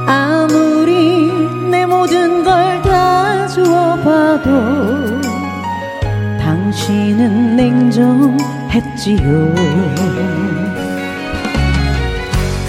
[0.08, 1.32] 아무리
[1.72, 4.52] 내 모든 걸 다 주어봐도
[6.40, 9.56] 당신은 냉정했지요.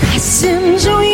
[0.00, 1.11] 가슴 조이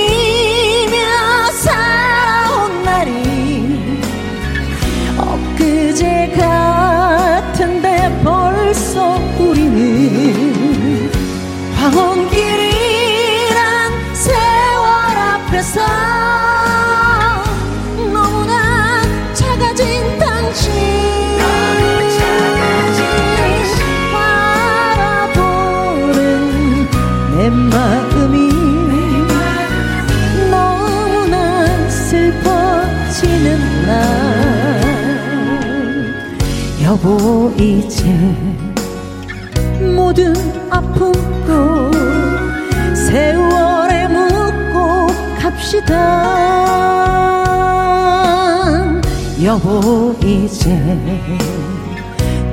[37.59, 38.05] 이제
[39.97, 40.33] 모든
[40.71, 41.91] 아픔도
[42.95, 45.07] 세월에 묻고
[45.41, 45.95] 갑시다.
[49.43, 50.71] 여보 이제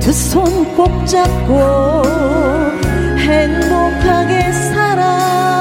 [0.00, 2.02] 두 손 꼭 잡고
[3.18, 5.55] 행복하게 살아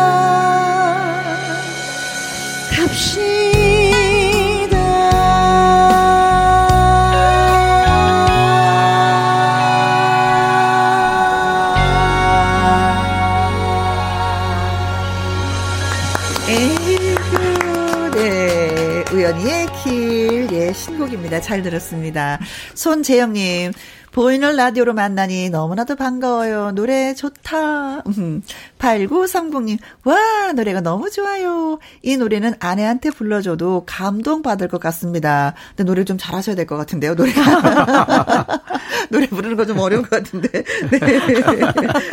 [21.25, 21.41] 신곡입니다.
[21.41, 22.39] 잘 들었습니다.
[22.73, 23.73] 손재영님,
[24.15, 26.71] 보이는 라디오로 만나니 너무나도 반가워요.
[26.73, 27.99] 노래 좋다.
[28.17, 28.41] 음,
[28.79, 31.79] 8930님, 와, 노래가 너무 좋아요.
[32.01, 35.53] 이 노래는 아내한테 불러줘도 감동받을 것 같습니다.
[35.75, 38.45] 근데 노래 좀 잘하셔야 될 것 같은데요, 노래가.
[39.11, 40.63] 노래 부르는 거 좀 어려운 것 같은데.
[40.91, 40.99] 네.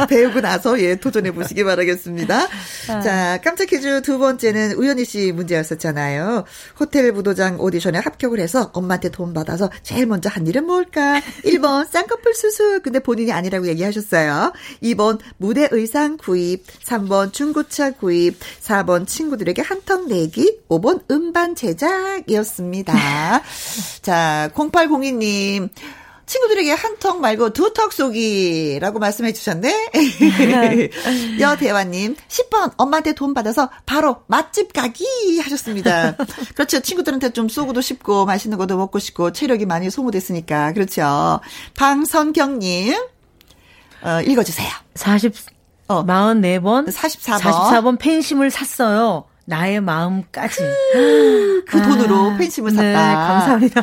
[0.09, 2.49] 배우고 나서, 예, 도전해 보시기 바라겠습니다.
[2.87, 6.45] 자, 깜짝 퀴즈 두 번째는 우연희 씨 문제였었잖아요.
[6.81, 11.21] 호텔 부도장 오디션에 합격을 해서 엄마한테 돈 받아서 제일 먼저 한 일은 뭘까?
[11.45, 12.81] 1번 쌍꺼풀 수술.
[12.81, 14.53] 근데 본인이 아니라고 얘기하셨어요.
[14.83, 16.67] 2번 무대 의상 구입.
[16.67, 18.41] 3번 중고차 구입.
[18.61, 20.59] 4번 친구들에게 한턱 내기.
[20.69, 22.95] 5번 음반 제작이었습니다.
[24.01, 25.69] 자, 0802님.
[26.27, 29.91] 친구들에게 한 턱 말고 두 턱 쏘기라고 말씀해 주셨네.
[31.41, 36.17] 여대화님, 10번 엄마한테 돈 받아서 바로 맛집 가기 하셨습니다.
[36.55, 36.81] 그렇죠.
[36.81, 40.73] 친구들한테 좀 쏘고도 싶고 맛있는 것도 먹고 싶고 체력이 많이 소모됐으니까.
[40.73, 41.41] 그렇죠.
[41.75, 42.95] 방선경님,
[44.03, 44.69] 어, 읽어주세요.
[44.95, 45.33] 40,
[45.89, 46.05] 어.
[46.05, 46.89] 44번.
[46.89, 47.41] 44번.
[47.41, 49.25] 44번 펜심을 샀어요.
[49.45, 50.61] 나의 마음까지.
[51.67, 52.83] 그 돈으로 팬심을 샀다.
[52.83, 53.83] 네, 감사합니다.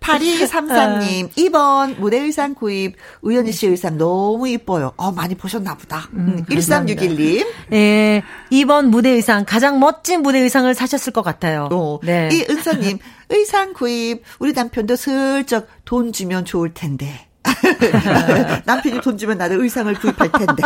[0.00, 2.96] 8233님, 2번 무대 의상 구입.
[3.22, 4.92] 우연희 씨 의상 너무 이뻐요.
[4.96, 6.08] 어, 많이 보셨나 보다.
[6.12, 7.46] 음, 1361님.
[7.72, 8.22] 예,
[8.52, 9.44] 2번 무대 의상.
[9.44, 11.68] 가장 멋진 무대 의상을 사셨을 것 같아요.
[11.72, 12.28] 어, 네.
[12.32, 12.98] 이 은서님,
[13.30, 14.22] 의상 구입.
[14.38, 17.26] 우리 남편도 슬쩍 돈 주면 좋을 텐데.
[18.66, 20.62] 남편이 돈 주면 나도 의상을 구입할 텐데.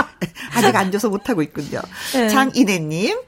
[0.55, 1.80] 아직 안 줘서 못하고 있군요.
[2.12, 2.28] 네.
[2.28, 3.18] 장인혜님.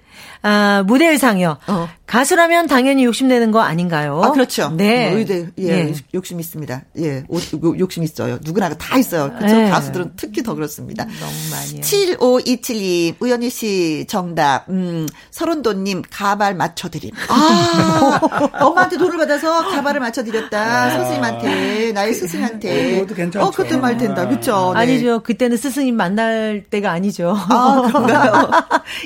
[0.42, 1.58] 아, 무대 의상이요.
[1.68, 1.88] 어.
[2.06, 4.20] 가수라면 당연히 욕심내는 거 아닌가요?
[4.22, 4.70] 아, 그렇죠.
[4.76, 5.08] 네.
[5.10, 5.94] 뭐 의대, 예, 네.
[6.12, 6.82] 욕심 있습니다.
[6.98, 8.38] 예, 옷, 요- 욕심 있어요.
[8.44, 9.32] 누구나 다 있어요.
[9.38, 9.54] 그렇죠.
[9.54, 9.70] 네.
[9.70, 11.04] 가수들은 특히 더 그렇습니다.
[11.04, 11.80] 너무 많이요.
[11.80, 17.12] 7527님, 우연희 씨 정답, 음, 서른도님, 가발 맞춰드림.
[17.28, 18.20] 아,
[18.60, 20.90] 엄마한테 돈을 받아서 가발을 맞춰드렸다.
[20.90, 22.70] 선생님한테, 나의 스승한테.
[22.70, 23.46] 어, 그것도 괜찮죠.
[23.46, 24.28] 어, 그것도 말 된다.
[24.28, 24.72] 그쵸?
[24.74, 24.80] 네.
[24.80, 25.20] 아니죠.
[25.22, 27.34] 그때는 스승님 만날 때가 아니죠.
[27.48, 28.50] 아, 그런가요?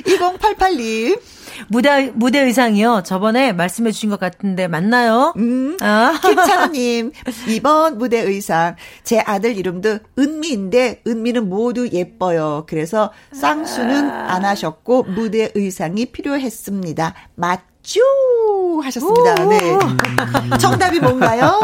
[0.05, 1.19] 2088님.
[1.67, 3.03] 무대, 무대 의상이요.
[3.05, 5.33] 저번에 말씀해 주신 것 같은데 맞나요?
[5.37, 5.77] 음.
[5.81, 6.17] 아.
[6.21, 7.11] 김찬호님,
[7.47, 8.75] 이번 무대 의상.
[9.03, 12.65] 제 아들 이름도 은미인데, 은미는 모두 예뻐요.
[12.67, 17.13] 그래서 쌍수는 안 하셨고, 무대 의상이 필요했습니다.
[17.35, 18.01] 맞죠?
[18.83, 19.35] 하셨습니다.
[19.45, 19.59] 네.
[20.59, 21.59] 정답이 뭔가요?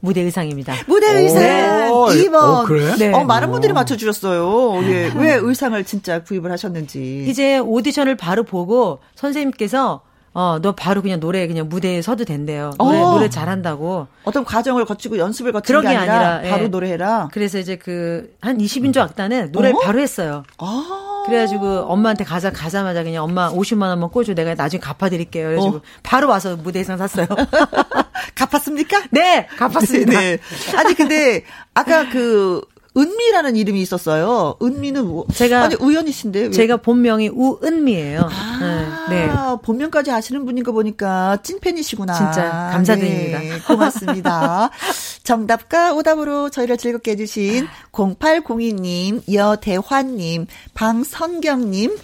[0.00, 0.74] 무대 의상입니다.
[0.86, 1.88] 무대 의상 네.
[1.88, 2.34] 오, 2번.
[2.36, 2.94] 어, 그래?
[2.98, 3.12] 네.
[3.12, 4.82] 어, 많은 분들이 맞춰주셨어요.
[4.90, 5.12] 예.
[5.16, 7.26] 왜 의상을 진짜 구입을 하셨는지.
[7.28, 10.02] 이제 오디션을 바로 보고 선생님께서
[10.38, 12.72] 어, 너 바로 그냥 노래 그냥 무대에 서도 된대요.
[12.78, 13.10] 노래, 어.
[13.12, 14.06] 노래 잘한다고.
[14.24, 16.68] 어떤 과정을 거치고 연습을 그런 게게 아니라, 아니라, 바로 예.
[16.68, 17.28] 노래해라.
[17.32, 19.80] 그래서 이제 그 한 20인조 악단은 노래를 어?
[19.80, 20.44] 바로 했어요.
[20.58, 21.22] 아.
[21.26, 25.48] 그래가지고 엄마한테 가자 가자마자 그냥 엄마 50만 원만 꿔줘 내가 나중에 갚아드릴게요.
[25.48, 25.80] 그래가지고 어.
[26.02, 27.26] 바로 와서 무대 의상 샀어요.
[28.36, 29.04] 갚았습니까?
[29.10, 30.20] 네, 갚았습니다.
[30.20, 30.38] 네.
[30.76, 31.42] 아니 근데
[31.74, 32.60] 아까 그
[32.96, 34.56] 은미라는 이름이 있었어요.
[34.62, 35.26] 은미는 뭐?
[35.28, 36.50] 제가- 아니 우연히 씨인데 왜?
[36.50, 38.20] 제가 본명이 우은미예요.
[38.32, 39.26] 아, 네.
[39.26, 39.32] 네.
[39.62, 42.14] 본명까지 아시는 분인 거 보니까 찐팬이시구나.
[42.14, 42.42] 진짜
[42.72, 43.38] 감사드립니다.
[43.40, 44.70] 네, 고맙습니다.
[45.24, 51.96] 정답과 오답으로 저희를 즐겁게 해주신 0802님, 여대환님, 방선경님,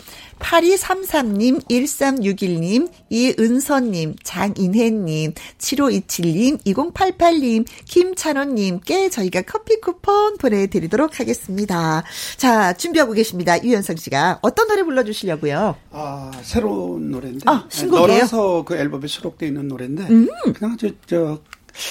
[0.43, 12.03] 8233님, 1361님, 이은서님, 장인혜님, 7527님, 2088님, 김찬원님께 저희가 커피 쿠폰 보내드리도록 하겠습니다.
[12.37, 13.63] 자, 준비하고 계십니다.
[13.63, 14.41] 유현상 씨가.
[14.43, 15.77] 어떤 노래 불러주시려고요?
[15.91, 17.45] 아, 새로운 노래인데.
[17.47, 18.07] 아, 신곡이에요?
[18.19, 20.07] 너라서 그 앨범에 수록되어 있는 노래인데.
[20.55, 21.41] 그냥 저, 저,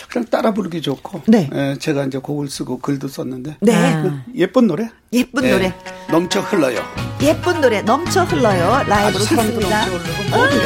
[0.10, 1.22] 그냥 따라 부르기 좋고.
[1.28, 1.50] 네.
[1.54, 3.58] 예, 제가 이제 곡을 쓰고 글도 썼는데.
[3.62, 3.76] 네.
[3.76, 4.24] 아.
[4.36, 4.90] 예쁜 노래?
[5.14, 5.74] 예쁜 예, 노래.
[6.10, 6.80] 넘쳐 흘러요.
[7.22, 8.84] 예쁜 노래 넘쳐 흘러요.
[8.88, 9.86] 라이브로 듣습니다.
[9.86, 10.60] 넘쳐 흐르고 모든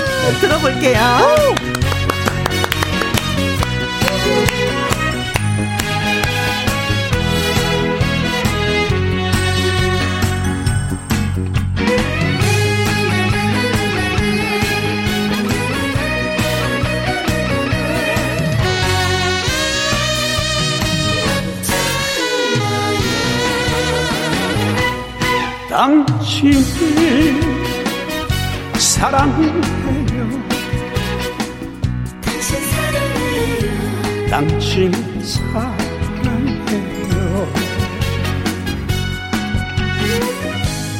[25.75, 26.63] 당신을
[28.77, 30.41] 사랑해요.
[34.29, 34.89] 당신
[35.21, 35.75] 사랑해요.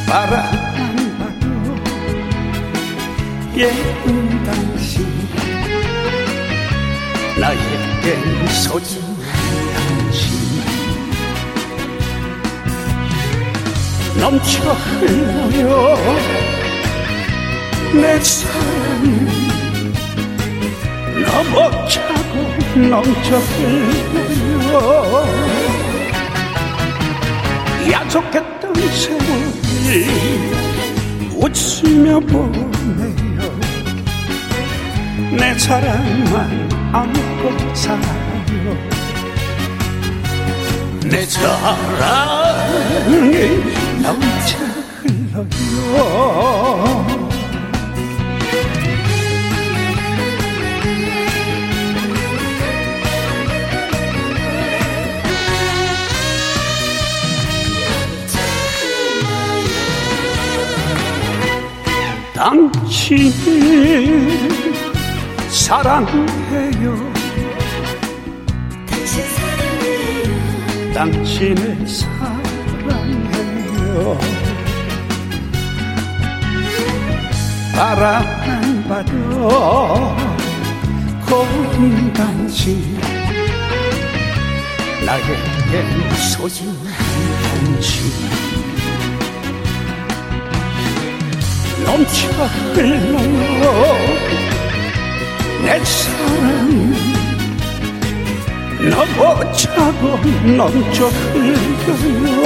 [0.09, 0.43] 바람
[1.19, 1.45] 봐도
[3.55, 5.07] 예쁜 당신
[7.39, 9.14] 나에겐 소중
[14.19, 15.95] 넘쳐 흘러요
[17.93, 19.09] 내 사랑이
[21.25, 22.33] 넘어차고
[22.89, 24.75] 넘쳐 흘러요
[27.91, 30.65] 약속했던 세월이
[31.35, 33.59] 웃으며 보내요.
[35.37, 38.77] 내 사랑만 안고 살아요.
[41.03, 42.35] 내 사랑이
[44.01, 44.57] 넘쳐
[45.01, 45.45] 흘러요.
[62.35, 64.29] 당신을
[65.49, 67.13] 사랑해요.
[70.93, 72.14] 당신을 사랑해요
[77.73, 78.23] 바람
[81.25, 82.99] 고운 당신
[85.05, 86.75] 나에겐 소중한
[87.43, 88.11] 당신
[91.85, 92.27] 넘쳐
[92.73, 93.65] 흘러요
[95.63, 96.93] 내 사랑
[98.89, 100.01] 넘어차고
[100.57, 102.45] 넘쳐 흘러요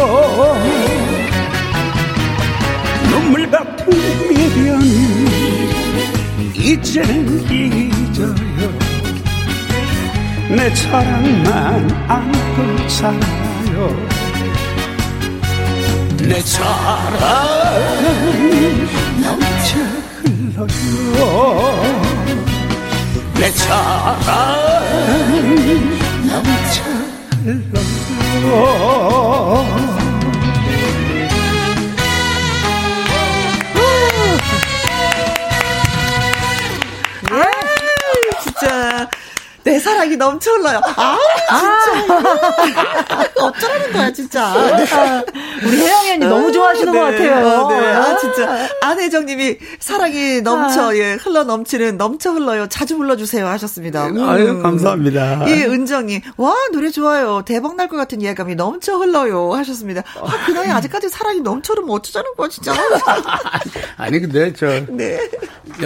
[3.10, 3.90] 눈물 같은
[4.30, 4.82] 미련
[6.56, 8.80] 이제는 잊어요.
[10.50, 14.10] 내 사랑만 안고 살아요.
[16.18, 16.60] 내 사랑
[19.22, 19.78] 넘쳐
[20.56, 21.20] 흘러요.
[23.36, 24.28] 내 사랑
[26.28, 26.84] 넘쳐
[28.44, 28.50] 흘러요.
[40.00, 40.82] 내 사랑이 넘쳐 흘러요.
[40.96, 41.18] 아,
[41.60, 43.44] 진짜.
[43.44, 44.54] 어쩌라는 거야, 진짜.
[44.54, 44.86] 네.
[45.68, 47.48] 우리 혜영이 언니 너무 좋아하시는 것 같아요.
[47.48, 47.86] 어, 네.
[47.88, 48.68] 아, 진짜.
[48.82, 52.68] 안혜정 님이 사랑이 넘쳐, 예, 흘러 넘치는 넘쳐 흘러요.
[52.70, 53.46] 자주 불러주세요.
[53.48, 54.08] 하셨습니다.
[54.08, 54.30] 음.
[54.30, 55.50] 아유, 감사합니다.
[55.50, 57.44] 예, 은정이, 와, 노래 좋아요.
[57.46, 59.54] 대박 날 것 같은 예감이 넘쳐 흘러요.
[59.56, 60.04] 하셨습니다.
[60.22, 62.72] 아, 그 나이 아직까지 사랑이 넘쳐 흐르면 어쩌자는 거야, 진짜.
[63.98, 65.20] 아니, 근데 저, 네.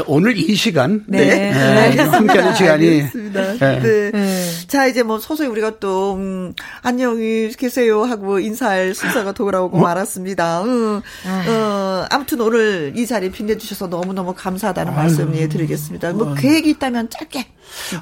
[0.05, 1.03] 오늘 이 시간.
[1.07, 1.51] 네.
[1.51, 2.01] 네.
[2.01, 3.07] 함께하는 시간이.
[3.39, 3.79] 알겠습니다.
[3.79, 3.79] 네.
[3.79, 4.11] 네.
[4.11, 4.67] 네.
[4.67, 10.63] 자, 이제 뭐 서서히 우리가 또, 음, 안녕히 계세요 하고 인사할 순서가 돌아오고 말았습니다.
[10.63, 11.01] 음,
[11.47, 16.13] 어, 아무튼 오늘 이 자리 빛내주셔서 너무너무 감사하다는 말씀 예, 드리겠습니다.
[16.13, 17.47] 뭐 계획이 있다면 짧게.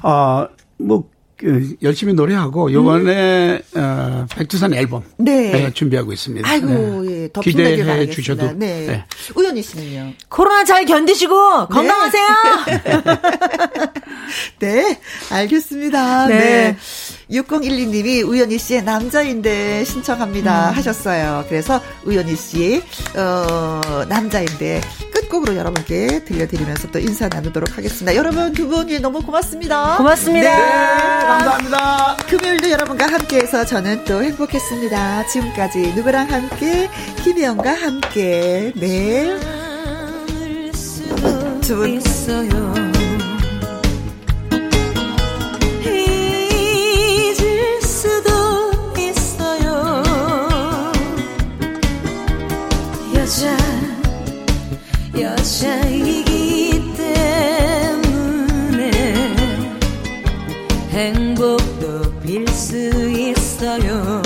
[0.02, 0.48] 아,
[0.78, 1.08] 뭐,
[1.42, 5.02] 그, 열심히 노래하고, 요번에, 어, 백두산 앨범.
[5.18, 5.50] 네.
[5.50, 6.48] 네, 준비하고 있습니다.
[6.48, 7.22] 아이고, 네.
[7.24, 8.08] 예, 더 기대해.
[8.08, 8.52] 주셔도.
[8.52, 8.86] 네.
[8.86, 9.04] 네.
[9.34, 10.12] 우연히 씨는요?
[10.28, 12.26] 코로나 잘 견디시고 건강하세요.
[14.60, 15.00] 네,
[15.30, 16.28] 알겠습니다.
[16.28, 16.76] 네.
[17.32, 17.40] 네.
[17.40, 21.44] 6012님이 우연희 씨의 남자인데 신청합니다 하셨어요.
[21.48, 22.82] 그래서 우연희 씨의
[23.16, 24.80] 어, 남자인데
[25.12, 28.14] 끝곡으로 여러분께 들려드리면서 또 인사 나누도록 하겠습니다.
[28.14, 29.96] 여러분 두 분이 너무 고맙습니다.
[29.96, 30.56] 고맙습니다.
[30.56, 32.16] 네, 감사합니다.
[32.28, 35.26] 금요일도 여러분과 함께해서 저는 또 행복했습니다.
[35.28, 36.88] 지금까지 누구랑 함께
[37.24, 39.38] 김혜영과 함께 네.
[41.62, 42.91] 두 분.
[53.32, 53.56] 여자
[55.18, 56.82] 여자이기
[58.68, 58.90] 때문에
[60.90, 62.76] 행복도 빌 수
[63.10, 64.21] 있어요